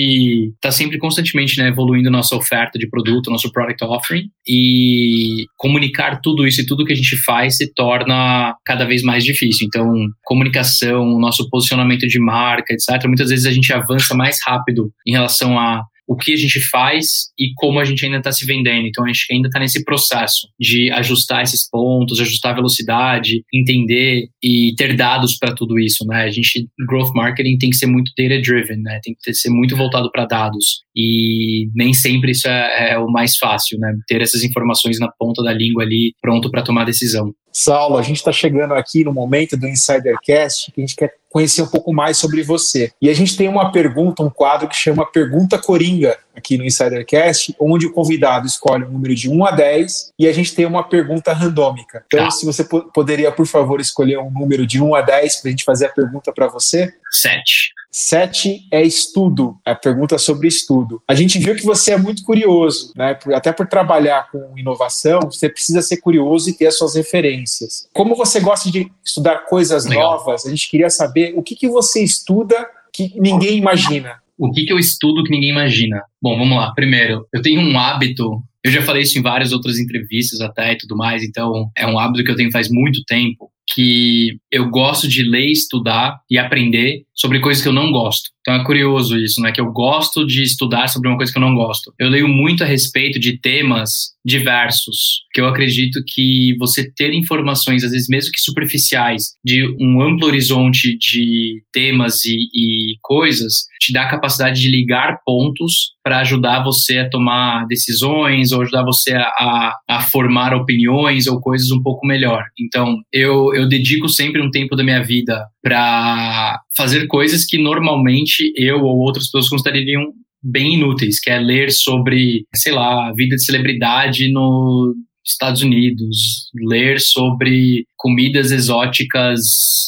está 0.55 0.71
sempre 0.71 0.97
constantemente 0.97 1.57
né, 1.57 1.67
evoluindo 1.69 2.09
nossa 2.09 2.35
oferta 2.35 2.77
de 2.77 2.89
produto, 2.89 3.31
nosso 3.31 3.51
product 3.51 3.83
offering, 3.83 4.25
e 4.47 5.45
comunicar 5.57 6.19
tudo 6.21 6.47
isso 6.47 6.61
e 6.61 6.65
tudo 6.65 6.85
que 6.85 6.93
a 6.93 6.95
gente 6.95 7.17
faz 7.23 7.57
se 7.57 7.73
torna 7.73 8.55
cada 8.65 8.85
vez 8.85 9.03
mais 9.03 9.23
difícil. 9.23 9.67
Então, 9.67 9.91
comunicação, 10.23 11.19
nosso 11.19 11.49
posicionamento 11.49 12.07
de 12.07 12.19
marca, 12.19 12.73
etc. 12.73 13.05
Muitas 13.07 13.29
vezes 13.29 13.45
a 13.45 13.51
gente 13.51 13.71
avança 13.73 14.15
mais 14.15 14.37
rápido 14.45 14.91
em 15.07 15.11
relação 15.11 15.59
a 15.59 15.83
o 16.11 16.15
que 16.17 16.33
a 16.33 16.37
gente 16.37 16.59
faz 16.69 17.29
e 17.39 17.53
como 17.55 17.79
a 17.79 17.85
gente 17.85 18.03
ainda 18.03 18.17
está 18.17 18.33
se 18.33 18.45
vendendo. 18.45 18.85
Então 18.85 19.05
a 19.05 19.07
gente 19.07 19.25
ainda 19.31 19.47
está 19.47 19.61
nesse 19.61 19.81
processo 19.85 20.45
de 20.59 20.91
ajustar 20.91 21.41
esses 21.41 21.69
pontos, 21.69 22.19
ajustar 22.19 22.51
a 22.51 22.55
velocidade, 22.55 23.45
entender 23.53 24.27
e 24.43 24.73
ter 24.77 24.93
dados 24.97 25.37
para 25.37 25.55
tudo 25.55 25.79
isso, 25.79 26.05
né? 26.05 26.23
A 26.23 26.29
gente 26.29 26.67
growth 26.85 27.13
marketing 27.15 27.57
tem 27.57 27.69
que 27.69 27.77
ser 27.77 27.85
muito 27.85 28.11
data 28.17 28.41
driven, 28.41 28.81
né? 28.81 28.99
Tem 29.01 29.15
que 29.17 29.33
ser 29.33 29.49
muito 29.49 29.77
voltado 29.77 30.11
para 30.11 30.25
dados 30.25 30.81
e 30.93 31.69
nem 31.73 31.93
sempre 31.93 32.31
isso 32.31 32.45
é, 32.49 32.91
é, 32.91 32.97
o 32.97 33.07
mais 33.07 33.37
fácil, 33.37 33.79
né? 33.79 33.93
Ter 34.05 34.21
essas 34.21 34.43
informações 34.43 34.99
na 34.99 35.09
ponta 35.17 35.41
da 35.41 35.53
língua 35.53 35.83
ali, 35.83 36.13
pronto 36.21 36.51
para 36.51 36.61
tomar 36.61 36.83
decisão. 36.83 37.33
Saulo, 37.51 37.97
a 37.97 38.01
gente 38.01 38.17
está 38.17 38.31
chegando 38.31 38.73
aqui 38.73 39.03
no 39.03 39.13
momento 39.13 39.57
do 39.57 39.67
Insidercast 39.67 40.71
que 40.71 40.81
a 40.81 40.85
gente 40.85 40.95
quer 40.95 41.13
conhecer 41.29 41.61
um 41.61 41.67
pouco 41.67 41.93
mais 41.93 42.17
sobre 42.17 42.43
você. 42.43 42.91
E 43.01 43.09
a 43.09 43.13
gente 43.13 43.37
tem 43.37 43.47
uma 43.47 43.71
pergunta, 43.71 44.21
um 44.21 44.29
quadro 44.29 44.67
que 44.67 44.75
chama 44.75 45.09
Pergunta 45.09 45.57
Coringa 45.57 46.17
aqui 46.35 46.57
no 46.57 46.65
Insidercast, 46.65 47.55
onde 47.59 47.87
o 47.87 47.93
convidado 47.93 48.45
escolhe 48.45 48.83
um 48.83 48.91
número 48.91 49.15
de 49.15 49.29
1 49.29 49.45
a 49.45 49.51
10 49.51 50.11
e 50.19 50.27
a 50.27 50.33
gente 50.33 50.53
tem 50.53 50.65
uma 50.65 50.83
pergunta 50.83 51.33
randômica. 51.33 52.03
Então, 52.07 52.25
tá. 52.25 52.31
se 52.31 52.45
você 52.45 52.63
poderia, 52.63 53.31
por 53.31 53.47
favor, 53.47 53.79
escolher 53.79 54.17
um 54.19 54.29
número 54.29 54.67
de 54.67 54.81
1 54.81 54.95
a 54.95 55.01
10 55.01 55.37
para 55.37 55.47
a 55.47 55.51
gente 55.51 55.63
fazer 55.63 55.85
a 55.85 55.89
pergunta 55.89 56.31
para 56.33 56.47
você. 56.47 56.93
7. 57.11 57.73
Sete 57.91 58.65
é 58.71 58.81
estudo, 58.81 59.57
é 59.65 59.71
a 59.71 59.75
pergunta 59.75 60.17
sobre 60.17 60.47
estudo. 60.47 61.01
A 61.05 61.13
gente 61.13 61.37
viu 61.37 61.53
que 61.55 61.65
você 61.65 61.91
é 61.91 61.97
muito 61.97 62.23
curioso, 62.23 62.93
né? 62.95 63.17
Até 63.33 63.51
por 63.51 63.67
trabalhar 63.67 64.29
com 64.31 64.57
inovação, 64.57 65.19
você 65.23 65.49
precisa 65.49 65.81
ser 65.81 65.97
curioso 65.97 66.49
e 66.49 66.53
ter 66.53 66.67
as 66.67 66.77
suas 66.77 66.95
referências. 66.95 67.89
Como 67.93 68.15
você 68.15 68.39
gosta 68.39 68.71
de 68.71 68.89
estudar 69.03 69.39
coisas 69.39 69.85
Legal. 69.85 70.11
novas, 70.11 70.45
a 70.45 70.49
gente 70.49 70.69
queria 70.69 70.89
saber 70.89 71.33
o 71.35 71.43
que, 71.43 71.53
que 71.53 71.67
você 71.67 72.01
estuda 72.01 72.55
que 72.93 73.13
ninguém 73.19 73.57
imagina. 73.57 74.21
O 74.37 74.51
que, 74.51 74.65
que 74.65 74.71
eu 74.71 74.79
estudo 74.79 75.23
que 75.23 75.29
ninguém 75.29 75.49
imagina? 75.49 76.01
Bom, 76.21 76.37
vamos 76.37 76.57
lá. 76.57 76.71
Primeiro, 76.73 77.27
eu 77.33 77.41
tenho 77.41 77.59
um 77.59 77.77
hábito 77.77 78.41
eu 78.63 78.71
já 78.71 78.81
falei 78.83 79.01
isso 79.01 79.17
em 79.17 79.23
várias 79.23 79.51
outras 79.51 79.79
entrevistas 79.79 80.39
até 80.39 80.73
e 80.73 80.77
tudo 80.77 80.95
mais, 80.95 81.23
então 81.23 81.71
é 81.75 81.85
um 81.87 81.97
hábito 81.97 82.23
que 82.23 82.29
eu 82.29 82.35
tenho 82.35 82.51
faz 82.51 82.69
muito 82.69 83.03
tempo, 83.05 83.50
que 83.73 84.37
eu 84.51 84.69
gosto 84.69 85.07
de 85.07 85.23
ler, 85.23 85.51
estudar 85.51 86.19
e 86.29 86.37
aprender 86.37 87.03
sobre 87.13 87.39
coisas 87.39 87.61
que 87.61 87.69
eu 87.69 87.73
não 87.73 87.91
gosto. 87.91 88.31
Então 88.41 88.55
é 88.55 88.63
curioso 88.63 89.17
isso, 89.17 89.39
né? 89.41 89.51
Que 89.51 89.61
eu 89.61 89.71
gosto 89.71 90.25
de 90.25 90.41
estudar 90.41 90.87
sobre 90.87 91.07
uma 91.07 91.17
coisa 91.17 91.31
que 91.31 91.37
eu 91.37 91.41
não 91.41 91.53
gosto. 91.53 91.93
Eu 91.99 92.09
leio 92.09 92.27
muito 92.27 92.63
a 92.63 92.67
respeito 92.67 93.19
de 93.19 93.37
temas 93.37 94.11
diversos, 94.25 95.21
que 95.33 95.41
eu 95.41 95.47
acredito 95.47 96.01
que 96.07 96.55
você 96.59 96.91
ter 96.91 97.13
informações, 97.13 97.83
às 97.83 97.91
vezes 97.91 98.07
mesmo 98.07 98.31
que 98.31 98.39
superficiais, 98.39 99.35
de 99.43 99.63
um 99.79 100.01
amplo 100.01 100.27
horizonte 100.27 100.97
de 100.97 101.63
temas 101.71 102.23
e, 102.25 102.35
e 102.53 102.95
coisas, 103.01 103.65
te 103.79 103.91
dá 103.93 104.03
a 104.03 104.09
capacidade 104.09 104.61
de 104.61 104.69
ligar 104.69 105.19
pontos 105.25 105.93
para 106.03 106.19
ajudar 106.19 106.63
você 106.63 106.99
a 106.99 107.09
tomar 107.09 107.65
decisões 107.67 108.51
ou 108.51 108.61
ajudar 108.61 108.83
você 108.83 109.13
a, 109.13 109.73
a, 109.87 110.01
formar 110.01 110.53
opiniões 110.53 111.27
ou 111.27 111.39
coisas 111.39 111.71
um 111.71 111.81
pouco 111.81 112.05
melhor. 112.05 112.43
Então, 112.59 112.97
eu, 113.11 113.53
eu 113.53 113.60
dedico 113.67 114.09
sempre 114.09 114.41
um 114.41 114.49
tempo 114.49 114.75
da 114.75 114.83
minha 114.83 115.03
vida 115.03 115.45
para 115.61 116.59
fazer 116.75 117.07
coisas 117.07 117.45
que 117.45 117.57
normalmente 117.57 118.51
eu 118.55 118.81
ou 118.83 118.97
outras 118.99 119.25
pessoas 119.25 119.49
considerariam 119.49 120.11
bem 120.43 120.75
inúteis, 120.75 121.19
que 121.19 121.29
é 121.29 121.39
ler 121.39 121.71
sobre, 121.71 122.45
sei 122.55 122.71
lá, 122.71 123.11
vida 123.13 123.35
de 123.35 123.45
celebridade 123.45 124.31
no 124.31 124.93
Estados 125.25 125.61
Unidos, 125.61 126.49
ler 126.67 126.99
sobre 126.99 127.85
comidas 127.95 128.51
exóticas, 128.51 129.41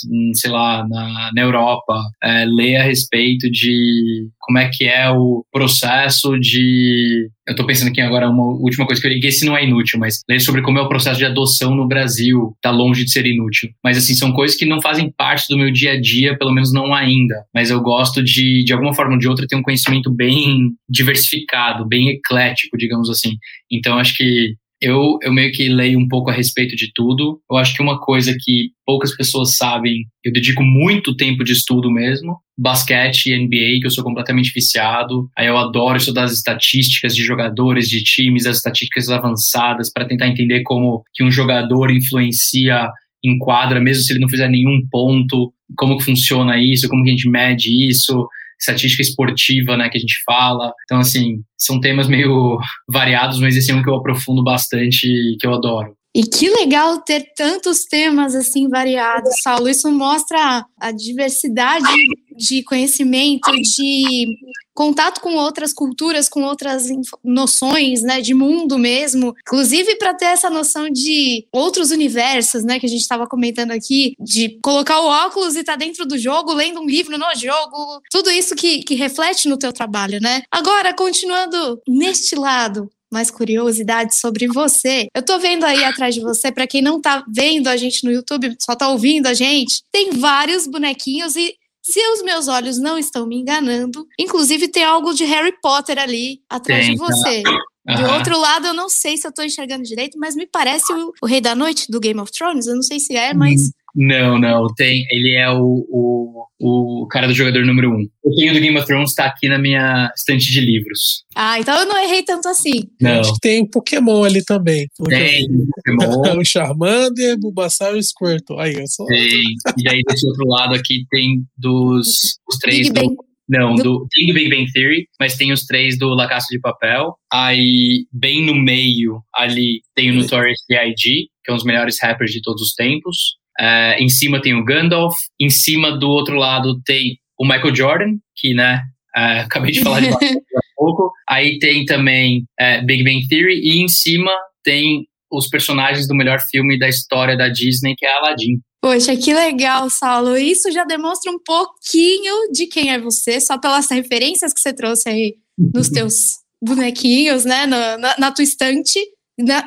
hum, 0.10 0.32
sei 0.36 0.52
lá, 0.52 0.88
na, 0.88 1.32
na 1.34 1.41
Europa, 1.41 2.00
é, 2.22 2.46
ler 2.46 2.76
a 2.78 2.84
respeito 2.84 3.50
de 3.50 4.28
como 4.39 4.60
é 4.60 4.69
que 4.72 4.86
é 4.86 5.10
o 5.10 5.43
processo 5.52 6.38
de. 6.39 7.28
Eu 7.48 7.54
estou 7.54 7.65
pensando 7.65 7.89
aqui 7.89 8.00
agora 8.00 8.30
uma 8.30 8.43
última 8.43 8.86
coisa 8.86 9.02
que 9.02 9.08
eu 9.08 9.12
li, 9.12 9.19
que 9.19 9.28
esse 9.28 9.46
não 9.46 9.58
é 9.58 9.65
inútil, 9.65 10.00
mas 10.00 10.22
ler 10.30 10.39
sobre 10.39 10.62
como 10.62 10.78
é 10.78 10.82
o 10.82 10.88
processo 10.88 11.17
de 11.17 11.26
adoção 11.26 11.76
no 11.76 11.88
Brasil, 11.88 12.56
tá 12.62 12.72
longe 12.72 13.04
de 13.04 13.12
ser 13.12 13.26
inútil. 13.26 13.69
Mas 13.84 13.98
assim, 13.98 14.13
são 14.13 14.32
coisas 14.32 14.56
que 14.56 14.65
não 14.65 14.82
fazem 14.82 15.12
parte 15.12 15.48
do 15.50 15.58
meu 15.58 15.72
dia 15.72 15.93
a 15.93 16.00
dia, 16.00 16.38
pelo 16.38 16.54
menos 16.54 16.72
não 16.72 16.93
ainda. 16.93 17.36
Mas 17.54 17.69
eu 17.69 17.82
gosto 17.82 18.24
de, 18.24 18.63
de 18.63 18.72
alguma 18.72 18.93
forma 18.93 19.13
ou 19.13 19.19
de 19.19 19.28
outra, 19.28 19.48
ter 19.48 19.56
um 19.56 19.63
conhecimento 19.63 20.12
bem 20.12 20.72
diversificado, 20.88 21.88
bem 21.88 22.10
eclético, 22.10 22.78
digamos 22.78 23.10
assim. 23.10 23.38
Então 23.72 23.98
acho 23.98 24.15
que 24.15 24.56
eu, 24.84 25.17
eu 25.22 25.32
meio 25.32 25.50
que 25.54 25.69
leio 25.69 25.98
um 25.98 26.08
pouco 26.10 26.30
a 26.30 26.34
respeito 26.34 26.76
de 26.76 26.91
tudo. 26.93 27.39
Eu 27.50 27.56
acho 27.56 27.74
que 27.74 27.82
uma 27.82 28.02
coisa 28.02 28.36
que 28.38 28.72
poucas 28.86 29.15
pessoas 29.15 29.56
sabem, 29.56 30.04
eu 30.22 30.34
dedico 30.34 30.62
muito 30.62 31.15
tempo 31.15 31.41
de 31.41 31.54
estudo 31.54 31.89
mesmo. 31.89 32.36
Basquete 32.58 33.28
e 33.28 33.38
NBA, 33.38 33.80
que 33.80 33.86
eu 33.86 33.89
sou 33.89 34.04
completamente 34.04 34.52
viciado. 34.54 35.30
Aí 35.38 35.48
eu 35.48 35.58
adoro 35.58 35.96
estudar 35.96 36.26
as 36.26 36.34
estatísticas 36.34 37.15
de 37.15 37.24
jogadores, 37.24 37.88
de 37.88 38.04
times, 38.04 38.46
as 38.46 38.58
estatísticas 38.58 39.08
avançadas, 39.08 39.89
para 39.89 40.06
tentar 40.06 40.28
entender 40.28 40.63
como 40.63 41.02
que 41.13 41.24
um 41.24 41.32
jogador 41.32 41.89
influencia 41.89 42.89
em 43.24 43.38
quadra, 43.39 43.80
mesmo 43.80 44.04
se 44.04 44.12
ele 44.12 44.19
não 44.19 44.28
fizer 44.28 44.50
nenhum 44.50 44.86
ponto, 44.91 45.54
como 45.78 45.98
que 45.98 46.04
funciona 46.04 46.62
isso, 46.62 46.89
como 46.89 47.04
que 47.06 47.10
a 47.10 47.13
gente 47.13 47.30
mede 47.30 47.88
isso, 47.88 48.28
estatística 48.63 49.02
esportiva, 49.02 49.76
né, 49.76 49.89
que 49.89 49.97
a 49.97 50.02
gente 50.02 50.15
fala. 50.26 50.71
Então, 50.86 50.99
assim, 50.99 51.41
são 51.58 51.80
temas 51.80 52.08
meio 52.08 52.58
variados, 52.89 53.40
mas 53.40 53.56
esse 53.56 53.71
é 53.71 53.75
um 53.75 53.83
que 53.83 53.90
eu 53.90 53.96
aprofundo 53.96 54.44
bastante 54.44 55.06
e 55.06 55.38
que 55.38 55.46
eu 55.46 55.54
adoro. 55.54 55.94
E 56.15 56.21
que 56.21 56.48
legal 56.48 57.02
ter 57.02 57.25
tantos 57.35 57.85
temas 57.85 58.35
assim 58.35 58.69
variados, 58.69 59.42
Saulo. 59.42 59.67
Isso 59.67 59.92
mostra 59.92 60.63
a 60.79 60.92
diversidade 60.92 61.92
de 62.38 62.62
conhecimento, 62.63 63.52
de 63.52 64.27
contato 64.74 65.21
com 65.21 65.36
outras 65.36 65.74
culturas, 65.74 66.28
com 66.28 66.44
outras 66.44 66.88
noções, 67.24 68.02
né, 68.02 68.21
de 68.21 68.34
mundo 68.34 68.78
mesmo, 68.78 69.36
inclusive 69.42 69.96
para 69.96 70.13
ter 70.13 70.26
essa 70.26 70.50
noção 70.50 70.90
de 70.90 71.46
outros 71.52 71.92
universos, 71.92 72.63
né, 72.63 72.80
que 72.80 72.86
a 72.86 72.90
gente 72.90 73.02
estava 73.02 73.28
comentando 73.28 73.71
aqui, 73.71 74.15
de 74.19 74.58
colocar 74.62 75.00
o 75.00 75.08
óculos 75.08 75.56
e 75.56 75.60
estar 75.60 75.74
tá 75.74 75.78
dentro 75.78 76.06
do 76.06 76.17
jogo, 76.17 76.54
lendo 76.54 76.80
um 76.80 76.86
livro 76.86 77.17
no 77.17 77.34
jogo, 77.36 78.02
tudo 78.12 78.30
isso 78.30 78.56
que, 78.56 78.84
que 78.84 78.96
reflete 78.96 79.48
no 79.48 79.58
teu 79.58 79.71
trabalho, 79.71 80.19
né? 80.21 80.44
Agora, 80.52 80.94
continuando 80.94 81.82
neste 81.88 82.36
lado, 82.36 82.90
mais 83.13 83.30
curiosidades 83.30 84.19
sobre 84.19 84.48
você. 84.48 85.08
Eu 85.15 85.24
tô 85.24 85.38
vendo 85.38 85.63
aí 85.63 85.84
atrás 85.84 86.15
de 86.15 86.21
você, 86.21 86.52
para 86.52 86.65
quem 86.65 86.82
não 86.82 87.00
tá 87.00 87.24
vendo 87.34 87.67
a 87.67 87.78
gente 87.78 88.04
no 88.04 88.12
YouTube, 88.12 88.56
só 88.60 88.76
tá 88.76 88.90
ouvindo 88.90 89.28
a 89.28 89.34
gente, 89.36 89.84
tem 89.92 90.12
vários 90.12 90.65
bonequinhos 90.65 91.36
e 91.36 91.56
se 91.84 92.00
os 92.13 92.23
meus 92.23 92.48
olhos 92.48 92.79
não 92.79 92.98
estão 92.98 93.27
me 93.27 93.36
enganando, 93.36 94.08
inclusive 94.17 94.69
tem 94.69 94.84
algo 94.84 95.13
de 95.13 95.25
Harry 95.25 95.54
Potter 95.62 96.00
ali 96.00 96.42
atrás 96.50 96.86
tem, 96.86 96.96
de 96.96 97.00
você. 97.00 97.44
Tá. 97.86 97.96
Do 97.96 98.13
outro 98.13 98.40
lado, 98.40 98.67
eu 98.67 98.73
não 98.73 98.88
sei 98.88 99.17
se 99.17 99.27
eu 99.27 99.34
tô 99.34 99.44
enxergando 99.44 99.84
direito, 99.84 100.17
mas 100.17 100.36
me 100.36 100.48
parece 100.48 100.92
o, 100.94 101.12
o, 101.21 101.25
Rei 101.25 101.42
da 101.42 101.54
Noite 101.54 101.92
do 101.92 102.00
Game 102.00 102.19
of 102.21 102.31
Thrones. 102.31 102.65
Eu 102.65 102.75
não 102.75 102.81
sei 102.81 103.00
se 103.00 103.17
é, 103.17 103.34
mas. 103.34 103.71
Não, 103.96 104.39
não, 104.39 104.67
tem. 104.75 105.06
Ele 105.12 105.35
é 105.35 105.50
o, 105.52 105.85
o, 105.89 107.04
o 107.04 107.08
cara 107.08 107.27
do 107.27 107.33
jogador 107.33 107.63
número 107.63 107.91
um. 107.91 108.08
O 108.23 108.35
tenho 108.35 108.54
do 108.54 108.60
Game 108.60 108.77
of 108.77 108.87
Thrones 108.87 109.13
tá 109.13 109.25
aqui 109.25 109.48
na 109.48 109.60
minha 109.60 110.12
estante 110.15 110.52
de 110.52 110.60
livros. 110.60 111.23
Ah, 111.35 111.60
então 111.60 111.77
eu 111.79 111.85
não 111.85 112.04
errei 112.04 112.23
tanto 112.23 112.48
assim. 112.48 112.83
Não. 113.00 113.21
Tem 113.39 113.69
Pokémon 113.69 114.23
ali 114.23 114.44
também. 114.44 114.87
Tem 115.08 115.48
Pokémon. 115.75 116.39
o 116.41 116.46
Charmander, 116.46 117.37
Bulbasaur 117.39 117.96
e 117.98 118.04
Squirtle. 118.04 118.60
Aí, 118.60 118.73
eu 118.73 118.87
sou... 118.87 119.06
Tem. 119.06 119.44
E 119.77 119.89
aí, 119.89 120.02
desse 120.08 120.27
outro 120.27 120.48
lado 120.48 120.73
aqui, 120.73 121.06
tem 121.10 121.44
dos 121.58 122.08
os 122.48 122.58
três 122.58 122.89
Big 122.89 123.08
do... 123.08 123.15
Não, 123.48 123.75
do, 123.75 124.08
tem 124.10 124.25
do 124.27 124.33
Big 124.33 124.50
Bang 124.50 124.71
Theory, 124.71 125.06
mas 125.19 125.35
tem 125.35 125.52
os 125.52 125.65
três 125.65 126.00
do 126.00 126.10
La 126.13 126.27
Casa 126.27 126.48
de 126.50 126.60
Papel. 126.60 127.15
Aí, 127.31 128.06
bem 128.12 128.44
no 128.44 128.56
meio, 128.56 129.21
ali, 129.35 129.81
tem 129.94 130.12
o 130.12 130.15
Notorious 130.15 130.60
B.I.G., 130.67 131.27
que 131.44 131.52
é 131.52 131.54
um 131.54 131.58
dos 131.58 131.65
melhores 131.65 131.98
rappers 132.02 132.31
de 132.31 132.41
todos 132.41 132.62
os 132.62 132.73
tempos. 132.73 133.37
Uh, 133.60 134.01
em 134.01 134.10
cima 134.10 134.41
tem 134.41 134.54
o 134.54 134.63
Gandalf. 134.63 135.15
Em 135.39 135.49
cima 135.49 135.97
do 135.97 136.10
outro 136.10 136.35
lado 136.35 136.81
tem 136.85 137.17
o 137.37 137.45
Michael 137.45 137.75
Jordan, 137.75 138.17
que, 138.35 138.54
né, 138.54 138.81
uh, 139.15 139.41
acabei 139.45 139.71
de 139.71 139.81
falar 139.81 140.01
de 140.01 140.08
um 140.08 140.17
pouco. 140.75 141.12
Aí 141.27 141.60
tem 141.60 141.85
também 141.85 142.45
uh, 142.60 142.85
Big 142.85 143.04
Bang 143.04 143.27
Theory. 143.27 143.60
E 143.63 143.81
em 143.81 143.87
cima 143.87 144.31
tem 144.63 145.06
os 145.31 145.47
personagens 145.47 146.08
do 146.08 146.15
melhor 146.15 146.39
filme 146.51 146.77
da 146.77 146.87
história 146.87 147.35
da 147.35 147.49
Disney, 147.49 147.95
que 147.97 148.06
é 148.06 148.17
Aladdin. 148.17 148.60
Poxa, 148.81 149.15
que 149.15 149.33
legal, 149.33 149.89
Saulo. 149.89 150.37
Isso 150.37 150.71
já 150.71 150.83
demonstra 150.83 151.31
um 151.31 151.39
pouquinho 151.39 152.51
de 152.51 152.67
quem 152.67 152.91
é 152.91 152.99
você, 152.99 153.39
só 153.39 153.58
pelas 153.58 153.89
referências 153.89 154.54
que 154.54 154.60
você 154.60 154.73
trouxe 154.73 155.10
aí 155.10 155.35
nos 155.58 155.87
teus 155.89 156.43
bonequinhos, 156.62 157.45
né, 157.45 157.65
na, 157.65 157.97
na, 157.97 158.15
na 158.17 158.31
tua 158.31 158.43
estante 158.43 158.99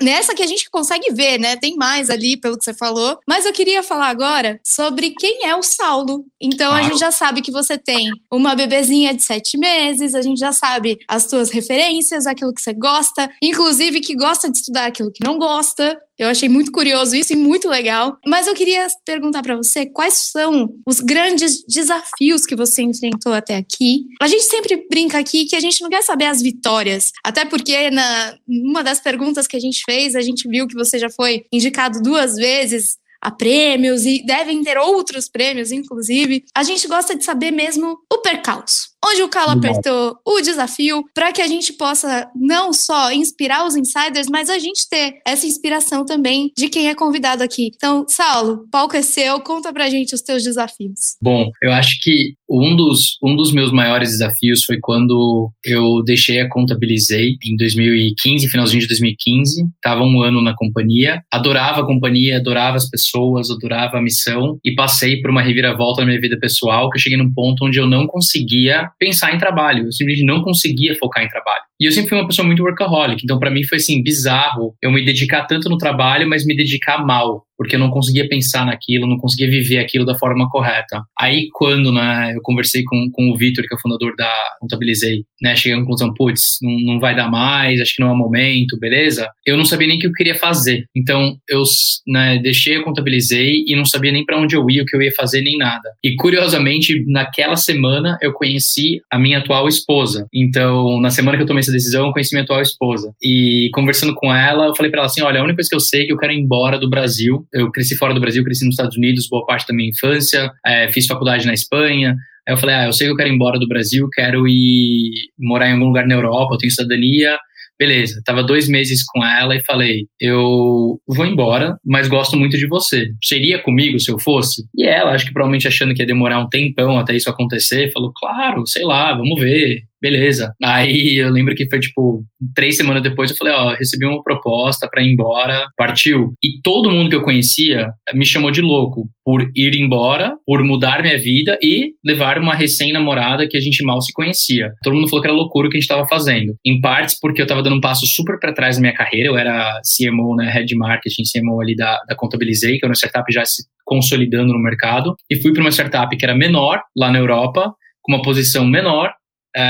nessa 0.03 0.35
que 0.35 0.43
a 0.43 0.47
gente 0.47 0.69
consegue 0.71 1.13
ver, 1.13 1.39
né? 1.39 1.57
Tem 1.57 1.77
mais 1.77 2.11
ali, 2.11 2.37
pelo 2.37 2.59
que 2.59 2.65
você 2.65 2.75
falou. 2.75 3.19
Mas 3.29 3.45
eu 3.45 3.53
queria 3.53 3.83
falar 3.83 4.09
agora 4.09 4.61
sobre 4.65 5.11
quem 5.11 5.47
é 5.47 5.55
o 5.55 5.63
Saulo. 5.63 6.25
Então 6.41 6.69
claro. 6.69 6.85
a 6.85 6.89
gente 6.89 6.99
já 6.99 7.11
sabe 7.11 7.43
que 7.43 7.51
você 7.51 7.79
tem 7.79 8.11
uma 8.31 8.55
bebezinha 8.55 9.15
de 9.15 9.23
sete 9.23 9.59
meses, 9.59 10.15
a 10.15 10.23
gente 10.23 10.39
já 10.39 10.53
sabe 10.53 10.99
as 11.09 11.27
tuas 11.27 11.51
referências, 11.51 12.27
aquilo 12.27 12.53
que 12.53 12.61
você 12.61 12.73
gosta, 12.73 13.31
inclusive 13.43 14.01
que 14.01 14.17
gosta 14.17 14.51
de 14.51 14.59
estudar 14.59 14.87
aquilo 14.87 15.13
que 15.13 15.25
não 15.25 15.39
gosta. 15.39 15.99
Eu 16.19 16.29
achei 16.29 16.49
muito 16.49 16.73
curioso 16.73 17.15
isso 17.15 17.33
e 17.33 17.37
muito 17.37 17.69
legal. 17.69 18.19
Mas 18.27 18.47
eu 18.47 18.55
queria 18.55 18.87
perguntar 19.05 19.43
para 19.43 19.57
você 19.57 19.87
quais 19.87 20.15
são 20.33 20.75
os 20.87 21.01
grandes 21.01 21.63
desafios 21.67 22.47
que 22.47 22.57
você 22.57 22.83
enfrentou 22.83 23.33
até 23.33 23.57
aqui. 23.57 24.07
A 24.21 24.27
gente 24.27 24.45
sempre 24.45 24.87
brinca 24.89 25.19
aqui 25.19 25.45
que 25.45 25.57
a 25.57 25.61
gente 25.61 25.83
não 25.83 25.91
quer 25.91 26.03
saber 26.03 26.27
as 26.27 26.41
vitórias, 26.41 27.13
até 27.25 27.45
porque 27.45 27.91
na 27.91 28.37
uma 28.49 28.83
das 28.83 29.01
perguntas 29.01 29.47
que 29.47 29.57
a 29.57 29.61
gente 29.61 29.83
fez, 29.85 30.15
a 30.15 30.21
gente 30.21 30.49
viu 30.49 30.67
que 30.67 30.75
você 30.75 30.99
já 30.99 31.11
foi 31.11 31.45
indicado 31.53 32.03
duas 32.03 32.37
vezes 32.37 32.97
a 33.21 33.31
prêmios 33.31 34.07
e 34.07 34.25
devem 34.25 34.63
ter 34.63 34.79
outros 34.79 35.29
prêmios, 35.29 35.73
inclusive. 35.73 36.45
A 36.55 36.63
gente 36.63 36.87
gosta 36.87 37.17
de 37.17 37.25
saber 37.25 37.51
mesmo 37.51 37.99
o 38.13 38.19
percalço. 38.19 38.96
Onde 39.05 39.23
o 39.23 39.29
calo 39.29 39.53
apertou 39.53 40.17
o 40.27 40.41
desafio 40.41 41.05
para 41.15 41.33
que 41.33 41.41
a 41.41 41.47
gente 41.47 41.73
possa 41.75 42.29
não 42.35 42.73
só 42.73 43.13
inspirar 43.13 43.67
os 43.67 43.77
insiders, 43.77 44.27
mas 44.29 44.51
a 44.51 44.59
gente 44.59 44.89
ter 44.89 45.15
essa 45.27 45.47
inspiração 45.47 46.05
também 46.05 46.51
de 46.57 46.69
quem 46.69 46.89
é 46.89 46.95
convidado 46.95 47.43
aqui. 47.43 47.71
Então, 47.75 48.05
Saulo, 48.09 48.65
o 48.65 48.71
palco 48.71 48.97
é 48.97 49.03
seu, 49.03 49.41
conta 49.41 49.73
pra 49.73 49.89
gente 49.89 50.15
os 50.15 50.23
teus 50.23 50.43
desafios. 50.43 51.17
Bom, 51.23 51.51
eu 51.63 51.73
acho 51.73 51.99
que 52.01 52.35
um 52.49 52.75
dos, 52.75 53.17
um 53.23 53.37
dos 53.37 53.53
meus 53.53 53.73
maiores 53.73 54.11
desafios 54.11 54.65
foi 54.65 54.79
quando 54.81 55.51
eu 55.65 56.03
deixei 56.05 56.41
a 56.41 56.49
Contabilizei 56.49 57.37
em 57.45 57.57
2015, 57.57 58.49
finalzinho 58.49 58.81
de 58.81 58.89
2015. 58.89 59.67
Tava 59.83 60.03
um 60.03 60.23
ano 60.23 60.41
na 60.41 60.55
companhia, 60.55 61.23
adorava 61.33 61.83
a 61.83 61.87
companhia, 61.87 62.39
adorava 62.39 62.77
as 62.77 62.89
pessoas, 62.89 63.51
adorava 63.51 63.99
a 63.99 64.03
missão 64.03 64.59
e 64.65 64.75
passei 64.75 65.21
por 65.21 65.31
uma 65.31 65.43
reviravolta 65.43 66.01
na 66.01 66.09
minha 66.09 66.21
vida 66.21 66.39
pessoal 66.39 66.89
que 66.91 66.97
eu 66.97 67.03
cheguei 67.03 67.19
num 67.19 67.33
ponto 67.33 67.65
onde 67.65 67.79
eu 67.79 67.87
não 67.87 68.07
conseguia 68.07 68.86
pensar 68.99 69.35
em 69.35 69.39
trabalho, 69.39 69.87
eu 69.87 69.93
simplesmente 69.93 70.27
não 70.27 70.43
conseguia 70.43 70.95
focar 70.99 71.25
em 71.25 71.29
trabalho. 71.29 71.63
E 71.81 71.87
eu 71.87 71.93
sempre 71.93 72.09
fui 72.09 72.19
uma 72.19 72.27
pessoa 72.27 72.47
muito 72.47 72.63
workaholic, 72.63 73.23
então 73.23 73.39
para 73.39 73.51
mim 73.51 73.63
foi 73.65 73.79
assim 73.79 74.03
bizarro 74.03 74.75
eu 74.83 74.91
me 74.91 75.05
dedicar 75.05 75.45
tanto 75.47 75.69
no 75.69 75.77
trabalho, 75.77 76.29
mas 76.29 76.47
me 76.47 76.57
dedicar 76.57 77.05
mal, 77.05 77.45
porque 77.57 77.77
eu 77.77 77.81
não 77.81 77.91
conseguia 77.91 78.29
pensar 78.29 78.65
naquilo, 78.65 79.07
não 79.07 79.19
conseguia 79.19 79.51
viver 79.51 79.79
aquilo 79.79 80.05
da 80.05 80.15
forma 80.19 80.49
correta. 80.49 81.03
Aí 81.19 81.49
quando 81.53 81.93
né, 81.93 82.33
eu 82.35 82.41
conversei 82.43 82.83
com, 82.85 83.11
com 83.13 83.31
o 83.31 83.37
Vitor, 83.37 83.65
que 83.67 83.75
é 83.75 83.77
o 83.77 83.81
fundador 83.81 84.15
da 84.17 84.33
Contabilizei, 84.61 85.25
né, 85.43 85.55
cheguei 85.55 85.77
à 85.77 85.81
conclusão, 85.81 86.13
putz, 86.15 86.59
não, 86.63 86.95
não 86.95 87.01
vai 87.01 87.15
dar 87.15 87.31
mais, 87.31 87.81
acho 87.81 87.97
que 87.97 88.03
não 88.03 88.11
é 88.11 88.13
o 88.13 88.17
momento, 88.17 88.79
beleza? 88.79 89.29
Eu 89.45 89.57
não 89.57 89.65
sabia 89.65 89.87
nem 89.87 89.99
o 89.99 90.01
que 90.01 90.07
eu 90.07 90.13
queria 90.13 90.35
fazer. 90.35 90.85
Então 90.97 91.37
eu 91.49 91.63
né, 92.07 92.39
deixei 92.39 92.77
a 92.77 92.85
Contabilizei 92.85 93.65
e 93.67 93.77
não 93.77 93.85
sabia 93.85 94.13
nem 94.13 94.25
para 94.25 94.39
onde 94.39 94.57
eu 94.57 94.65
ia, 94.71 94.83
o 94.83 94.87
que 94.87 94.97
eu 94.97 95.03
ia 95.03 95.13
fazer, 95.13 95.43
nem 95.43 95.59
nada. 95.59 95.91
E 96.03 96.15
curiosamente, 96.17 97.05
naquela 97.07 97.57
semana 97.57 98.17
eu 98.23 98.33
conheci 98.33 99.01
a 99.11 99.19
minha 99.19 99.39
atual 99.39 99.69
esposa. 99.69 100.27
Então, 100.33 101.01
na 101.01 101.11
semana 101.11 101.37
que 101.37 101.43
eu 101.43 101.47
tomei 101.47 101.63
essa 101.67 101.73
decisão, 101.73 102.13
conheci 102.13 102.35
minha 102.35 102.45
atual 102.45 102.63
esposa. 102.63 103.13
E 103.23 103.69
conversando 103.73 104.15
com 104.15 104.35
ela, 104.35 104.67
eu 104.67 104.77
falei 104.77 104.91
para 104.91 105.01
ela 105.01 105.07
assim: 105.07 105.23
olha, 105.23 105.41
a 105.41 105.43
única 105.43 105.57
coisa 105.57 105.69
que 105.69 105.77
eu 105.77 105.81
sei 105.81 106.03
é 106.03 106.07
que 106.07 106.13
eu 106.13 106.19
quero 106.19 106.33
ir 106.33 106.39
embora 106.39 106.79
do 106.79 106.89
Brasil. 106.89 107.47
Eu 107.53 107.71
cresci 107.71 107.97
fora 107.97 108.15
do 108.15 108.21
Brasil, 108.21 108.45
cresci 108.45 108.65
nos 108.65 108.75
Estados 108.75 108.97
Unidos, 108.97 109.29
boa 109.29 109.45
parte 109.45 109.67
da 109.67 109.75
minha 109.75 109.91
infância, 109.91 110.51
é, 110.65 110.91
fiz 110.93 111.07
faculdade 111.07 111.47
na 111.47 111.55
Espanha. 111.55 112.17
Aí 112.49 112.55
eu 112.55 112.59
falei: 112.59 112.75
ah, 112.75 112.87
eu 112.87 112.93
sei 112.93 113.07
que 113.07 113.13
eu 113.13 113.17
quero 113.17 113.29
ir 113.29 113.35
embora 113.35 113.59
do 113.59 113.69
Brasil, 113.69 114.09
quero 114.13 114.47
ir 114.47 115.11
morar 115.39 115.69
em 115.69 115.73
algum 115.73 115.87
lugar 115.87 116.07
na 116.07 116.15
Europa, 116.15 116.55
eu 116.55 116.59
tenho 116.59 116.73
cidadania 116.73 117.37
Beleza, 117.79 118.23
tava 118.25 118.43
dois 118.43 118.69
meses 118.69 119.05
com 119.05 119.23
ela 119.25 119.55
e 119.55 119.63
falei: 119.63 120.07
eu 120.19 120.99
vou 121.07 121.27
embora, 121.27 121.77
mas 121.85 122.09
gosto 122.09 122.37
muito 122.37 122.57
de 122.57 122.67
você. 122.67 123.09
Seria 123.23 123.59
comigo 123.59 124.01
se 124.01 124.11
eu 124.11 124.19
fosse? 124.19 124.65
E 124.75 124.87
ela, 124.87 125.13
acho 125.13 125.27
que 125.27 125.33
provavelmente 125.33 125.69
achando 125.69 125.93
que 125.95 126.03
ia 126.03 126.07
demorar 126.07 126.41
um 126.41 126.49
tempão 126.49 126.99
até 126.99 127.15
isso 127.15 127.29
acontecer, 127.29 127.93
falou: 127.93 128.13
claro, 128.17 128.67
sei 128.67 128.85
lá, 128.85 129.13
vamos 129.15 129.39
ver 129.39 129.83
beleza. 130.11 130.53
Aí 130.63 131.19
eu 131.19 131.31
lembro 131.31 131.55
que 131.55 131.69
foi 131.69 131.81
tipo 131.81 132.25
três 132.55 132.77
semanas 132.77 133.03
depois 133.03 133.31
eu 133.31 133.37
falei, 133.37 133.53
ó, 133.53 133.75
recebi 133.75 134.07
uma 134.07 134.23
proposta 134.23 134.89
para 134.89 135.03
ir 135.03 135.13
embora, 135.13 135.67
partiu. 135.77 136.33
E 136.43 136.61
todo 136.63 136.91
mundo 136.91 137.11
que 137.11 137.17
eu 137.17 137.23
conhecia 137.23 137.91
me 138.15 138.25
chamou 138.25 138.51
de 138.51 138.61
louco 138.61 139.09
por 139.25 139.51
ir 139.57 139.77
embora, 139.77 140.37
por 140.47 140.63
mudar 140.63 141.03
minha 141.03 141.19
vida 141.19 141.59
e 141.63 141.93
levar 142.05 142.39
uma 142.39 142.55
recém-namorada 142.55 143.49
que 143.49 143.57
a 143.57 143.61
gente 143.61 143.85
mal 143.85 144.01
se 144.01 144.13
conhecia. 144.13 144.73
Todo 144.83 144.95
mundo 144.95 145.09
falou 145.09 145.23
que 145.23 145.29
era 145.29 145.37
loucura 145.37 145.67
o 145.67 145.71
que 145.71 145.77
a 145.77 145.81
gente 145.81 145.91
estava 145.91 146.07
fazendo. 146.07 146.55
Em 146.65 146.81
partes 146.81 147.19
porque 147.21 147.41
eu 147.41 147.45
estava 147.45 147.63
dando 147.63 147.77
um 147.77 147.81
passo 147.81 148.07
super 148.07 148.39
para 148.39 148.55
trás 148.55 148.77
na 148.77 148.83
minha 148.83 148.95
carreira, 148.95 149.29
eu 149.29 149.37
era 149.37 149.81
CMO, 149.83 150.37
né, 150.37 150.51
Head 150.51 150.75
Marketing, 150.77 151.23
CMO 151.23 151.61
ali 151.61 151.75
da, 151.75 151.99
da 152.09 152.15
Contabilizei, 152.15 152.79
que 152.79 152.85
era 152.85 152.91
uma 152.91 152.95
startup 152.95 153.25
já 153.33 153.45
se 153.45 153.65
consolidando 153.85 154.53
no 154.53 154.59
mercado, 154.59 155.15
e 155.31 155.41
fui 155.41 155.53
para 155.53 155.63
uma 155.63 155.71
startup 155.71 156.17
que 156.17 156.25
era 156.25 156.35
menor 156.35 156.81
lá 156.97 157.11
na 157.11 157.19
Europa, 157.19 157.73
com 158.03 158.13
uma 158.13 158.23
posição 158.23 158.65
menor, 158.65 159.13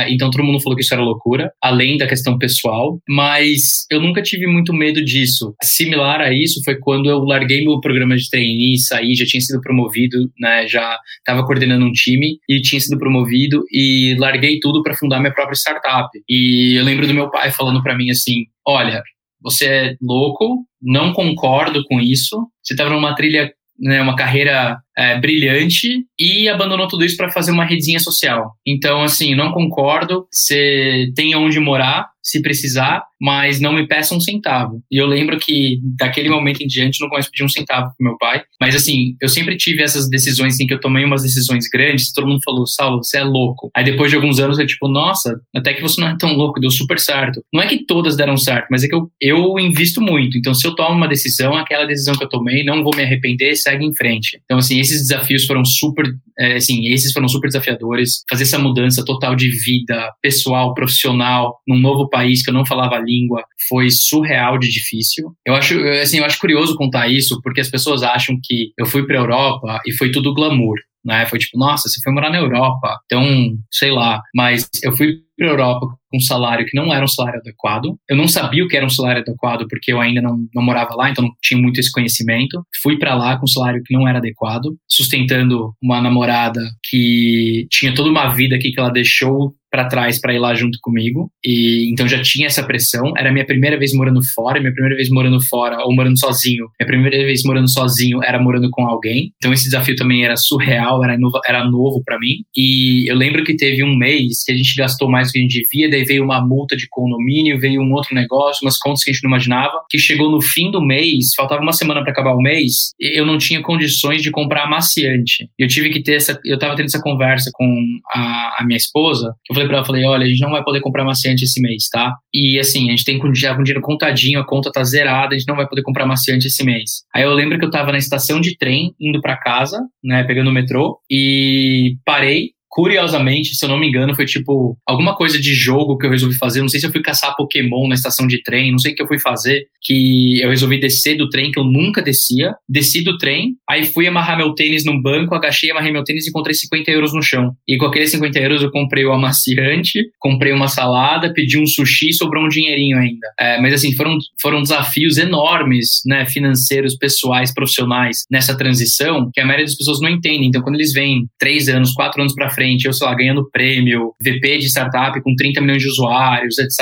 então 0.08 0.30
todo 0.30 0.44
mundo 0.44 0.60
falou 0.60 0.76
que 0.76 0.82
isso 0.82 0.94
era 0.94 1.02
loucura, 1.02 1.50
além 1.62 1.96
da 1.96 2.06
questão 2.06 2.38
pessoal, 2.38 2.98
mas 3.08 3.84
eu 3.90 4.00
nunca 4.00 4.22
tive 4.22 4.46
muito 4.46 4.72
medo 4.72 5.04
disso. 5.04 5.54
Similar 5.62 6.20
a 6.20 6.32
isso 6.32 6.60
foi 6.64 6.76
quando 6.78 7.08
eu 7.08 7.18
larguei 7.20 7.64
meu 7.64 7.80
programa 7.80 8.16
de 8.16 8.28
trainee, 8.28 8.78
saí, 8.78 9.14
já 9.14 9.24
tinha 9.24 9.40
sido 9.40 9.60
promovido, 9.60 10.18
né, 10.38 10.66
já 10.66 10.98
estava 11.18 11.44
coordenando 11.44 11.84
um 11.84 11.92
time 11.92 12.38
e 12.48 12.60
tinha 12.60 12.80
sido 12.80 12.98
promovido 12.98 13.62
e 13.72 14.16
larguei 14.18 14.58
tudo 14.60 14.82
para 14.82 14.94
fundar 14.94 15.20
minha 15.20 15.32
própria 15.32 15.54
startup. 15.54 16.08
E 16.28 16.74
eu 16.78 16.84
lembro 16.84 17.06
do 17.06 17.14
meu 17.14 17.30
pai 17.30 17.50
falando 17.50 17.82
para 17.82 17.96
mim 17.96 18.10
assim: 18.10 18.44
"Olha, 18.66 19.02
você 19.42 19.66
é 19.66 19.94
louco, 20.02 20.64
não 20.82 21.12
concordo 21.12 21.82
com 21.84 22.00
isso. 22.00 22.36
Você 22.62 22.74
estava 22.74 22.90
numa 22.90 23.14
trilha 23.14 23.52
né, 23.78 24.00
uma 24.02 24.16
carreira 24.16 24.78
é, 24.96 25.18
brilhante 25.20 26.04
e 26.18 26.48
abandonou 26.48 26.88
tudo 26.88 27.04
isso 27.04 27.16
para 27.16 27.30
fazer 27.30 27.52
uma 27.52 27.64
redinha 27.64 28.00
social. 28.00 28.52
Então, 28.66 29.02
assim, 29.02 29.34
não 29.34 29.52
concordo. 29.52 30.26
Você 30.32 31.12
tem 31.14 31.34
onde 31.34 31.60
morar, 31.60 32.08
se 32.26 32.42
precisar, 32.42 33.04
mas 33.20 33.60
não 33.60 33.72
me 33.72 33.86
peça 33.86 34.14
um 34.14 34.20
centavo. 34.20 34.82
E 34.90 35.00
eu 35.00 35.06
lembro 35.06 35.38
que 35.38 35.78
daquele 35.96 36.28
momento 36.28 36.60
em 36.60 36.66
diante 36.66 37.00
não 37.00 37.08
começo 37.08 37.28
a 37.28 37.30
pedir 37.30 37.44
um 37.44 37.48
centavo 37.48 37.92
pro 37.96 38.08
meu 38.08 38.18
pai. 38.18 38.42
Mas 38.60 38.74
assim, 38.74 39.14
eu 39.22 39.28
sempre 39.28 39.56
tive 39.56 39.82
essas 39.82 40.10
decisões 40.10 40.58
em 40.58 40.66
que 40.66 40.74
eu 40.74 40.80
tomei 40.80 41.04
umas 41.04 41.22
decisões 41.22 41.68
grandes, 41.72 42.12
todo 42.12 42.26
mundo 42.26 42.40
falou, 42.44 42.66
Saulo, 42.66 43.02
você 43.02 43.18
é 43.18 43.24
louco. 43.24 43.70
Aí 43.76 43.84
depois 43.84 44.10
de 44.10 44.16
alguns 44.16 44.40
anos 44.40 44.58
eu 44.58 44.66
tipo, 44.66 44.88
nossa, 44.88 45.40
até 45.54 45.72
que 45.72 45.80
você 45.80 46.00
não 46.00 46.08
é 46.08 46.16
tão 46.18 46.32
louco, 46.32 46.60
deu 46.60 46.70
super 46.70 46.98
certo. 46.98 47.42
Não 47.52 47.62
é 47.62 47.66
que 47.68 47.86
todas 47.86 48.16
deram 48.16 48.36
certo, 48.36 48.66
mas 48.70 48.82
é 48.82 48.88
que 48.88 48.94
eu, 48.94 49.08
eu 49.20 49.58
invisto 49.60 50.00
muito. 50.00 50.36
Então 50.36 50.52
se 50.52 50.66
eu 50.66 50.74
tomo 50.74 50.96
uma 50.96 51.08
decisão, 51.08 51.54
aquela 51.54 51.86
decisão 51.86 52.16
que 52.16 52.24
eu 52.24 52.28
tomei, 52.28 52.64
não 52.64 52.82
vou 52.82 52.94
me 52.96 53.04
arrepender, 53.04 53.54
segue 53.54 53.84
em 53.84 53.94
frente. 53.94 54.40
Então 54.44 54.58
assim, 54.58 54.80
esses 54.86 55.08
desafios 55.08 55.44
foram 55.46 55.64
super, 55.64 56.06
é, 56.38 56.56
assim, 56.56 56.86
esses 56.92 57.12
foram 57.12 57.28
super 57.28 57.48
desafiadores. 57.48 58.22
Fazer 58.28 58.44
essa 58.44 58.58
mudança 58.58 59.04
total 59.04 59.34
de 59.34 59.48
vida, 59.48 60.10
pessoal, 60.22 60.74
profissional, 60.74 61.56
num 61.66 61.78
novo 61.78 62.08
país 62.08 62.42
que 62.42 62.50
eu 62.50 62.54
não 62.54 62.64
falava 62.64 62.96
a 62.96 63.02
língua, 63.02 63.42
foi 63.68 63.90
surreal 63.90 64.58
de 64.58 64.68
difícil. 64.68 65.30
Eu 65.46 65.54
acho, 65.54 65.78
assim, 66.02 66.18
eu 66.18 66.24
acho 66.24 66.38
curioso 66.38 66.76
contar 66.76 67.08
isso, 67.08 67.40
porque 67.42 67.60
as 67.60 67.70
pessoas 67.70 68.02
acham 68.02 68.36
que 68.42 68.72
eu 68.78 68.86
fui 68.86 69.06
para 69.06 69.18
Europa 69.18 69.80
e 69.86 69.92
foi 69.92 70.10
tudo 70.10 70.34
glamour. 70.34 70.76
Né? 71.04 71.24
Foi 71.26 71.38
tipo, 71.38 71.56
nossa, 71.56 71.88
você 71.88 72.00
foi 72.02 72.12
morar 72.12 72.30
na 72.30 72.38
Europa, 72.38 72.96
então, 73.04 73.24
sei 73.70 73.92
lá. 73.92 74.20
Mas 74.34 74.68
eu 74.82 74.92
fui 74.92 75.25
para 75.36 75.46
a 75.46 75.50
Europa 75.50 75.86
com 76.10 76.16
um 76.16 76.20
salário 76.20 76.64
que 76.66 76.76
não 76.76 76.92
era 76.92 77.04
um 77.04 77.08
salário 77.08 77.40
adequado. 77.40 77.96
Eu 78.08 78.16
não 78.16 78.28
sabia 78.28 78.64
o 78.64 78.68
que 78.68 78.76
era 78.76 78.86
um 78.86 78.90
salário 78.90 79.22
adequado 79.22 79.66
porque 79.68 79.92
eu 79.92 80.00
ainda 80.00 80.20
não, 80.20 80.46
não 80.54 80.62
morava 80.62 80.94
lá, 80.94 81.10
então 81.10 81.24
não 81.24 81.32
tinha 81.42 81.60
muito 81.60 81.78
esse 81.78 81.92
conhecimento. 81.92 82.62
Fui 82.82 82.98
para 82.98 83.14
lá 83.14 83.36
com 83.36 83.44
um 83.44 83.48
salário 83.48 83.82
que 83.84 83.94
não 83.94 84.08
era 84.08 84.18
adequado, 84.18 84.74
sustentando 84.88 85.72
uma 85.82 86.00
namorada 86.00 86.60
que 86.88 87.66
tinha 87.70 87.94
toda 87.94 88.10
uma 88.10 88.28
vida 88.30 88.56
aqui 88.56 88.70
que 88.70 88.80
ela 88.80 88.90
deixou 88.90 89.54
para 89.70 89.88
trás 89.88 90.18
para 90.20 90.32
ir 90.32 90.38
lá 90.38 90.54
junto 90.54 90.78
comigo. 90.80 91.30
E 91.44 91.90
então 91.92 92.08
já 92.08 92.22
tinha 92.22 92.46
essa 92.46 92.64
pressão. 92.64 93.12
Era 93.16 93.32
minha 93.32 93.44
primeira 93.44 93.78
vez 93.78 93.92
morando 93.92 94.20
fora, 94.34 94.60
minha 94.60 94.72
primeira 94.72 94.96
vez 94.96 95.10
morando 95.10 95.38
fora 95.44 95.78
ou 95.84 95.94
morando 95.94 96.18
sozinho. 96.18 96.66
Minha 96.80 96.86
primeira 96.86 97.26
vez 97.26 97.42
morando 97.44 97.70
sozinho 97.70 98.22
era 98.22 98.40
morando 98.40 98.70
com 98.70 98.86
alguém. 98.86 99.32
Então 99.36 99.52
esse 99.52 99.64
desafio 99.64 99.96
também 99.96 100.24
era 100.24 100.36
surreal, 100.36 101.04
era 101.04 101.18
novo, 101.18 101.40
era 101.46 101.64
novo 101.64 102.02
para 102.04 102.18
mim. 102.18 102.36
E 102.56 103.10
eu 103.10 103.16
lembro 103.16 103.44
que 103.44 103.56
teve 103.56 103.84
um 103.84 103.96
mês 103.96 104.42
que 104.44 104.52
a 104.52 104.56
gente 104.56 104.74
gastou 104.76 105.10
mais 105.10 105.25
do 105.28 105.32
que 105.32 105.38
a 105.38 105.42
gente 105.42 105.60
devia, 105.60 105.90
daí 105.90 106.04
veio 106.04 106.24
uma 106.24 106.44
multa 106.44 106.76
de 106.76 106.86
condomínio, 106.88 107.58
veio 107.58 107.80
um 107.80 107.92
outro 107.92 108.14
negócio, 108.14 108.64
umas 108.64 108.78
contas 108.78 109.02
que 109.02 109.10
a 109.10 109.12
gente 109.12 109.22
não 109.22 109.30
imaginava, 109.30 109.80
que 109.90 109.98
chegou 109.98 110.30
no 110.30 110.40
fim 110.40 110.70
do 110.70 110.80
mês, 110.80 111.34
faltava 111.36 111.62
uma 111.62 111.72
semana 111.72 112.02
para 112.02 112.12
acabar 112.12 112.34
o 112.34 112.40
mês, 112.40 112.92
eu 113.00 113.26
não 113.26 113.38
tinha 113.38 113.62
condições 113.62 114.22
de 114.22 114.30
comprar 114.30 114.64
amaciante. 114.64 115.48
Eu 115.58 115.68
tive 115.68 115.90
que 115.90 116.02
ter 116.02 116.14
essa, 116.14 116.38
eu 116.44 116.58
tava 116.58 116.76
tendo 116.76 116.86
essa 116.86 117.00
conversa 117.00 117.50
com 117.52 117.84
a, 118.14 118.58
a 118.60 118.64
minha 118.64 118.76
esposa, 118.76 119.34
eu 119.48 119.54
falei 119.54 119.68
para 119.68 119.78
ela, 119.78 119.86
falei, 119.86 120.04
olha, 120.04 120.24
a 120.24 120.28
gente 120.28 120.40
não 120.40 120.50
vai 120.50 120.62
poder 120.62 120.80
comprar 120.80 121.02
amaciante 121.02 121.44
esse 121.44 121.60
mês, 121.60 121.88
tá? 121.90 122.14
E 122.32 122.58
assim, 122.58 122.88
a 122.88 122.90
gente 122.90 123.04
tem 123.04 123.20
já 123.34 123.54
com 123.54 123.62
dinheiro 123.62 123.82
contadinho, 123.82 124.40
a 124.40 124.46
conta 124.46 124.70
tá 124.70 124.84
zerada, 124.84 125.34
a 125.34 125.38
gente 125.38 125.48
não 125.48 125.56
vai 125.56 125.66
poder 125.66 125.82
comprar 125.82 126.04
amaciante 126.04 126.46
esse 126.46 126.64
mês. 126.64 127.02
Aí 127.14 127.22
eu 127.22 127.32
lembro 127.32 127.58
que 127.58 127.64
eu 127.64 127.70
tava 127.70 127.92
na 127.92 127.98
estação 127.98 128.40
de 128.40 128.56
trem, 128.56 128.94
indo 129.00 129.20
para 129.20 129.36
casa, 129.36 129.80
né, 130.02 130.24
pegando 130.24 130.50
o 130.50 130.52
metrô, 130.52 130.98
e 131.10 131.96
parei, 132.04 132.50
curiosamente, 132.76 133.56
se 133.56 133.64
eu 133.64 133.70
não 133.70 133.80
me 133.80 133.88
engano, 133.88 134.14
foi 134.14 134.26
tipo 134.26 134.76
alguma 134.86 135.16
coisa 135.16 135.40
de 135.40 135.54
jogo 135.54 135.96
que 135.96 136.04
eu 136.04 136.10
resolvi 136.10 136.36
fazer. 136.36 136.60
Não 136.60 136.68
sei 136.68 136.78
se 136.78 136.84
eu 136.84 136.92
fui 136.92 137.00
caçar 137.00 137.34
Pokémon 137.34 137.88
na 137.88 137.94
estação 137.94 138.26
de 138.26 138.42
trem, 138.42 138.70
não 138.70 138.78
sei 138.78 138.92
o 138.92 138.94
que 138.94 139.02
eu 139.02 139.08
fui 139.08 139.18
fazer. 139.18 139.64
Que 139.80 140.42
eu 140.42 140.50
resolvi 140.50 140.78
descer 140.78 141.16
do 141.16 141.30
trem, 141.30 141.50
que 141.50 141.58
eu 141.58 141.64
nunca 141.64 142.02
descia. 142.02 142.54
Desci 142.68 143.02
do 143.02 143.16
trem, 143.16 143.54
aí 143.66 143.86
fui 143.86 144.06
amarrar 144.06 144.36
meu 144.36 144.54
tênis 144.54 144.84
num 144.84 145.00
banco, 145.00 145.34
agachei, 145.34 145.70
amarrei 145.70 145.90
meu 145.90 146.04
tênis 146.04 146.26
e 146.26 146.28
encontrei 146.28 146.52
50 146.52 146.90
euros 146.90 147.14
no 147.14 147.22
chão. 147.22 147.54
E 147.66 147.78
com 147.78 147.86
aqueles 147.86 148.10
50 148.10 148.38
euros 148.40 148.62
eu 148.62 148.70
comprei 148.70 149.06
o 149.06 149.12
amaciante, 149.12 150.04
comprei 150.18 150.52
uma 150.52 150.68
salada, 150.68 151.32
pedi 151.32 151.58
um 151.58 151.64
sushi 151.64 152.10
e 152.10 152.12
sobrou 152.12 152.44
um 152.44 152.48
dinheirinho 152.48 152.98
ainda. 152.98 153.26
É, 153.40 153.58
mas 153.58 153.72
assim, 153.72 153.96
foram, 153.96 154.18
foram 154.38 154.60
desafios 154.60 155.16
enormes, 155.16 156.02
né, 156.04 156.26
financeiros, 156.26 156.94
pessoais, 156.94 157.54
profissionais 157.54 158.24
nessa 158.30 158.54
transição 158.54 159.30
que 159.32 159.40
a 159.40 159.46
maioria 159.46 159.64
das 159.64 159.76
pessoas 159.76 159.98
não 159.98 160.10
entendem. 160.10 160.48
Então, 160.48 160.60
quando 160.60 160.74
eles 160.74 160.92
vêm 160.92 161.26
três 161.38 161.70
anos, 161.70 161.92
quatro 161.92 162.20
anos 162.20 162.34
para 162.34 162.50
frente, 162.50 162.65
frente, 162.66 162.84
eu, 162.86 162.92
sei 162.92 163.06
lá, 163.06 163.14
ganhando 163.14 163.48
prêmio, 163.50 164.12
VP 164.22 164.58
de 164.58 164.66
startup 164.66 165.20
com 165.22 165.34
30 165.36 165.60
milhões 165.60 165.82
de 165.82 165.88
usuários, 165.88 166.58
etc., 166.58 166.80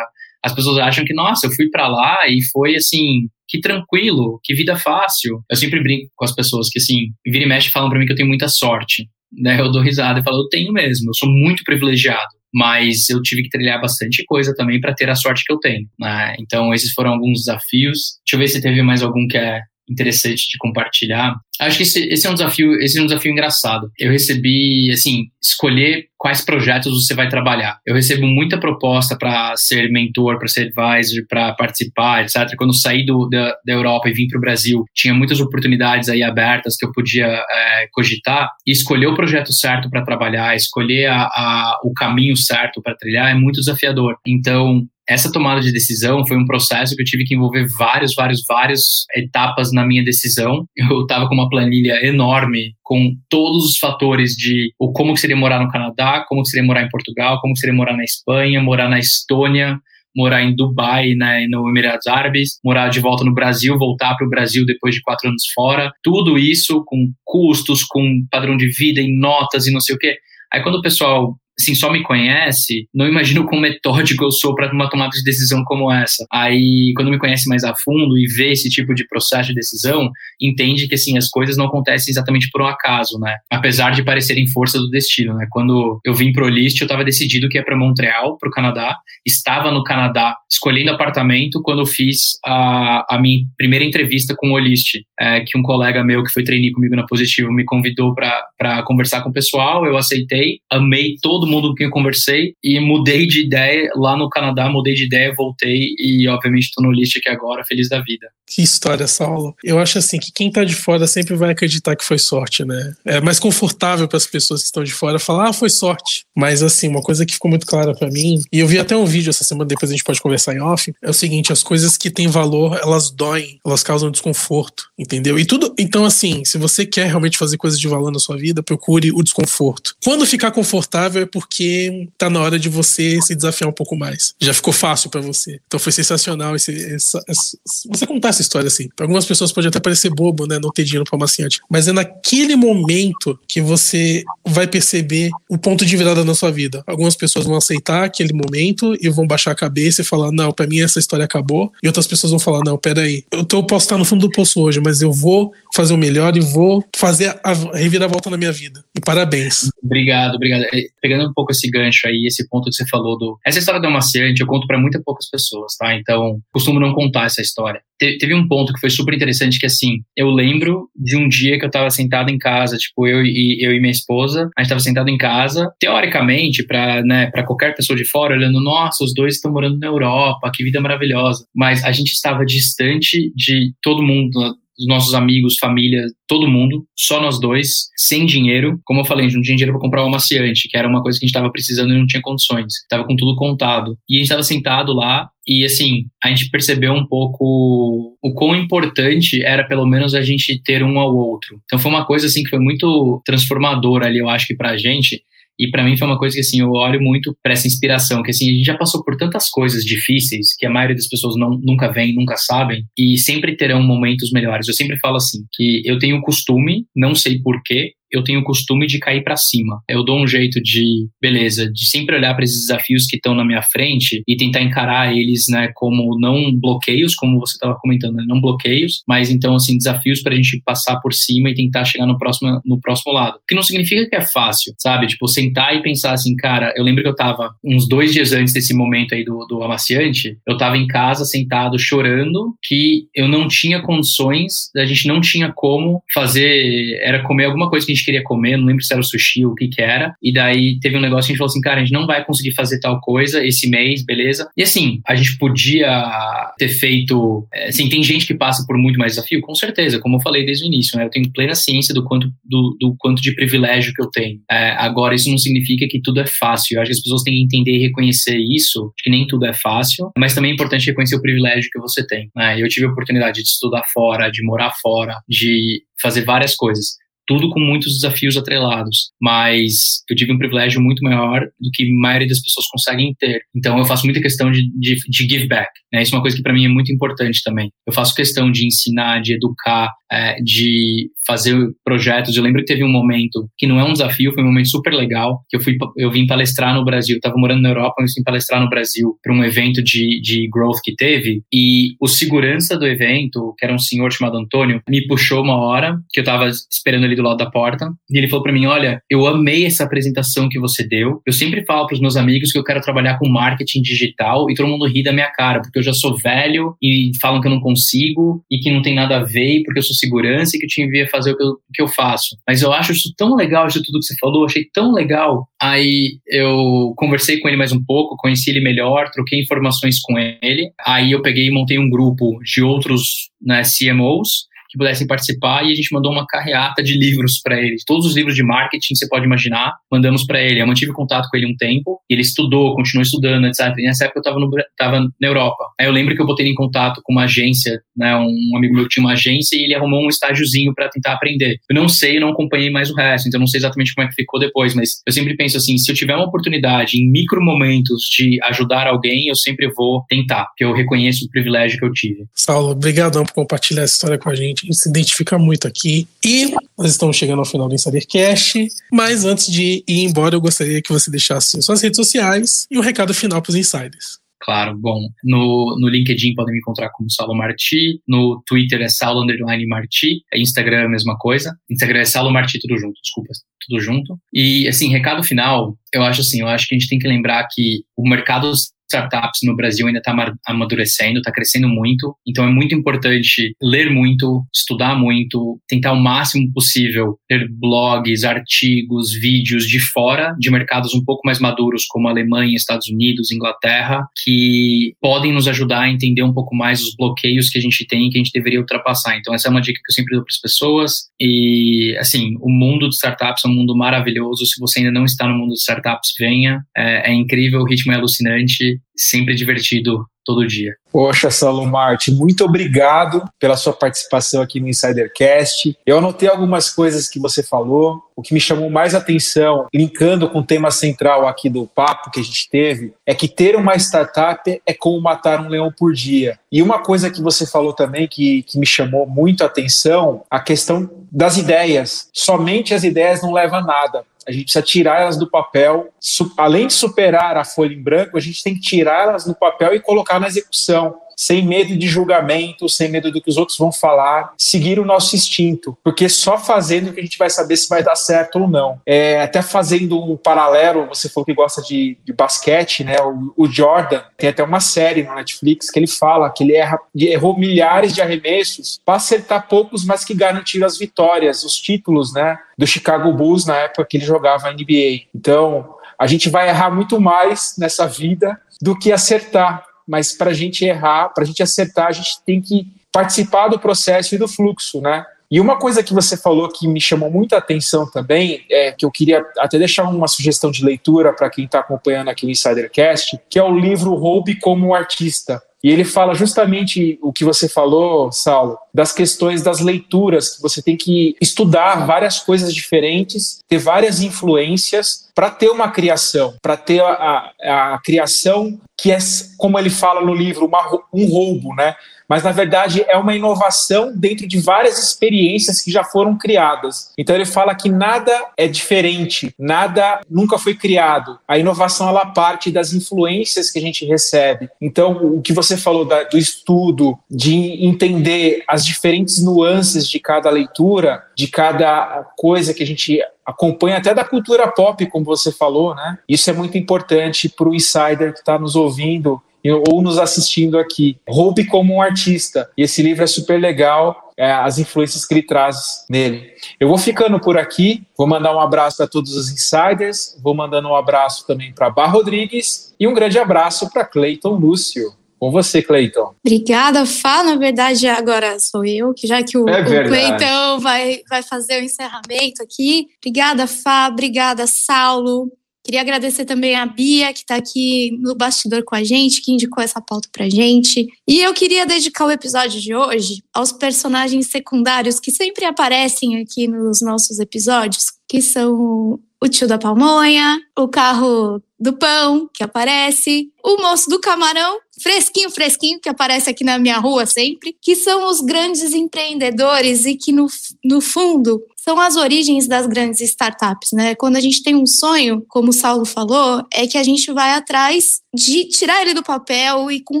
as 0.42 0.54
pessoas 0.54 0.78
acham 0.78 1.04
que, 1.04 1.12
nossa, 1.12 1.46
eu 1.46 1.50
fui 1.50 1.68
para 1.68 1.86
lá 1.86 2.20
e 2.26 2.38
foi 2.50 2.74
assim, 2.74 3.28
que 3.46 3.60
tranquilo, 3.60 4.40
que 4.42 4.54
vida 4.54 4.74
fácil. 4.74 5.42
Eu 5.50 5.56
sempre 5.56 5.82
brinco 5.82 6.10
com 6.16 6.24
as 6.24 6.34
pessoas 6.34 6.70
que, 6.70 6.78
assim, 6.78 7.08
vira 7.26 7.44
e 7.44 7.48
mexe 7.48 7.68
falam 7.68 7.90
para 7.90 7.98
mim 7.98 8.06
que 8.06 8.12
eu 8.12 8.16
tenho 8.16 8.28
muita 8.28 8.48
sorte. 8.48 9.06
Né? 9.30 9.60
Eu 9.60 9.70
dou 9.70 9.82
risada 9.82 10.18
e 10.18 10.22
falo, 10.22 10.38
eu 10.38 10.48
tenho 10.48 10.72
mesmo, 10.72 11.10
eu 11.10 11.14
sou 11.14 11.28
muito 11.28 11.62
privilegiado. 11.62 12.40
Mas 12.54 13.08
eu 13.10 13.20
tive 13.20 13.42
que 13.42 13.50
trilhar 13.50 13.80
bastante 13.80 14.24
coisa 14.24 14.54
também 14.56 14.80
para 14.80 14.94
ter 14.94 15.10
a 15.10 15.14
sorte 15.14 15.44
que 15.44 15.52
eu 15.52 15.58
tenho. 15.58 15.86
Né? 15.98 16.34
Então, 16.40 16.72
esses 16.72 16.92
foram 16.92 17.12
alguns 17.12 17.40
desafios. 17.40 17.98
Deixa 18.24 18.34
eu 18.34 18.38
ver 18.38 18.48
se 18.48 18.62
teve 18.62 18.82
mais 18.82 19.02
algum 19.02 19.26
que 19.28 19.36
é 19.36 19.60
interessante 19.90 20.48
de 20.48 20.58
compartilhar. 20.58 21.34
Acho 21.60 21.76
que 21.76 21.82
esse, 21.82 22.08
esse, 22.08 22.26
é 22.26 22.30
um 22.30 22.34
desafio, 22.34 22.72
esse 22.80 22.98
é 22.98 23.02
um 23.02 23.06
desafio 23.06 23.32
engraçado. 23.32 23.90
Eu 23.98 24.10
recebi, 24.10 24.90
assim, 24.90 25.26
escolher 25.42 26.06
quais 26.16 26.42
projetos 26.42 26.92
você 26.92 27.14
vai 27.14 27.28
trabalhar. 27.28 27.78
Eu 27.86 27.94
recebo 27.94 28.26
muita 28.26 28.58
proposta 28.58 29.16
para 29.16 29.54
ser 29.56 29.90
mentor, 29.90 30.38
para 30.38 30.48
ser 30.48 30.72
advisor, 30.74 31.24
para 31.28 31.52
participar, 31.54 32.22
etc. 32.22 32.54
Quando 32.56 32.74
saí 32.74 33.04
do, 33.04 33.28
da, 33.28 33.54
da 33.66 33.72
Europa 33.74 34.08
e 34.08 34.12
vim 34.12 34.26
para 34.26 34.38
o 34.38 34.40
Brasil, 34.40 34.84
tinha 34.94 35.12
muitas 35.12 35.38
oportunidades 35.40 36.08
aí 36.08 36.22
abertas 36.22 36.76
que 36.76 36.86
eu 36.86 36.92
podia 36.92 37.26
é, 37.26 37.88
cogitar. 37.92 38.48
E 38.66 38.72
escolher 38.72 39.08
o 39.08 39.14
projeto 39.14 39.52
certo 39.52 39.90
para 39.90 40.04
trabalhar, 40.04 40.56
escolher 40.56 41.06
a, 41.06 41.24
a, 41.24 41.78
o 41.84 41.92
caminho 41.92 42.36
certo 42.36 42.80
para 42.82 42.96
trilhar 42.96 43.30
é 43.30 43.34
muito 43.34 43.60
desafiador. 43.60 44.16
Então, 44.26 44.86
essa 45.10 45.32
tomada 45.32 45.60
de 45.60 45.72
decisão 45.72 46.24
foi 46.24 46.36
um 46.36 46.46
processo 46.46 46.94
que 46.94 47.02
eu 47.02 47.04
tive 47.04 47.24
que 47.24 47.34
envolver 47.34 47.66
vários, 47.76 48.14
vários, 48.14 48.44
várias 48.48 48.80
etapas 49.16 49.72
na 49.72 49.84
minha 49.84 50.04
decisão. 50.04 50.64
Eu 50.76 51.00
estava 51.00 51.28
com 51.28 51.34
uma 51.34 51.48
planilha 51.48 51.98
enorme 52.06 52.74
com 52.80 53.10
todos 53.28 53.64
os 53.64 53.76
fatores 53.76 54.34
de 54.34 54.72
o 54.78 54.92
como 54.92 55.16
seria 55.16 55.36
morar 55.36 55.60
no 55.60 55.68
Canadá, 55.68 56.24
como 56.28 56.46
seria 56.46 56.64
morar 56.64 56.84
em 56.84 56.88
Portugal, 56.88 57.40
como 57.40 57.56
seria 57.56 57.74
morar 57.74 57.96
na 57.96 58.04
Espanha, 58.04 58.62
morar 58.62 58.88
na 58.88 59.00
Estônia, 59.00 59.80
morar 60.16 60.42
em 60.42 60.54
Dubai, 60.54 61.14
né, 61.14 61.44
no 61.50 61.68
Emirados 61.68 62.06
Árabes, 62.06 62.60
morar 62.64 62.88
de 62.88 63.00
volta 63.00 63.24
no 63.24 63.34
Brasil, 63.34 63.76
voltar 63.76 64.14
para 64.14 64.26
o 64.28 64.30
Brasil 64.30 64.64
depois 64.64 64.94
de 64.94 65.00
quatro 65.02 65.28
anos 65.28 65.42
fora. 65.52 65.90
Tudo 66.04 66.38
isso 66.38 66.84
com 66.86 67.10
custos, 67.24 67.82
com 67.82 68.24
padrão 68.30 68.56
de 68.56 68.68
vida, 68.68 69.00
em 69.00 69.18
notas 69.18 69.66
e 69.66 69.72
não 69.72 69.80
sei 69.80 69.96
o 69.96 69.98
quê. 69.98 70.16
Aí 70.52 70.62
quando 70.62 70.76
o 70.76 70.82
pessoal 70.82 71.34
assim, 71.60 71.74
só 71.74 71.92
me 71.92 72.02
conhece, 72.02 72.86
não 72.94 73.06
imagino 73.06 73.46
quão 73.46 73.60
metódico 73.60 74.24
eu 74.24 74.30
sou 74.30 74.54
para 74.54 74.72
uma 74.72 74.88
tomada 74.88 75.10
de 75.10 75.22
decisão 75.22 75.62
como 75.64 75.92
essa. 75.92 76.26
Aí, 76.32 76.92
quando 76.96 77.10
me 77.10 77.18
conhece 77.18 77.48
mais 77.48 77.64
a 77.64 77.74
fundo 77.74 78.18
e 78.18 78.26
vê 78.26 78.52
esse 78.52 78.68
tipo 78.68 78.94
de 78.94 79.06
processo 79.06 79.48
de 79.48 79.54
decisão, 79.54 80.10
entende 80.40 80.88
que, 80.88 80.94
assim, 80.94 81.16
as 81.16 81.28
coisas 81.28 81.56
não 81.56 81.66
acontecem 81.66 82.10
exatamente 82.10 82.48
por 82.50 82.62
um 82.62 82.66
acaso, 82.66 83.18
né? 83.18 83.36
Apesar 83.50 83.90
de 83.90 84.02
parecerem 84.02 84.48
força 84.48 84.78
do 84.78 84.88
destino, 84.88 85.34
né? 85.34 85.46
Quando 85.50 86.00
eu 86.04 86.14
vim 86.14 86.32
pro 86.32 86.48
List, 86.48 86.80
eu 86.80 86.86
estava 86.86 87.04
decidido 87.04 87.48
que 87.48 87.58
ia 87.58 87.64
para 87.64 87.76
Montreal, 87.76 88.36
para 88.38 88.48
o 88.48 88.52
Canadá. 88.52 88.96
Estava 89.26 89.70
no 89.70 89.84
Canadá 89.84 90.34
escolhendo 90.50 90.90
apartamento 90.90 91.60
quando 91.62 91.80
eu 91.80 91.86
fiz 91.86 92.38
a, 92.44 93.04
a 93.14 93.20
minha 93.20 93.44
primeira 93.56 93.84
entrevista 93.84 94.34
com 94.36 94.52
o 94.52 94.58
List, 94.58 95.00
é, 95.18 95.40
que 95.40 95.58
um 95.58 95.62
colega 95.62 96.04
meu 96.04 96.22
que 96.22 96.32
foi 96.32 96.44
trainee 96.44 96.72
comigo 96.72 96.96
na 96.96 97.06
Positivo 97.06 97.52
me 97.52 97.64
convidou 97.64 98.14
para 98.14 98.82
conversar 98.84 99.22
com 99.22 99.30
o 99.30 99.32
pessoal, 99.32 99.84
eu 99.84 99.96
aceitei, 99.96 100.58
amei 100.70 101.16
todo 101.20 101.46
mundo 101.50 101.68
com 101.68 101.74
quem 101.74 101.86
eu 101.86 101.92
conversei 101.92 102.54
e 102.62 102.80
mudei 102.80 103.26
de 103.26 103.44
ideia 103.44 103.90
lá 103.96 104.16
no 104.16 104.28
Canadá, 104.28 104.68
mudei 104.68 104.94
de 104.94 105.04
ideia, 105.04 105.34
voltei 105.36 105.94
e 105.98 106.28
obviamente 106.28 106.64
estou 106.64 106.84
no 106.84 106.92
list 106.92 107.16
aqui 107.16 107.28
agora, 107.28 107.64
feliz 107.64 107.88
da 107.88 108.00
vida. 108.00 108.28
Que 108.50 108.62
história, 108.62 109.06
Saulo. 109.06 109.54
Eu 109.62 109.78
acho 109.78 109.98
assim 109.98 110.18
que 110.18 110.32
quem 110.32 110.50
tá 110.50 110.64
de 110.64 110.74
fora 110.74 111.06
sempre 111.06 111.36
vai 111.36 111.50
acreditar 111.50 111.94
que 111.94 112.04
foi 112.04 112.18
sorte, 112.18 112.64
né? 112.64 112.94
É 113.04 113.20
mais 113.20 113.38
confortável 113.38 114.08
para 114.08 114.16
as 114.16 114.26
pessoas 114.26 114.60
que 114.60 114.66
estão 114.66 114.82
de 114.82 114.92
fora 114.92 115.20
falar, 115.20 115.50
ah, 115.50 115.52
foi 115.52 115.70
sorte. 115.70 116.24
Mas 116.36 116.60
assim, 116.60 116.88
uma 116.88 117.00
coisa 117.00 117.24
que 117.24 117.34
ficou 117.34 117.48
muito 117.48 117.64
clara 117.64 117.94
para 117.94 118.10
mim, 118.10 118.42
e 118.52 118.58
eu 118.58 118.66
vi 118.66 118.78
até 118.78 118.96
um 118.96 119.04
vídeo 119.04 119.30
essa 119.30 119.44
semana, 119.44 119.68
depois 119.68 119.90
a 119.90 119.94
gente 119.94 120.02
pode 120.02 120.20
conversar 120.20 120.54
em 120.54 120.60
off, 120.60 120.92
é 121.00 121.08
o 121.08 121.14
seguinte, 121.14 121.52
as 121.52 121.62
coisas 121.62 121.96
que 121.96 122.10
têm 122.10 122.26
valor, 122.26 122.76
elas 122.82 123.10
doem, 123.10 123.60
elas 123.64 123.84
causam 123.84 124.10
desconforto, 124.10 124.84
entendeu? 124.98 125.38
E 125.38 125.44
tudo, 125.44 125.72
então 125.78 126.04
assim, 126.04 126.44
se 126.44 126.58
você 126.58 126.84
quer 126.84 127.06
realmente 127.06 127.38
fazer 127.38 127.56
coisas 127.56 127.78
de 127.78 127.86
valor 127.86 128.10
na 128.10 128.18
sua 128.18 128.36
vida, 128.36 128.62
procure 128.62 129.12
o 129.12 129.22
desconforto. 129.22 129.94
Quando 130.02 130.26
ficar 130.26 130.50
confortável 130.50 131.22
é 131.22 131.26
porque 131.26 131.39
porque 131.40 132.08
tá 132.18 132.28
na 132.28 132.40
hora 132.40 132.58
de 132.58 132.68
você 132.68 133.18
se 133.22 133.34
desafiar 133.34 133.70
um 133.70 133.72
pouco 133.72 133.96
mais. 133.96 134.34
Já 134.38 134.52
ficou 134.52 134.72
fácil 134.72 135.08
para 135.08 135.22
você. 135.22 135.58
Então 135.66 135.80
foi 135.80 135.90
sensacional 135.90 136.54
esse, 136.54 136.94
essa, 136.94 137.22
essa, 137.26 137.58
você 137.88 138.06
contar 138.06 138.28
essa 138.28 138.42
história 138.42 138.68
assim. 138.68 138.88
Pra 138.94 139.04
algumas 139.04 139.24
pessoas 139.24 139.50
pode 139.50 139.66
até 139.66 139.80
parecer 139.80 140.10
bobo, 140.10 140.46
né? 140.46 140.58
Não 140.62 140.70
ter 140.70 140.84
dinheiro 140.84 141.04
pra 141.08 141.16
amaciante. 141.16 141.60
Mas 141.70 141.88
é 141.88 141.92
naquele 141.92 142.56
momento 142.56 143.38
que 143.48 143.62
você 143.62 144.22
vai 144.46 144.66
perceber 144.66 145.30
o 145.48 145.56
ponto 145.56 145.84
de 145.86 145.96
virada 145.96 146.24
na 146.24 146.34
sua 146.34 146.52
vida. 146.52 146.84
Algumas 146.86 147.16
pessoas 147.16 147.46
vão 147.46 147.56
aceitar 147.56 148.04
aquele 148.04 148.34
momento 148.34 148.94
e 149.00 149.08
vão 149.08 149.26
baixar 149.26 149.52
a 149.52 149.54
cabeça 149.54 150.02
e 150.02 150.04
falar: 150.04 150.30
não, 150.30 150.52
pra 150.52 150.66
mim 150.66 150.80
essa 150.80 150.98
história 150.98 151.24
acabou. 151.24 151.72
E 151.82 151.86
outras 151.86 152.06
pessoas 152.06 152.30
vão 152.30 152.38
falar: 152.38 152.60
não, 152.64 152.76
peraí, 152.76 153.24
eu, 153.32 153.44
tô, 153.44 153.58
eu 153.58 153.64
posso 153.64 153.86
estar 153.86 153.96
no 153.96 154.04
fundo 154.04 154.26
do 154.26 154.32
poço 154.32 154.60
hoje, 154.60 154.78
mas 154.80 155.00
eu 155.00 155.10
vou 155.10 155.52
fazer 155.74 155.94
o 155.94 155.98
melhor 155.98 156.36
e 156.36 156.40
vou 156.40 156.84
fazer 156.96 157.38
a 157.44 157.52
reviravolta 157.74 158.30
na 158.30 158.36
minha 158.36 158.52
vida. 158.52 158.82
E 158.96 159.00
parabéns. 159.00 159.70
Obrigado, 159.82 160.34
obrigado. 160.34 160.62
É, 160.64 160.86
pegando 161.00 161.28
um 161.28 161.32
pouco 161.32 161.52
esse 161.52 161.70
gancho 161.70 162.06
aí, 162.06 162.26
esse 162.26 162.48
ponto 162.48 162.64
que 162.64 162.74
você 162.74 162.86
falou 162.88 163.18
do. 163.18 163.38
Essa 163.46 163.58
história 163.58 163.80
do 163.80 163.86
amaciante 163.86 164.40
eu 164.40 164.46
conto 164.46 164.66
para 164.66 164.78
muitas 164.78 165.02
poucas 165.02 165.28
pessoas, 165.28 165.76
tá? 165.78 165.94
Então, 165.94 166.38
costumo 166.52 166.80
não 166.80 166.92
contar 166.92 167.26
essa 167.26 167.40
história. 167.40 167.80
Te, 167.98 168.18
teve 168.18 168.34
um 168.34 168.48
ponto 168.48 168.72
que 168.72 168.80
foi 168.80 168.90
super 168.90 169.14
interessante 169.14 169.58
que, 169.58 169.66
assim, 169.66 169.98
eu 170.16 170.30
lembro 170.30 170.88
de 170.96 171.16
um 171.16 171.28
dia 171.28 171.58
que 171.58 171.64
eu 171.64 171.70
tava 171.70 171.90
sentado 171.90 172.30
em 172.30 172.38
casa, 172.38 172.76
tipo, 172.76 173.06
eu 173.06 173.24
e, 173.24 173.58
eu 173.60 173.74
e 173.74 173.80
minha 173.80 173.90
esposa, 173.90 174.50
a 174.56 174.62
gente 174.62 174.70
tava 174.70 174.80
sentado 174.80 175.08
em 175.08 175.18
casa, 175.18 175.70
teoricamente, 175.78 176.64
para 176.66 177.02
né, 177.02 177.30
pra 177.30 177.44
qualquer 177.44 177.74
pessoa 177.74 177.96
de 177.96 178.04
fora, 178.04 178.34
olhando, 178.34 178.62
nossa, 178.62 179.04
os 179.04 179.14
dois 179.14 179.36
estão 179.36 179.52
morando 179.52 179.78
na 179.78 179.86
Europa, 179.86 180.50
que 180.52 180.64
vida 180.64 180.80
maravilhosa. 180.80 181.44
Mas 181.54 181.84
a 181.84 181.92
gente 181.92 182.12
estava 182.12 182.44
distante 182.44 183.32
de 183.34 183.72
todo 183.82 184.02
mundo 184.02 184.56
dos 184.80 184.88
nossos 184.88 185.12
amigos, 185.12 185.56
família, 185.60 186.02
todo 186.26 186.48
mundo, 186.48 186.86
só 186.98 187.20
nós 187.20 187.38
dois, 187.38 187.88
sem 187.96 188.24
dinheiro. 188.24 188.80
Como 188.84 189.00
eu 189.00 189.04
falei, 189.04 189.26
a 189.26 189.28
gente 189.28 189.36
não 189.36 189.42
tinha 189.42 189.56
dinheiro 189.56 189.72
para 189.72 189.82
comprar 189.82 190.02
um 190.02 190.08
amaciante, 190.08 190.68
que 190.68 190.76
era 190.76 190.88
uma 190.88 191.02
coisa 191.02 191.18
que 191.18 191.24
a 191.24 191.26
gente 191.26 191.36
estava 191.36 191.52
precisando 191.52 191.92
e 191.92 191.98
não 191.98 192.06
tinha 192.06 192.22
condições. 192.22 192.72
Tava 192.88 193.04
com 193.04 193.14
tudo 193.14 193.36
contado. 193.36 193.96
E 194.08 194.14
a 194.14 194.18
gente 194.18 194.24
estava 194.24 194.42
sentado 194.42 194.94
lá 194.94 195.28
e 195.46 195.64
assim, 195.64 196.04
a 196.24 196.28
gente 196.28 196.48
percebeu 196.48 196.92
um 196.94 197.06
pouco 197.06 198.16
o 198.22 198.34
quão 198.34 198.56
importante 198.56 199.42
era 199.42 199.66
pelo 199.66 199.86
menos 199.86 200.14
a 200.14 200.22
gente 200.22 200.62
ter 200.62 200.82
um 200.82 200.98
ao 200.98 201.14
outro. 201.14 201.60
Então 201.64 201.78
foi 201.78 201.90
uma 201.90 202.06
coisa 202.06 202.26
assim 202.26 202.42
que 202.42 202.50
foi 202.50 202.58
muito 202.58 203.20
transformadora 203.24 204.06
ali, 204.06 204.18
eu 204.18 204.28
acho 204.28 204.46
que 204.46 204.56
pra 204.56 204.76
gente, 204.76 205.22
e 205.60 205.70
para 205.70 205.84
mim 205.84 205.94
foi 205.94 206.06
uma 206.08 206.18
coisa 206.18 206.34
que 206.34 206.40
assim, 206.40 206.60
eu 206.60 206.70
olho 206.70 207.00
muito 207.02 207.36
para 207.42 207.52
essa 207.52 207.66
inspiração, 207.66 208.22
que 208.22 208.30
assim, 208.30 208.48
a 208.48 208.52
gente 208.52 208.64
já 208.64 208.78
passou 208.78 209.04
por 209.04 209.14
tantas 209.16 209.50
coisas 209.50 209.84
difíceis 209.84 210.54
que 210.58 210.64
a 210.64 210.70
maioria 210.70 210.96
das 210.96 211.06
pessoas 211.06 211.36
não, 211.36 211.60
nunca 211.62 211.92
vem, 211.92 212.14
nunca 212.14 212.36
sabem, 212.38 212.84
e 212.98 213.18
sempre 213.18 213.54
terão 213.54 213.82
momentos 213.82 214.32
melhores. 214.32 214.66
Eu 214.66 214.74
sempre 214.74 214.98
falo 214.98 215.16
assim, 215.16 215.38
que 215.52 215.82
eu 215.84 215.98
tenho 215.98 216.16
o 216.16 216.22
costume, 216.22 216.86
não 216.96 217.14
sei 217.14 217.38
porquê, 217.42 217.92
eu 218.10 218.22
tenho 218.24 218.40
o 218.40 218.44
costume 218.44 218.86
de 218.86 218.98
cair 218.98 219.22
para 219.22 219.36
cima. 219.36 219.80
Eu 219.88 220.04
dou 220.04 220.20
um 220.20 220.26
jeito 220.26 220.60
de, 220.62 221.08
beleza, 221.20 221.70
de 221.70 221.88
sempre 221.88 222.16
olhar 222.16 222.34
para 222.34 222.44
esses 222.44 222.66
desafios 222.66 223.06
que 223.06 223.16
estão 223.16 223.34
na 223.34 223.44
minha 223.44 223.62
frente 223.62 224.22
e 224.26 224.36
tentar 224.36 224.62
encarar 224.62 225.16
eles, 225.16 225.46
né, 225.48 225.70
como 225.74 226.18
não 226.18 226.52
bloqueios, 226.54 227.14
como 227.14 227.38
você 227.38 227.54
estava 227.54 227.76
comentando, 227.80 228.16
né, 228.16 228.24
não 228.26 228.40
bloqueios, 228.40 229.02
mas 229.06 229.30
então 229.30 229.54
assim 229.54 229.76
desafios 229.76 230.22
para 230.22 230.32
a 230.32 230.36
gente 230.36 230.60
passar 230.64 230.96
por 231.00 231.12
cima 231.12 231.50
e 231.50 231.54
tentar 231.54 231.84
chegar 231.84 232.06
no 232.06 232.18
próximo 232.18 232.60
no 232.64 232.80
próximo 232.80 233.12
lado. 233.12 233.38
Que 233.48 233.54
não 233.54 233.62
significa 233.62 234.08
que 234.08 234.16
é 234.16 234.20
fácil, 234.20 234.74
sabe? 234.78 235.06
Tipo 235.06 235.28
sentar 235.28 235.74
e 235.76 235.82
pensar 235.82 236.12
assim, 236.12 236.34
cara, 236.36 236.72
eu 236.76 236.84
lembro 236.84 237.02
que 237.02 237.08
eu 237.08 237.14
tava 237.14 237.50
uns 237.64 237.88
dois 237.88 238.12
dias 238.12 238.32
antes 238.32 238.52
desse 238.52 238.74
momento 238.74 239.14
aí 239.14 239.24
do, 239.24 239.46
do 239.46 239.62
amaciante, 239.62 240.36
eu 240.46 240.56
tava 240.56 240.76
em 240.76 240.86
casa 240.86 241.24
sentado 241.24 241.78
chorando 241.78 242.54
que 242.62 243.06
eu 243.14 243.28
não 243.28 243.48
tinha 243.48 243.80
condições, 243.82 244.70
a 244.76 244.84
gente 244.84 245.06
não 245.06 245.20
tinha 245.20 245.52
como 245.54 246.02
fazer, 246.12 246.98
era 247.02 247.22
comer 247.22 247.46
alguma 247.46 247.68
coisa 247.68 247.86
que 247.86 247.92
a 247.92 247.94
gente 247.94 247.99
gente 248.00 248.04
queria 248.04 248.22
comer, 248.22 248.56
não 248.56 248.66
lembro 248.66 248.82
se 248.82 248.92
era 248.92 249.00
o 249.00 249.04
sushi 249.04 249.44
ou 249.44 249.52
o 249.52 249.54
que 249.54 249.68
que 249.68 249.82
era. 249.82 250.14
E 250.22 250.32
daí 250.32 250.78
teve 250.80 250.96
um 250.96 251.00
negócio 251.00 251.26
que 251.26 251.32
a 251.32 251.34
gente 251.34 251.38
falou 251.38 251.50
assim, 251.50 251.60
cara, 251.60 251.80
a 251.80 251.84
gente 251.84 251.92
não 251.92 252.06
vai 252.06 252.24
conseguir 252.24 252.52
fazer 252.52 252.80
tal 252.80 253.00
coisa 253.00 253.44
esse 253.44 253.68
mês, 253.68 254.04
beleza? 254.04 254.48
E 254.56 254.62
assim, 254.62 255.00
a 255.06 255.14
gente 255.14 255.36
podia 255.38 256.52
ter 256.58 256.68
feito. 256.68 257.46
Eh, 257.52 257.68
assim, 257.68 257.88
tem 257.88 258.02
gente 258.02 258.26
que 258.26 258.34
passa 258.34 258.64
por 258.66 258.76
muito 258.78 258.98
mais 258.98 259.12
desafio, 259.12 259.40
com 259.40 259.54
certeza, 259.54 260.00
como 260.00 260.16
eu 260.16 260.20
falei 260.20 260.44
desde 260.44 260.64
o 260.64 260.66
início, 260.66 260.96
né? 260.98 261.04
Eu 261.04 261.10
tenho 261.10 261.30
plena 261.32 261.54
ciência 261.54 261.94
do 261.94 262.04
quanto, 262.04 262.28
do, 262.44 262.76
do 262.80 262.94
quanto 262.98 263.20
de 263.20 263.34
privilégio 263.34 263.92
que 263.94 264.02
eu 264.02 264.10
tenho. 264.10 264.40
É, 264.50 264.70
agora, 264.72 265.14
isso 265.14 265.30
não 265.30 265.38
significa 265.38 265.86
que 265.88 266.00
tudo 266.00 266.20
é 266.20 266.26
fácil. 266.26 266.76
Eu 266.76 266.82
acho 266.82 266.90
que 266.90 266.96
as 266.96 267.02
pessoas 267.02 267.22
têm 267.22 267.34
que 267.34 267.44
entender 267.44 267.76
e 267.76 267.82
reconhecer 267.82 268.38
isso, 268.38 268.92
que 268.98 269.10
nem 269.10 269.26
tudo 269.26 269.46
é 269.46 269.52
fácil, 269.52 270.10
mas 270.18 270.34
também 270.34 270.50
é 270.50 270.54
importante 270.54 270.86
reconhecer 270.86 271.16
o 271.16 271.22
privilégio 271.22 271.70
que 271.72 271.80
você 271.80 272.06
tem. 272.06 272.30
Né? 272.34 272.60
Eu 272.60 272.68
tive 272.68 272.86
a 272.86 272.90
oportunidade 272.90 273.42
de 273.42 273.48
estudar 273.48 273.82
fora, 273.92 274.30
de 274.30 274.42
morar 274.44 274.72
fora, 274.80 275.14
de 275.28 275.82
fazer 276.00 276.22
várias 276.22 276.54
coisas 276.54 277.00
tudo 277.30 277.48
com 277.50 277.60
muitos 277.60 277.92
desafios 278.00 278.36
atrelados, 278.36 279.12
mas 279.22 280.02
eu 280.10 280.16
tive 280.16 280.32
um 280.32 280.38
privilégio 280.38 280.82
muito 280.82 281.00
maior 281.00 281.42
do 281.60 281.70
que 281.72 281.84
a 281.84 282.00
maioria 282.02 282.26
das 282.26 282.42
pessoas 282.42 282.66
conseguem 282.66 283.14
ter. 283.20 283.42
Então 283.54 283.78
eu 283.78 283.84
faço 283.84 284.04
muita 284.04 284.20
questão 284.20 284.50
de, 284.50 284.68
de, 284.76 284.96
de 284.96 285.28
give 285.28 285.46
back, 285.46 285.70
né? 285.92 286.02
Isso 286.02 286.12
é 286.12 286.18
uma 286.18 286.22
coisa 286.22 286.36
que 286.36 286.42
para 286.42 286.52
mim 286.52 286.64
é 286.64 286.68
muito 286.68 286.92
importante 286.92 287.40
também. 287.44 287.70
Eu 287.86 287.92
faço 287.92 288.16
questão 288.16 288.50
de 288.50 288.66
ensinar, 288.66 289.20
de 289.20 289.34
educar, 289.34 289.90
é, 290.10 290.40
de 290.42 291.08
fazer 291.24 291.56
projetos. 291.84 292.36
Eu 292.36 292.42
lembro 292.42 292.60
que 292.60 292.66
teve 292.66 292.82
um 292.82 292.90
momento 292.90 293.48
que 293.56 293.66
não 293.66 293.78
é 293.78 293.84
um 293.84 293.92
desafio, 293.92 294.32
foi 294.32 294.42
um 294.42 294.46
momento 294.46 294.68
super 294.68 294.92
legal, 294.92 295.44
que 295.48 295.56
eu 295.56 295.60
fui 295.60 295.76
eu 295.96 296.10
vim 296.10 296.26
palestrar 296.26 296.74
no 296.74 296.84
Brasil, 296.84 297.16
eu 297.16 297.20
tava 297.20 297.36
morando 297.36 297.62
na 297.62 297.68
Europa, 297.68 297.94
mas 298.00 298.12
vim 298.16 298.24
palestrar 298.24 298.60
no 298.60 298.68
Brasil 298.68 299.16
para 299.22 299.32
um 299.32 299.44
evento 299.44 299.82
de, 299.82 300.20
de 300.20 300.48
growth 300.50 300.80
que 300.82 300.94
teve, 300.96 301.42
e 301.52 301.94
o 302.00 302.08
segurança 302.08 302.76
do 302.76 302.86
evento, 302.86 303.54
que 303.56 303.64
era 303.64 303.74
um 303.74 303.78
senhor 303.78 304.12
chamado 304.12 304.36
Antônio, 304.36 304.82
me 304.88 305.06
puxou 305.06 305.42
uma 305.42 305.56
hora, 305.56 305.96
que 306.10 306.20
eu 306.20 306.24
tava 306.24 306.48
esperando 306.48 307.04
ali 307.04 307.14
do 307.20 307.28
lado 307.28 307.38
da 307.38 307.50
porta, 307.50 307.90
e 308.10 308.18
ele 308.18 308.28
falou 308.28 308.42
para 308.42 308.52
mim: 308.52 308.66
Olha, 308.66 309.02
eu 309.10 309.26
amei 309.26 309.66
essa 309.66 309.84
apresentação 309.84 310.48
que 310.48 310.58
você 310.58 310.86
deu. 310.86 311.20
Eu 311.26 311.32
sempre 311.32 311.64
falo 311.64 311.86
para 311.86 311.94
os 311.94 312.00
meus 312.00 312.16
amigos 312.16 312.52
que 312.52 312.58
eu 312.58 312.64
quero 312.64 312.80
trabalhar 312.80 313.18
com 313.18 313.28
marketing 313.28 313.82
digital 313.82 314.50
e 314.50 314.54
todo 314.54 314.68
mundo 314.68 314.86
ri 314.86 315.02
da 315.02 315.12
minha 315.12 315.30
cara, 315.30 315.60
porque 315.60 315.78
eu 315.78 315.82
já 315.82 315.92
sou 315.92 316.16
velho 316.16 316.74
e 316.82 317.12
falam 317.20 317.40
que 317.40 317.46
eu 317.46 317.50
não 317.50 317.60
consigo 317.60 318.44
e 318.50 318.58
que 318.58 318.70
não 318.70 318.82
tem 318.82 318.94
nada 318.94 319.18
a 319.18 319.24
ver, 319.24 319.62
porque 319.64 319.78
eu 319.78 319.82
sou 319.82 319.94
segurança 319.94 320.56
e 320.56 320.58
que 320.58 320.66
eu 320.66 320.68
te 320.68 320.82
envia 320.82 321.08
fazer 321.08 321.32
o 321.32 321.36
que 321.36 321.42
eu, 321.42 321.56
que 321.74 321.82
eu 321.82 321.88
faço. 321.88 322.36
Mas 322.46 322.62
eu 322.62 322.72
acho 322.72 322.92
isso 322.92 323.12
tão 323.16 323.34
legal 323.34 323.66
de 323.68 323.82
tudo 323.82 323.98
que 323.98 324.06
você 324.06 324.16
falou, 324.20 324.44
achei 324.44 324.66
tão 324.72 324.92
legal. 324.92 325.46
Aí 325.60 326.18
eu 326.26 326.92
conversei 326.96 327.38
com 327.38 327.48
ele 327.48 327.56
mais 327.56 327.72
um 327.72 327.82
pouco, 327.84 328.16
conheci 328.16 328.50
ele 328.50 328.60
melhor, 328.60 329.10
troquei 329.10 329.40
informações 329.40 330.00
com 330.00 330.18
ele. 330.18 330.70
Aí 330.86 331.12
eu 331.12 331.22
peguei 331.22 331.46
e 331.46 331.50
montei 331.50 331.78
um 331.78 331.90
grupo 331.90 332.38
de 332.44 332.62
outros 332.62 333.30
né, 333.40 333.62
CMOs 333.62 334.49
que 334.70 334.78
pudessem 334.78 335.06
participar 335.06 335.64
e 335.64 335.72
a 335.72 335.74
gente 335.74 335.92
mandou 335.92 336.12
uma 336.12 336.26
carreata 336.26 336.82
de 336.82 336.98
livros 336.98 337.40
para 337.42 337.58
ele. 337.58 337.76
Todos 337.86 338.06
os 338.06 338.16
livros 338.16 338.34
de 338.34 338.42
marketing 338.42 338.94
você 338.94 339.08
pode 339.08 339.24
imaginar, 339.26 339.74
mandamos 339.90 340.24
para 340.24 340.40
ele. 340.40 340.60
Eu 340.60 340.66
mantive 340.66 340.92
contato 340.92 341.28
com 341.30 341.36
ele 341.36 341.46
um 341.46 341.56
tempo, 341.56 342.00
ele 342.08 342.22
estudou, 342.22 342.74
continuou 342.74 343.02
estudando, 343.02 343.46
etc. 343.46 343.74
E 343.78 343.82
nessa 343.82 344.04
época 344.04 344.20
eu 344.24 344.60
estava 344.70 345.00
na 345.20 345.28
Europa. 345.28 345.64
Aí 345.78 345.86
eu 345.86 345.92
lembro 345.92 346.14
que 346.14 346.22
eu 346.22 346.26
botei 346.26 346.46
ele 346.46 346.52
em 346.52 346.56
contato 346.56 347.00
com 347.04 347.12
uma 347.12 347.24
agência, 347.24 347.80
né, 347.96 348.16
um 348.16 348.56
amigo 348.56 348.74
meu 348.74 348.88
tinha 348.88 349.04
uma 349.04 349.12
agência 349.12 349.56
e 349.56 349.64
ele 349.64 349.74
arrumou 349.74 350.04
um 350.04 350.08
estágiozinho 350.08 350.72
para 350.74 350.88
tentar 350.88 351.14
aprender. 351.14 351.56
Eu 351.68 351.74
não 351.74 351.88
sei, 351.88 352.16
eu 352.16 352.20
não 352.20 352.30
acompanhei 352.30 352.70
mais 352.70 352.90
o 352.90 352.94
resto, 352.94 353.28
então 353.28 353.40
não 353.40 353.46
sei 353.46 353.58
exatamente 353.58 353.94
como 353.94 354.06
é 354.06 354.08
que 354.08 354.14
ficou 354.14 354.38
depois, 354.38 354.74
mas 354.74 355.00
eu 355.06 355.12
sempre 355.12 355.36
penso 355.36 355.56
assim, 355.56 355.76
se 355.76 355.90
eu 355.90 355.94
tiver 355.94 356.14
uma 356.14 356.26
oportunidade 356.26 356.96
em 356.96 357.10
micro 357.10 357.42
momentos 357.42 358.02
de 358.16 358.38
ajudar 358.44 358.86
alguém, 358.86 359.28
eu 359.28 359.36
sempre 359.36 359.70
vou 359.74 360.04
tentar, 360.08 360.46
porque 360.46 360.64
eu 360.64 360.72
reconheço 360.72 361.24
o 361.24 361.30
privilégio 361.30 361.78
que 361.78 361.84
eu 361.84 361.92
tive. 361.92 362.24
Saulo, 362.34 362.70
obrigadão 362.70 363.24
por 363.24 363.32
compartilhar 363.32 363.82
essa 363.82 363.94
história 363.94 364.18
com 364.18 364.30
a 364.30 364.34
gente 364.34 364.59
gente 364.66 364.76
se 364.76 364.88
identifica 364.88 365.38
muito 365.38 365.66
aqui. 365.66 366.06
E 366.24 366.54
nós 366.78 366.90
estamos 366.90 367.16
chegando 367.16 367.40
ao 367.40 367.44
final 367.44 367.68
do 367.68 367.74
Insidercast, 367.74 368.68
mas 368.92 369.24
antes 369.24 369.50
de 369.50 369.84
ir 369.86 370.04
embora, 370.04 370.34
eu 370.34 370.40
gostaria 370.40 370.82
que 370.82 370.92
você 370.92 371.10
deixasse 371.10 371.60
suas 371.62 371.82
redes 371.82 371.96
sociais 371.96 372.66
e 372.70 372.78
um 372.78 372.82
recado 372.82 373.12
final 373.14 373.40
para 373.40 373.50
os 373.50 373.56
insiders. 373.56 374.20
Claro, 374.42 374.76
bom, 374.76 375.06
no, 375.22 375.76
no 375.78 375.88
LinkedIn 375.88 376.34
podem 376.34 376.54
me 376.54 376.60
encontrar 376.60 376.88
como 376.90 377.10
Saulo 377.10 377.36
Marti, 377.36 378.00
no 378.08 378.42
Twitter 378.46 378.80
é 378.80 378.88
Saulo 378.88 379.22
Underline 379.22 379.66
Marti, 379.66 380.22
Instagram 380.34 380.78
é 380.78 380.84
a 380.86 380.88
mesma 380.88 381.16
coisa, 381.18 381.54
Instagram 381.70 382.00
é 382.00 382.04
Saulo 382.06 382.32
Marti, 382.32 382.58
tudo 382.58 382.78
junto, 382.78 382.98
desculpa, 383.02 383.28
tudo 383.68 383.80
junto. 383.82 384.18
E, 384.32 384.66
assim, 384.66 384.88
recado 384.88 385.22
final, 385.22 385.76
eu 385.92 386.02
acho 386.02 386.22
assim, 386.22 386.40
eu 386.40 386.48
acho 386.48 386.66
que 386.66 386.74
a 386.74 386.78
gente 386.78 386.88
tem 386.88 386.98
que 386.98 387.06
lembrar 387.06 387.46
que 387.50 387.84
o 387.94 388.08
mercado 388.08 388.50
startups 388.90 389.40
no 389.44 389.56
Brasil 389.56 389.86
ainda 389.86 390.00
está 390.00 390.14
amadurecendo, 390.46 391.18
está 391.18 391.30
crescendo 391.30 391.68
muito. 391.68 392.14
Então 392.26 392.44
é 392.44 392.50
muito 392.50 392.74
importante 392.74 393.54
ler 393.62 393.90
muito, 393.90 394.44
estudar 394.54 394.98
muito, 394.98 395.60
tentar 395.68 395.92
o 395.92 396.00
máximo 396.00 396.50
possível 396.52 397.16
ler 397.30 397.48
blogs, 397.50 398.24
artigos, 398.24 399.12
vídeos 399.14 399.66
de 399.66 399.78
fora, 399.78 400.34
de 400.38 400.50
mercados 400.50 400.94
um 400.94 401.04
pouco 401.04 401.22
mais 401.24 401.38
maduros, 401.38 401.86
como 401.88 402.08
Alemanha, 402.08 402.54
Estados 402.54 402.88
Unidos, 402.88 403.30
Inglaterra, 403.30 404.04
que 404.24 404.92
podem 405.00 405.32
nos 405.32 405.46
ajudar 405.46 405.82
a 405.82 405.90
entender 405.90 406.22
um 406.22 406.32
pouco 406.32 406.54
mais 406.54 406.82
os 406.82 406.94
bloqueios 406.96 407.48
que 407.48 407.58
a 407.58 407.62
gente 407.62 407.86
tem 407.86 408.06
e 408.06 408.10
que 408.10 408.18
a 408.18 408.22
gente 408.22 408.32
deveria 408.32 408.60
ultrapassar. 408.60 409.16
Então 409.16 409.32
essa 409.32 409.48
é 409.48 409.50
uma 409.50 409.60
dica 409.60 409.80
que 409.84 409.90
eu 409.90 409.94
sempre 409.94 410.16
dou 410.16 410.24
para 410.24 410.32
as 410.32 410.40
pessoas. 410.40 411.10
E 411.20 411.96
assim, 411.98 412.34
o 412.40 412.50
mundo 412.50 412.88
de 412.88 412.94
startups 412.94 413.44
é 413.44 413.48
um 413.48 413.54
mundo 413.54 413.76
maravilhoso. 413.76 414.44
Se 414.46 414.58
você 414.58 414.80
ainda 414.80 414.90
não 414.90 415.04
está 415.04 415.26
no 415.28 415.38
mundo 415.38 415.52
de 415.52 415.60
startups, 415.60 416.14
venha. 416.18 416.62
É, 416.76 417.10
é 417.10 417.14
incrível, 417.14 417.60
o 417.60 417.66
ritmo 417.66 417.92
é 417.92 417.96
alucinante 417.96 418.79
sempre 418.96 419.34
divertido 419.34 420.06
todo 420.24 420.46
dia. 420.46 420.74
Poxa, 420.92 421.30
Saulo 421.30 421.64
Marte, 421.66 422.10
muito 422.10 422.44
obrigado 422.44 423.24
pela 423.38 423.56
sua 423.56 423.72
participação 423.72 424.42
aqui 424.42 424.58
no 424.58 424.68
Insidercast. 424.68 425.78
Eu 425.86 425.98
anotei 425.98 426.28
algumas 426.28 426.68
coisas 426.68 427.08
que 427.08 427.20
você 427.20 427.44
falou. 427.44 428.02
O 428.16 428.22
que 428.22 428.34
me 428.34 428.40
chamou 428.40 428.68
mais 428.68 428.94
atenção, 428.94 429.66
linkando 429.72 430.28
com 430.28 430.40
o 430.40 430.44
tema 430.44 430.70
central 430.70 431.26
aqui 431.28 431.48
do 431.48 431.66
papo 431.66 432.10
que 432.10 432.20
a 432.20 432.24
gente 432.24 432.50
teve, 432.50 432.92
é 433.06 433.14
que 433.14 433.28
ter 433.28 433.54
uma 433.56 433.76
startup 433.76 434.60
é 434.66 434.74
como 434.74 435.00
matar 435.00 435.40
um 435.40 435.48
leão 435.48 435.72
por 435.72 435.92
dia. 435.92 436.38
E 436.50 436.60
uma 436.60 436.80
coisa 436.80 437.08
que 437.08 437.22
você 437.22 437.46
falou 437.46 437.72
também 437.72 438.08
que, 438.08 438.42
que 438.42 438.58
me 438.58 438.66
chamou 438.66 439.06
muito 439.06 439.42
a 439.42 439.46
atenção, 439.46 440.22
a 440.28 440.40
questão 440.40 440.90
das 441.10 441.36
ideias. 441.36 442.08
Somente 442.12 442.74
as 442.74 442.82
ideias 442.82 443.22
não 443.22 443.32
levam 443.32 443.60
a 443.60 443.64
nada. 443.64 444.04
A 444.26 444.32
gente 444.32 444.44
precisa 444.44 444.62
tirar 444.62 445.02
elas 445.02 445.16
do 445.16 445.28
papel. 445.28 445.88
Além 446.36 446.66
de 446.66 446.72
superar 446.72 447.36
a 447.36 447.44
folha 447.44 447.74
em 447.74 447.82
branco, 447.82 448.16
a 448.16 448.20
gente 448.20 448.42
tem 448.42 448.54
que 448.54 448.60
tirar 448.60 449.08
elas 449.08 449.24
do 449.24 449.34
papel 449.34 449.74
e 449.74 449.80
colocar 449.80 450.20
na 450.20 450.28
execução 450.28 450.79
sem 451.20 451.46
medo 451.46 451.76
de 451.76 451.86
julgamento, 451.86 452.66
sem 452.66 452.88
medo 452.88 453.12
do 453.12 453.20
que 453.20 453.28
os 453.28 453.36
outros 453.36 453.58
vão 453.58 453.70
falar, 453.70 454.32
seguir 454.38 454.80
o 454.80 454.86
nosso 454.86 455.14
instinto, 455.14 455.76
porque 455.84 456.08
só 456.08 456.38
fazendo 456.38 456.94
que 456.94 457.00
a 457.00 457.02
gente 457.02 457.18
vai 457.18 457.28
saber 457.28 457.58
se 457.58 457.68
vai 457.68 457.82
dar 457.82 457.94
certo 457.94 458.38
ou 458.38 458.48
não. 458.48 458.80
É, 458.86 459.20
até 459.20 459.42
fazendo 459.42 460.02
um 460.02 460.16
paralelo, 460.16 460.86
você 460.86 461.10
falou 461.10 461.26
que 461.26 461.34
gosta 461.34 461.60
de, 461.60 461.98
de 462.06 462.14
basquete, 462.14 462.84
né? 462.84 462.96
O, 463.02 463.34
o, 463.36 463.46
Jordan 463.46 464.00
tem 464.16 464.30
até 464.30 464.42
uma 464.42 464.60
série 464.60 465.02
no 465.02 465.14
Netflix 465.14 465.70
que 465.70 465.78
ele 465.78 465.86
fala 465.86 466.30
que 466.30 466.42
ele 466.42 466.54
erra, 466.54 466.78
errou 466.96 467.38
milhares 467.38 467.92
de 467.92 468.00
arremessos 468.00 468.80
para 468.82 468.94
acertar 468.94 469.46
poucos, 469.46 469.84
mas 469.84 470.06
que 470.06 470.14
garantiram 470.14 470.66
as 470.66 470.78
vitórias, 470.78 471.44
os 471.44 471.56
títulos, 471.56 472.14
né? 472.14 472.38
Do 472.56 472.66
Chicago 472.66 473.12
Bulls 473.12 473.44
na 473.44 473.56
época 473.56 473.84
que 473.84 473.98
ele 473.98 474.06
jogava 474.06 474.50
NBA. 474.50 475.02
Então, 475.14 475.74
a 475.98 476.06
gente 476.06 476.30
vai 476.30 476.48
errar 476.48 476.70
muito 476.70 476.98
mais 476.98 477.56
nessa 477.58 477.86
vida 477.86 478.40
do 478.58 478.74
que 478.78 478.90
acertar 478.90 479.69
mas 479.90 480.12
para 480.12 480.30
a 480.30 480.34
gente 480.34 480.64
errar, 480.64 481.08
para 481.08 481.24
a 481.24 481.26
gente 481.26 481.42
acertar, 481.42 481.88
a 481.88 481.92
gente 481.92 482.20
tem 482.24 482.40
que 482.40 482.64
participar 482.92 483.48
do 483.48 483.58
processo 483.58 484.14
e 484.14 484.18
do 484.18 484.28
fluxo, 484.28 484.80
né? 484.80 485.04
E 485.28 485.40
uma 485.40 485.58
coisa 485.58 485.82
que 485.82 485.92
você 485.92 486.16
falou 486.16 486.48
que 486.48 486.66
me 486.66 486.80
chamou 486.80 487.10
muita 487.10 487.36
atenção 487.36 487.88
também, 487.90 488.44
é 488.48 488.72
que 488.72 488.84
eu 488.84 488.90
queria 488.90 489.24
até 489.38 489.58
deixar 489.58 489.84
uma 489.84 490.08
sugestão 490.08 490.50
de 490.50 490.64
leitura 490.64 491.12
para 491.12 491.28
quem 491.28 491.44
está 491.44 491.58
acompanhando 491.58 492.08
aqui 492.08 492.24
o 492.24 492.30
Insidercast, 492.30 493.20
que 493.28 493.38
é 493.38 493.42
o 493.42 493.56
livro 493.56 493.94
Roube 493.94 494.38
como 494.40 494.74
Artista. 494.74 495.42
E 495.62 495.70
ele 495.70 495.84
fala 495.84 496.14
justamente 496.14 496.98
o 497.02 497.12
que 497.12 497.24
você 497.24 497.48
falou, 497.48 498.10
Saulo, 498.10 498.58
das 498.72 498.92
questões 498.92 499.42
das 499.42 499.60
leituras, 499.60 500.36
que 500.36 500.42
você 500.42 500.62
tem 500.62 500.76
que 500.76 501.14
estudar 501.20 501.86
várias 501.86 502.18
coisas 502.18 502.54
diferentes, 502.54 503.40
ter 503.46 503.58
várias 503.58 504.00
influências 504.00 505.09
para 505.20 505.30
ter 505.30 505.50
uma 505.50 505.70
criação, 505.70 506.34
para 506.40 506.56
ter 506.56 506.80
a, 506.80 507.30
a, 507.42 507.74
a, 507.74 507.78
criação 507.84 508.58
que 508.74 508.90
é, 508.90 508.96
como 509.36 509.58
ele 509.58 509.68
fala 509.68 510.00
no 510.00 510.14
livro, 510.14 510.46
uma, 510.46 510.66
um 510.90 511.04
roubo, 511.04 511.54
né? 511.54 511.76
mas 512.10 512.24
na 512.24 512.32
verdade 512.32 512.84
é 512.88 512.96
uma 512.96 513.14
inovação 513.14 513.92
dentro 513.94 514.26
de 514.26 514.40
várias 514.40 514.82
experiências 514.82 515.60
que 515.60 515.70
já 515.70 515.84
foram 515.84 516.18
criadas. 516.18 516.90
Então 516.98 517.14
ele 517.14 517.24
fala 517.24 517.54
que 517.54 517.68
nada 517.68 518.10
é 518.36 518.48
diferente, 518.48 519.32
nada 519.38 520.00
nunca 520.10 520.36
foi 520.36 520.56
criado. 520.56 521.20
A 521.28 521.38
inovação 521.38 521.88
ela 521.88 522.06
parte 522.06 522.50
das 522.50 522.72
influências 522.72 523.48
que 523.48 523.60
a 523.60 523.62
gente 523.62 523.84
recebe. 523.84 524.48
Então 524.60 525.16
o 525.16 525.22
que 525.22 525.32
você 525.32 525.56
falou 525.56 525.84
da, 525.84 526.02
do 526.02 526.18
estudo, 526.18 526.98
de 527.08 527.64
entender 527.64 528.42
as 528.48 528.66
diferentes 528.66 529.22
nuances 529.22 529.86
de 529.86 530.00
cada 530.00 530.30
leitura, 530.30 531.04
de 531.14 531.28
cada 531.28 532.08
coisa 532.16 532.52
que 532.52 532.64
a 532.64 532.66
gente 532.66 533.00
acompanha 533.30 533.78
até 533.78 533.94
da 533.94 534.04
cultura 534.04 534.46
pop, 534.50 534.84
como 534.86 535.04
você 535.04 535.32
falou, 535.32 535.74
né? 535.74 535.98
Isso 536.08 536.28
é 536.30 536.32
muito 536.32 536.58
importante 536.58 537.28
para 537.28 537.48
o 537.48 537.54
insider 537.54 538.12
que 538.12 538.20
está 538.20 538.38
nos 538.38 538.56
ouvindo 538.56 539.20
ou 539.68 539.80
nos 539.80 539.98
assistindo 539.98 540.58
aqui. 540.58 540.98
Roube 541.08 541.46
como 541.46 541.74
um 541.74 541.82
artista. 541.82 542.50
E 542.56 542.62
esse 542.62 542.82
livro 542.82 543.04
é 543.04 543.06
super 543.06 543.40
legal, 543.40 544.12
é, 544.16 544.30
as 544.30 544.58
influências 544.58 545.06
que 545.06 545.14
ele 545.14 545.22
traz 545.22 545.84
nele. 545.88 546.32
Eu 546.58 546.68
vou 546.68 546.76
ficando 546.76 547.18
por 547.18 547.38
aqui, 547.38 547.82
vou 547.96 548.06
mandar 548.06 548.34
um 548.34 548.40
abraço 548.40 548.76
para 548.76 548.86
todos 548.86 549.16
os 549.16 549.32
insiders, 549.32 550.18
vou 550.22 550.34
mandando 550.34 550.68
um 550.68 550.76
abraço 550.76 551.26
também 551.26 551.52
para 551.52 551.70
Bar 551.70 551.90
Rodrigues 551.90 552.74
e 552.78 552.86
um 552.86 552.92
grande 552.92 553.18
abraço 553.18 553.70
para 553.70 553.84
Cleiton 553.84 554.34
Lúcio. 554.34 554.99
Com 555.20 555.30
você, 555.30 555.60
Cleiton. 555.60 556.14
Obrigada, 556.24 556.86
Fá. 556.86 557.22
Na 557.22 557.36
verdade, 557.36 557.86
agora 557.86 558.40
sou 558.40 558.64
eu, 558.64 558.94
que 558.94 559.06
já 559.06 559.22
que 559.22 559.36
o, 559.36 559.46
é 559.46 559.60
o 559.60 559.86
Cleiton 559.86 560.58
vai, 560.60 561.02
vai 561.10 561.22
fazer 561.22 561.60
o 561.60 561.62
encerramento 561.62 562.42
aqui. 562.42 562.88
Obrigada, 562.96 563.46
Fá. 563.46 563.88
Obrigada, 563.88 564.46
Saulo. 564.46 565.30
Queria 565.62 565.82
agradecer 565.82 566.24
também 566.24 566.56
a 566.56 566.64
Bia, 566.64 567.12
que 567.12 567.18
está 567.18 567.36
aqui 567.36 567.98
no 568.00 568.14
bastidor 568.14 568.64
com 568.64 568.74
a 568.74 568.82
gente, 568.82 569.20
que 569.20 569.30
indicou 569.30 569.62
essa 569.62 569.78
pauta 569.78 570.08
para 570.10 570.26
gente. 570.26 570.88
E 571.06 571.20
eu 571.20 571.34
queria 571.34 571.66
dedicar 571.66 572.06
o 572.06 572.10
episódio 572.10 572.58
de 572.58 572.74
hoje 572.74 573.22
aos 573.34 573.52
personagens 573.52 574.28
secundários 574.28 574.98
que 574.98 575.10
sempre 575.10 575.44
aparecem 575.44 576.16
aqui 576.16 576.48
nos 576.48 576.80
nossos 576.80 577.18
episódios, 577.18 577.92
que 578.08 578.22
são 578.22 578.98
o 579.22 579.28
tio 579.28 579.46
da 579.46 579.58
pamonha, 579.58 580.40
o 580.58 580.66
carro 580.66 581.42
do 581.58 581.74
pão 581.74 582.28
que 582.32 582.42
aparece, 582.42 583.30
o 583.44 583.60
moço 583.60 583.90
do 583.90 584.00
camarão, 584.00 584.58
fresquinho, 584.82 585.30
fresquinho, 585.30 585.78
que 585.78 585.90
aparece 585.90 586.30
aqui 586.30 586.42
na 586.42 586.58
minha 586.58 586.78
rua 586.78 587.04
sempre, 587.04 587.54
que 587.60 587.76
são 587.76 588.08
os 588.08 588.22
grandes 588.22 588.72
empreendedores 588.72 589.84
e 589.84 589.94
que 589.94 590.10
no, 590.10 590.26
no 590.64 590.80
fundo 590.80 591.42
são 591.62 591.78
as 591.78 591.96
origens 591.96 592.48
das 592.48 592.66
grandes 592.66 593.02
startups, 593.02 593.72
né? 593.72 593.94
Quando 593.94 594.16
a 594.16 594.20
gente 594.20 594.42
tem 594.42 594.54
um 594.54 594.64
sonho, 594.64 595.22
como 595.28 595.50
o 595.50 595.52
Saulo 595.52 595.84
falou, 595.84 596.42
é 596.54 596.66
que 596.66 596.78
a 596.78 596.82
gente 596.82 597.12
vai 597.12 597.32
atrás 597.34 598.00
de 598.14 598.46
tirar 598.46 598.80
ele 598.80 598.94
do 598.94 599.02
papel 599.02 599.70
e 599.70 599.80
com 599.80 600.00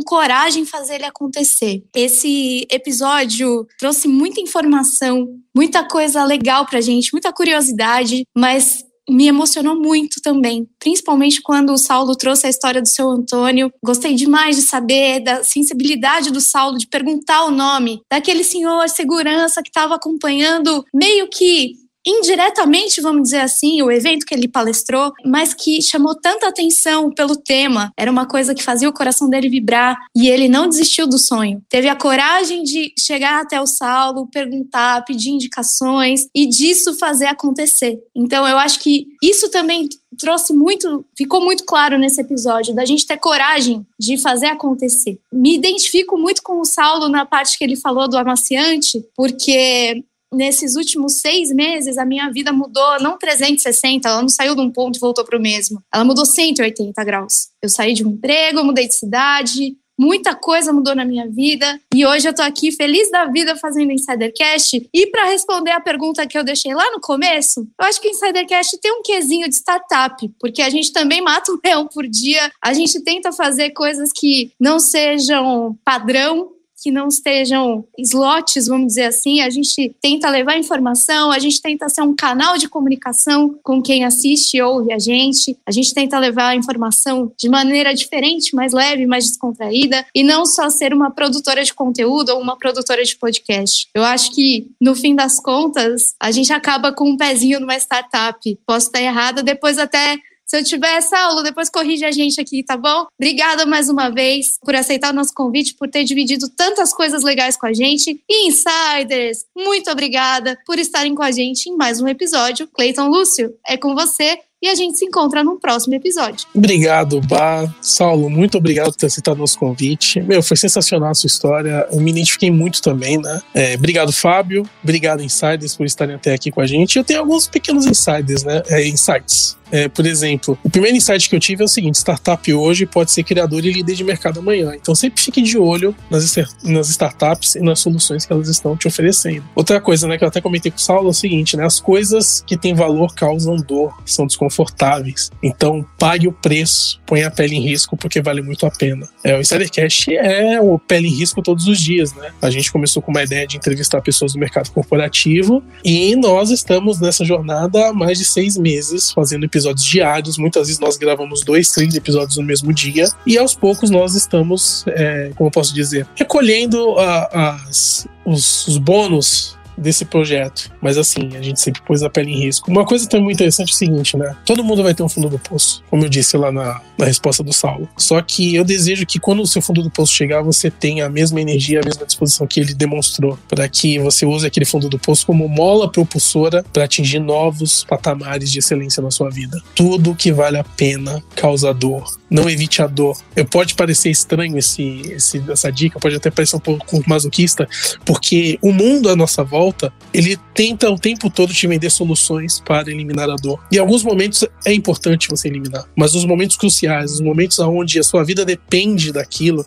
coragem 0.00 0.64
fazer 0.64 0.94
ele 0.94 1.04
acontecer. 1.04 1.84
Esse 1.94 2.66
episódio 2.70 3.66
trouxe 3.78 4.08
muita 4.08 4.40
informação, 4.40 5.28
muita 5.54 5.86
coisa 5.86 6.24
legal 6.24 6.64
pra 6.64 6.80
gente, 6.80 7.12
muita 7.12 7.30
curiosidade, 7.30 8.24
mas 8.34 8.82
me 9.10 9.26
emocionou 9.26 9.76
muito 9.76 10.20
também, 10.22 10.68
principalmente 10.78 11.42
quando 11.42 11.72
o 11.72 11.78
Saulo 11.78 12.16
trouxe 12.16 12.46
a 12.46 12.50
história 12.50 12.80
do 12.80 12.88
seu 12.88 13.08
Antônio. 13.08 13.72
Gostei 13.84 14.14
demais 14.14 14.56
de 14.56 14.62
saber 14.62 15.20
da 15.20 15.42
sensibilidade 15.42 16.30
do 16.30 16.40
Saulo 16.40 16.78
de 16.78 16.86
perguntar 16.86 17.44
o 17.44 17.50
nome 17.50 18.00
daquele 18.10 18.44
senhor 18.44 18.88
segurança 18.88 19.62
que 19.62 19.68
estava 19.68 19.94
acompanhando 19.94 20.84
meio 20.94 21.28
que 21.28 21.74
indiretamente, 22.06 23.00
vamos 23.00 23.24
dizer 23.24 23.40
assim, 23.40 23.82
o 23.82 23.90
evento 23.90 24.24
que 24.26 24.34
ele 24.34 24.48
palestrou, 24.48 25.12
mas 25.24 25.54
que 25.54 25.82
chamou 25.82 26.14
tanta 26.14 26.48
atenção 26.48 27.10
pelo 27.10 27.36
tema. 27.36 27.92
Era 27.96 28.10
uma 28.10 28.26
coisa 28.26 28.54
que 28.54 28.62
fazia 28.62 28.88
o 28.88 28.92
coração 28.92 29.28
dele 29.28 29.48
vibrar 29.48 29.96
e 30.16 30.28
ele 30.28 30.48
não 30.48 30.68
desistiu 30.68 31.06
do 31.06 31.18
sonho. 31.18 31.62
Teve 31.68 31.88
a 31.88 31.96
coragem 31.96 32.62
de 32.62 32.92
chegar 32.98 33.40
até 33.40 33.60
o 33.60 33.66
Saulo, 33.66 34.28
perguntar, 34.30 35.04
pedir 35.04 35.30
indicações 35.30 36.26
e 36.34 36.46
disso 36.46 36.94
fazer 36.98 37.26
acontecer. 37.26 37.98
Então, 38.14 38.46
eu 38.46 38.58
acho 38.58 38.80
que 38.80 39.06
isso 39.22 39.50
também 39.50 39.88
trouxe 40.18 40.52
muito, 40.52 41.04
ficou 41.16 41.40
muito 41.40 41.64
claro 41.64 41.98
nesse 41.98 42.20
episódio, 42.20 42.74
da 42.74 42.84
gente 42.84 43.06
ter 43.06 43.16
coragem 43.16 43.86
de 43.98 44.18
fazer 44.18 44.46
acontecer. 44.46 45.18
Me 45.32 45.54
identifico 45.54 46.18
muito 46.18 46.42
com 46.42 46.60
o 46.60 46.64
Saulo 46.64 47.08
na 47.08 47.24
parte 47.24 47.56
que 47.56 47.64
ele 47.64 47.76
falou 47.76 48.08
do 48.08 48.18
amaciante, 48.18 49.04
porque 49.16 50.04
nesses 50.32 50.76
últimos 50.76 51.20
seis 51.20 51.52
meses, 51.52 51.98
a 51.98 52.04
minha 52.04 52.30
vida 52.30 52.52
mudou 52.52 53.00
não 53.00 53.18
360, 53.18 54.08
ela 54.08 54.22
não 54.22 54.28
saiu 54.28 54.54
de 54.54 54.60
um 54.60 54.70
ponto 54.70 54.96
e 54.96 55.00
voltou 55.00 55.24
para 55.24 55.38
o 55.38 55.42
mesmo. 55.42 55.82
Ela 55.92 56.04
mudou 56.04 56.24
180 56.24 57.02
graus. 57.04 57.48
Eu 57.62 57.68
saí 57.68 57.92
de 57.92 58.06
um 58.06 58.10
emprego, 58.10 58.64
mudei 58.64 58.86
de 58.86 58.94
cidade, 58.94 59.76
muita 60.00 60.34
coisa 60.34 60.72
mudou 60.72 60.94
na 60.94 61.04
minha 61.04 61.28
vida 61.28 61.78
e 61.94 62.06
hoje 62.06 62.26
eu 62.26 62.34
tô 62.34 62.40
aqui 62.40 62.72
feliz 62.72 63.10
da 63.10 63.26
vida 63.26 63.54
fazendo 63.54 63.92
Insidercast. 63.92 64.88
E 64.94 65.06
para 65.08 65.26
responder 65.26 65.72
a 65.72 65.80
pergunta 65.80 66.26
que 66.26 66.38
eu 66.38 66.42
deixei 66.42 66.72
lá 66.72 66.90
no 66.90 67.00
começo, 67.00 67.68
eu 67.78 67.86
acho 67.86 68.00
que 68.00 68.08
o 68.08 68.10
Insidercast 68.10 68.78
tem 68.80 68.92
um 68.92 69.02
quesinho 69.02 69.46
de 69.46 69.56
startup, 69.56 70.26
porque 70.40 70.62
a 70.62 70.70
gente 70.70 70.90
também 70.92 71.20
mata 71.20 71.52
um 71.52 71.58
leão 71.62 71.86
por 71.86 72.06
dia, 72.06 72.50
a 72.62 72.72
gente 72.72 72.98
tenta 73.00 73.30
fazer 73.30 73.70
coisas 73.70 74.10
que 74.10 74.52
não 74.58 74.80
sejam 74.80 75.76
padrão 75.84 76.50
que 76.80 76.90
não 76.90 77.08
estejam 77.08 77.84
slots, 77.98 78.66
vamos 78.66 78.88
dizer 78.88 79.04
assim. 79.04 79.40
A 79.40 79.50
gente 79.50 79.94
tenta 80.00 80.30
levar 80.30 80.58
informação, 80.58 81.30
a 81.30 81.38
gente 81.38 81.60
tenta 81.60 81.88
ser 81.88 82.02
um 82.02 82.14
canal 82.14 82.56
de 82.56 82.68
comunicação 82.68 83.58
com 83.62 83.82
quem 83.82 84.04
assiste 84.04 84.56
e 84.56 84.62
ouve 84.62 84.92
a 84.92 84.98
gente. 84.98 85.56
A 85.66 85.70
gente 85.70 85.92
tenta 85.92 86.18
levar 86.18 86.48
a 86.48 86.56
informação 86.56 87.32
de 87.38 87.48
maneira 87.48 87.94
diferente, 87.94 88.54
mais 88.54 88.72
leve, 88.72 89.06
mais 89.06 89.26
descontraída, 89.26 90.06
e 90.14 90.22
não 90.22 90.46
só 90.46 90.70
ser 90.70 90.94
uma 90.94 91.10
produtora 91.10 91.62
de 91.62 91.74
conteúdo 91.74 92.30
ou 92.30 92.40
uma 92.40 92.56
produtora 92.56 93.04
de 93.04 93.16
podcast. 93.16 93.88
Eu 93.94 94.02
acho 94.02 94.32
que, 94.32 94.68
no 94.80 94.94
fim 94.94 95.14
das 95.14 95.38
contas, 95.40 96.14
a 96.18 96.30
gente 96.30 96.52
acaba 96.52 96.92
com 96.92 97.10
um 97.10 97.16
pezinho 97.16 97.60
numa 97.60 97.76
startup. 97.76 98.58
Posso 98.66 98.86
estar 98.86 99.02
errada, 99.02 99.42
depois 99.42 99.78
até 99.78 100.18
se 100.50 100.58
eu 100.58 100.64
tiver, 100.64 101.00
Saulo, 101.00 101.44
depois 101.44 101.70
corrige 101.70 102.04
a 102.04 102.10
gente 102.10 102.40
aqui, 102.40 102.64
tá 102.64 102.76
bom? 102.76 103.06
Obrigada 103.16 103.64
mais 103.64 103.88
uma 103.88 104.10
vez 104.10 104.58
por 104.64 104.74
aceitar 104.74 105.12
o 105.12 105.16
nosso 105.16 105.32
convite, 105.32 105.76
por 105.76 105.88
ter 105.88 106.02
dividido 106.02 106.48
tantas 106.48 106.92
coisas 106.92 107.22
legais 107.22 107.56
com 107.56 107.66
a 107.66 107.72
gente. 107.72 108.20
E 108.28 108.48
insiders, 108.48 109.44
muito 109.56 109.88
obrigada 109.88 110.58
por 110.66 110.76
estarem 110.76 111.14
com 111.14 111.22
a 111.22 111.30
gente 111.30 111.70
em 111.70 111.76
mais 111.76 112.00
um 112.00 112.08
episódio. 112.08 112.66
Cleiton 112.66 113.06
Lúcio, 113.06 113.54
é 113.64 113.76
com 113.76 113.94
você 113.94 114.40
e 114.60 114.68
a 114.68 114.74
gente 114.74 114.98
se 114.98 115.04
encontra 115.04 115.44
num 115.44 115.56
próximo 115.56 115.94
episódio. 115.94 116.48
Obrigado, 116.52 117.20
Bá. 117.20 117.72
Saulo, 117.80 118.28
muito 118.28 118.58
obrigado 118.58 118.86
por 118.86 118.96
ter 118.96 119.06
aceitado 119.06 119.38
nosso 119.38 119.56
convite. 119.56 120.20
Meu, 120.20 120.42
foi 120.42 120.56
sensacional 120.56 121.10
a 121.10 121.14
sua 121.14 121.28
história. 121.28 121.86
Eu 121.92 122.00
me 122.00 122.10
identifiquei 122.10 122.50
muito 122.50 122.82
também, 122.82 123.18
né? 123.18 123.40
É, 123.54 123.74
obrigado, 123.76 124.12
Fábio. 124.12 124.68
Obrigado, 124.82 125.22
Insiders, 125.22 125.76
por 125.76 125.86
estarem 125.86 126.16
até 126.16 126.34
aqui 126.34 126.50
com 126.50 126.60
a 126.60 126.66
gente. 126.66 126.98
Eu 126.98 127.04
tenho 127.04 127.20
alguns 127.20 127.46
pequenos 127.46 127.86
insiders, 127.86 128.42
né? 128.42 128.62
É, 128.68 128.86
insights. 128.86 129.59
É, 129.70 129.88
por 129.88 130.06
exemplo, 130.06 130.58
o 130.62 130.70
primeiro 130.70 130.96
insight 130.96 131.28
que 131.28 131.36
eu 131.36 131.40
tive 131.40 131.62
é 131.62 131.64
o 131.64 131.68
seguinte: 131.68 131.96
startup 131.96 132.52
hoje 132.52 132.86
pode 132.86 133.10
ser 133.10 133.22
criador 133.22 133.64
e 133.64 133.72
líder 133.72 133.94
de 133.94 134.04
mercado 134.04 134.40
amanhã. 134.40 134.72
Então 134.74 134.94
sempre 134.94 135.22
fique 135.22 135.42
de 135.42 135.58
olho 135.58 135.94
nas, 136.10 136.36
nas 136.64 136.88
startups 136.88 137.54
e 137.54 137.60
nas 137.60 137.80
soluções 137.80 138.24
que 138.26 138.32
elas 138.32 138.48
estão 138.48 138.76
te 138.76 138.88
oferecendo. 138.88 139.44
Outra 139.54 139.80
coisa, 139.80 140.06
né, 140.08 140.18
que 140.18 140.24
eu 140.24 140.28
até 140.28 140.40
comentei 140.40 140.70
com 140.70 140.78
o 140.78 140.80
Saulo 140.80 141.08
é 141.08 141.10
o 141.10 141.14
seguinte, 141.14 141.56
né? 141.56 141.64
As 141.64 141.80
coisas 141.80 142.42
que 142.46 142.56
têm 142.56 142.74
valor 142.74 143.14
causam 143.14 143.56
dor, 143.56 143.94
são 144.04 144.26
desconfortáveis. 144.26 145.30
Então 145.42 145.84
pague 145.98 146.28
o 146.28 146.32
preço, 146.32 147.00
ponha 147.06 147.28
a 147.28 147.30
pele 147.30 147.56
em 147.56 147.60
risco, 147.60 147.96
porque 147.96 148.20
vale 148.20 148.42
muito 148.42 148.66
a 148.66 148.70
pena. 148.70 149.08
É, 149.22 149.36
o 149.36 149.40
Insidercast 149.40 150.14
é 150.16 150.60
o 150.60 150.78
pele 150.78 151.08
em 151.08 151.10
risco 151.10 151.42
todos 151.42 151.66
os 151.66 151.78
dias, 151.78 152.14
né? 152.14 152.30
A 152.40 152.50
gente 152.50 152.72
começou 152.72 153.02
com 153.02 153.10
uma 153.10 153.22
ideia 153.22 153.46
de 153.46 153.56
entrevistar 153.56 154.00
pessoas 154.00 154.32
do 154.32 154.38
mercado 154.38 154.70
corporativo 154.70 155.62
e 155.84 156.16
nós 156.16 156.50
estamos 156.50 157.00
nessa 157.00 157.24
jornada 157.24 157.88
há 157.88 157.92
mais 157.92 158.18
de 158.18 158.24
seis 158.24 158.56
meses 158.56 159.10
fazendo 159.10 159.44
episódios 159.44 159.84
diários. 159.84 160.38
Muitas 160.38 160.68
vezes 160.68 160.80
nós 160.80 160.96
gravamos 160.96 161.44
dois, 161.44 161.70
três 161.70 161.94
episódios 161.94 162.38
no 162.38 162.44
mesmo 162.44 162.72
dia. 162.72 163.04
E 163.26 163.36
aos 163.36 163.54
poucos 163.54 163.90
nós 163.90 164.14
estamos, 164.14 164.84
é, 164.88 165.30
como 165.36 165.48
eu 165.48 165.52
posso 165.52 165.74
dizer, 165.74 166.06
recolhendo 166.14 166.98
a, 166.98 167.58
as, 167.68 168.06
os, 168.24 168.66
os 168.66 168.78
bônus 168.78 169.59
desse 169.76 170.04
projeto. 170.04 170.70
Mas 170.80 170.98
assim, 170.98 171.36
a 171.36 171.42
gente 171.42 171.60
sempre 171.60 171.82
pôs 171.82 172.02
a 172.02 172.10
pele 172.10 172.32
em 172.32 172.38
risco. 172.38 172.70
Uma 172.70 172.84
coisa 172.84 173.08
também 173.08 173.24
muito 173.24 173.36
interessante 173.36 173.70
é 173.70 173.74
o 173.74 173.76
seguinte, 173.76 174.16
né? 174.16 174.34
Todo 174.44 174.64
mundo 174.64 174.82
vai 174.82 174.94
ter 174.94 175.02
um 175.02 175.08
fundo 175.08 175.28
do 175.28 175.38
poço, 175.38 175.82
como 175.90 176.04
eu 176.04 176.08
disse 176.08 176.36
lá 176.36 176.52
na, 176.52 176.80
na 176.98 177.04
resposta 177.04 177.42
do 177.42 177.52
Saulo. 177.52 177.88
Só 177.96 178.20
que 178.22 178.54
eu 178.54 178.64
desejo 178.64 179.06
que 179.06 179.18
quando 179.18 179.42
o 179.42 179.46
seu 179.46 179.62
fundo 179.62 179.82
do 179.82 179.90
poço 179.90 180.12
chegar, 180.12 180.42
você 180.42 180.70
tenha 180.70 181.06
a 181.06 181.08
mesma 181.08 181.40
energia, 181.40 181.80
a 181.80 181.84
mesma 181.84 182.06
disposição 182.06 182.46
que 182.46 182.60
ele 182.60 182.74
demonstrou, 182.74 183.38
para 183.48 183.68
que 183.68 183.98
você 183.98 184.26
use 184.26 184.46
aquele 184.46 184.66
fundo 184.66 184.88
do 184.88 184.98
poço 184.98 185.26
como 185.26 185.48
mola 185.48 185.90
propulsora 185.90 186.64
para 186.72 186.84
atingir 186.84 187.18
novos 187.18 187.84
patamares 187.84 188.50
de 188.50 188.58
excelência 188.58 189.02
na 189.02 189.10
sua 189.10 189.30
vida. 189.30 189.60
Tudo 189.74 190.14
que 190.14 190.32
vale 190.32 190.58
a 190.58 190.64
pena 190.64 191.22
causa 191.34 191.72
dor. 191.72 192.18
Não 192.30 192.48
evite 192.48 192.80
a 192.80 192.86
dor. 192.86 193.16
Eu 193.34 193.44
pode 193.44 193.74
parecer 193.74 194.10
estranho 194.10 194.56
esse, 194.56 195.00
esse, 195.10 195.42
essa 195.50 195.70
dica, 195.70 195.98
pode 195.98 196.16
até 196.16 196.30
parecer 196.30 196.56
um 196.56 196.60
pouco 196.60 197.02
masoquista, 197.06 197.68
porque 198.04 198.58
o 198.62 198.72
mundo 198.72 199.08
à 199.08 199.16
nossa 199.16 199.42
volta 199.42 199.59
volta, 199.60 199.92
ele 200.12 200.38
tenta 200.54 200.90
o 200.90 200.98
tempo 200.98 201.28
todo 201.28 201.52
te 201.52 201.66
vender 201.66 201.90
soluções 201.90 202.60
para 202.60 202.90
eliminar 202.90 203.28
a 203.28 203.36
dor. 203.36 203.62
Em 203.70 203.76
alguns 203.76 204.02
momentos 204.02 204.46
é 204.64 204.72
importante 204.72 205.28
você 205.28 205.48
eliminar, 205.48 205.84
mas 205.94 206.14
nos 206.14 206.24
momentos 206.24 206.56
cruciais, 206.56 207.12
nos 207.12 207.20
momentos 207.20 207.58
onde 207.58 207.98
a 207.98 208.02
sua 208.02 208.24
vida 208.24 208.42
depende 208.42 209.12
daquilo, 209.12 209.66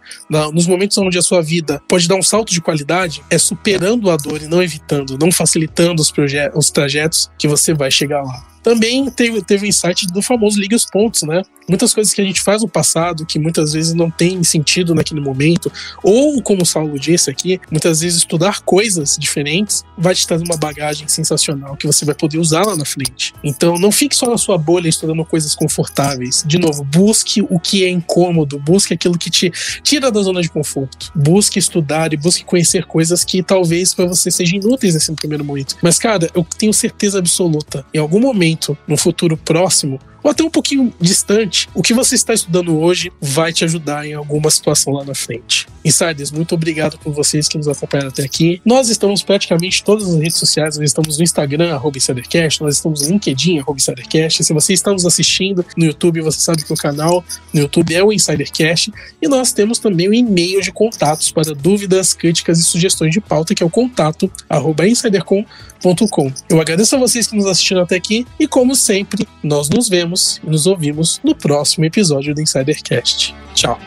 nos 0.52 0.66
momentos 0.66 0.98
onde 0.98 1.18
a 1.18 1.22
sua 1.22 1.41
vida 1.41 1.80
pode 1.88 2.08
dar 2.08 2.16
um 2.16 2.24
salto 2.24 2.52
de 2.52 2.60
qualidade, 2.60 3.22
é 3.30 3.38
superando 3.38 4.10
a 4.10 4.18
dor 4.18 4.41
e 4.41 4.48
não 4.48 4.64
evitando, 4.64 5.16
não 5.16 5.32
facilitando 5.32 6.02
os, 6.02 6.12
os 6.56 6.72
trajetos 6.72 7.30
que 7.38 7.48
você 7.48 7.74
vai 7.74 7.91
chegar 7.91 8.24
lá 8.24 8.54
também 8.64 9.12
teve, 9.12 9.44
teve 9.44 9.66
o 9.66 9.68
insight 9.68 10.08
do 10.08 10.22
famoso 10.22 10.58
liga 10.58 10.76
os 10.76 10.86
pontos, 10.86 11.24
né? 11.24 11.44
Muitas 11.68 11.93
coisas 11.93 12.14
que 12.14 12.22
a 12.22 12.26
gente 12.26 12.41
faz 12.41 12.61
no 12.61 12.68
passado 12.68 13.26
que 13.26 13.39
muitas 13.39 13.74
vezes 13.74 13.93
não 13.93 14.09
tem 14.09 14.43
sentido 14.43 14.93
naquele 14.93 15.22
momento, 15.22 15.72
ou 16.03 16.41
como 16.41 16.64
o 16.64 16.66
Saulo 16.66 16.99
disse 16.99 17.30
aqui, 17.30 17.59
muitas 17.72 18.01
vezes 18.01 18.20
estudar 18.20 18.61
coisas 18.61 19.18
diferentes 19.20 19.84
vai 19.97 20.14
te 20.14 20.28
trazer 20.28 20.43
uma 20.43 20.57
bagagem 20.57 21.07
sensacional 21.07 21.76
que 21.76 21.88
você 21.88 22.05
vai 22.05 22.16
poder 22.16 22.38
usar 22.38 22.66
lá 22.66 22.76
na 22.76 22.86
frente. 22.86 23.34
Então 23.43 23.78
não 23.78 23.91
fique 23.91 24.16
só 24.16 24.30
na 24.30 24.38
sua 24.38 24.57
bolha 24.57 24.88
estudando 24.88 25.24
coisas 25.26 25.55
confortáveis. 25.55 26.43
De 26.45 26.57
novo, 26.57 26.84
busque 26.84 27.41
o 27.41 27.59
que 27.59 27.84
é 27.84 27.89
incômodo, 27.89 28.59
busque 28.59 28.93
aquilo 28.93 29.18
que 29.18 29.30
te 29.30 29.51
tira 29.82 30.11
da 30.11 30.22
zona 30.22 30.41
de 30.41 30.49
conforto. 30.49 31.11
Busque 31.16 31.59
estudar 31.59 32.14
e 32.14 32.18
busque 32.18 32.43
conhecer 32.43 32.86
coisas 32.86 33.24
que 33.24 33.41
talvez 33.41 33.93
para 33.93 34.05
você 34.05 34.30
sejam 34.30 34.59
inúteis 34.59 34.93
nesse 34.93 35.11
primeiro 35.14 35.43
momento. 35.43 35.78
Mas 35.82 35.97
cara, 35.97 36.30
eu 36.34 36.45
tenho 36.57 36.74
certeza 36.74 37.20
absoluta, 37.20 37.86
em 37.93 37.99
algum 37.99 38.20
momento 38.20 38.78
no 38.88 38.97
futuro 38.97 39.38
próximo, 39.38 39.99
ou 40.24 40.32
até 40.32 40.43
um 40.43 40.49
pouquinho 40.49 40.93
distante, 40.99 41.67
o 41.76 41.82
que 41.82 41.93
você 41.93 42.15
está 42.15 42.34
estudando 42.34 42.80
hoje 42.80 43.11
vai 43.21 43.51
te 43.51 43.63
ajudar 43.65 44.07
em 44.07 44.13
alguma 44.13 44.49
situação 44.49 44.93
lá 44.93 45.03
na 45.03 45.13
frente. 45.13 45.67
Insiders, 45.84 46.32
muito 46.32 46.55
obrigado 46.55 46.97
por 46.97 47.11
vocês 47.11 47.47
que 47.47 47.57
nos 47.57 47.67
acompanharam 47.67 48.09
até 48.09 48.24
aqui. 48.24 48.61
Nós 48.63 48.89
estamos 48.89 49.21
praticamente 49.21 49.82
em 49.82 49.84
todas 49.84 50.07
as 50.07 50.15
redes 50.15 50.38
sociais, 50.38 50.78
nós 50.78 50.89
estamos 50.89 51.17
no 51.17 51.24
Instagram, 51.24 51.74
arroba 51.74 51.97
Insidercast, 51.97 52.61
nós 52.61 52.76
estamos 52.76 53.01
no 53.01 53.09
LinkedIn, 53.09 53.59
arroba 53.59 53.78
Insidercast. 53.78 54.43
Se 54.43 54.53
você 54.53 54.74
está 54.74 54.91
nos 54.91 55.05
assistindo 55.05 55.65
no 55.76 55.86
YouTube, 55.86 56.21
você 56.21 56.39
sabe 56.39 56.63
que 56.63 56.71
o 56.71 56.78
canal 56.78 57.24
no 57.53 57.59
YouTube 57.59 57.93
é 57.93 58.03
o 58.03 58.13
Insidercast. 58.13 58.93
E 59.21 59.28
nós 59.28 59.51
temos 59.51 59.78
também 59.78 60.07
o 60.07 60.13
e-mail 60.13 60.61
de 60.61 60.71
contatos 60.71 61.32
para 61.32 61.53
dúvidas, 61.53 62.13
críticas 62.13 62.59
e 62.59 62.63
sugestões 62.63 63.11
de 63.11 63.19
pauta, 63.19 63.53
que 63.53 63.61
é 63.61 63.65
o 63.65 63.69
contato 63.69 64.32
arroba 64.49 64.88
insidercom.com. 64.88 66.32
Eu 66.49 66.61
agradeço 66.61 66.95
a 66.95 66.99
vocês 66.99 67.28
que 67.28 67.36
nos 67.36 67.45
assistiram 67.45 67.82
até 67.82 67.95
aqui 67.95 68.26
e, 68.39 68.47
como 68.47 68.76
sempre, 68.76 69.28
nós 69.43 69.69
nos 69.69 69.89
vemos 70.14 70.39
e 70.43 70.49
nos 70.49 70.68
ouvimos 70.68 71.20
no 71.24 71.36
próximo 71.36 71.86
episódio 71.86 72.34
do 72.34 72.41
Insidercast. 72.41 73.36
Tchau! 73.53 73.80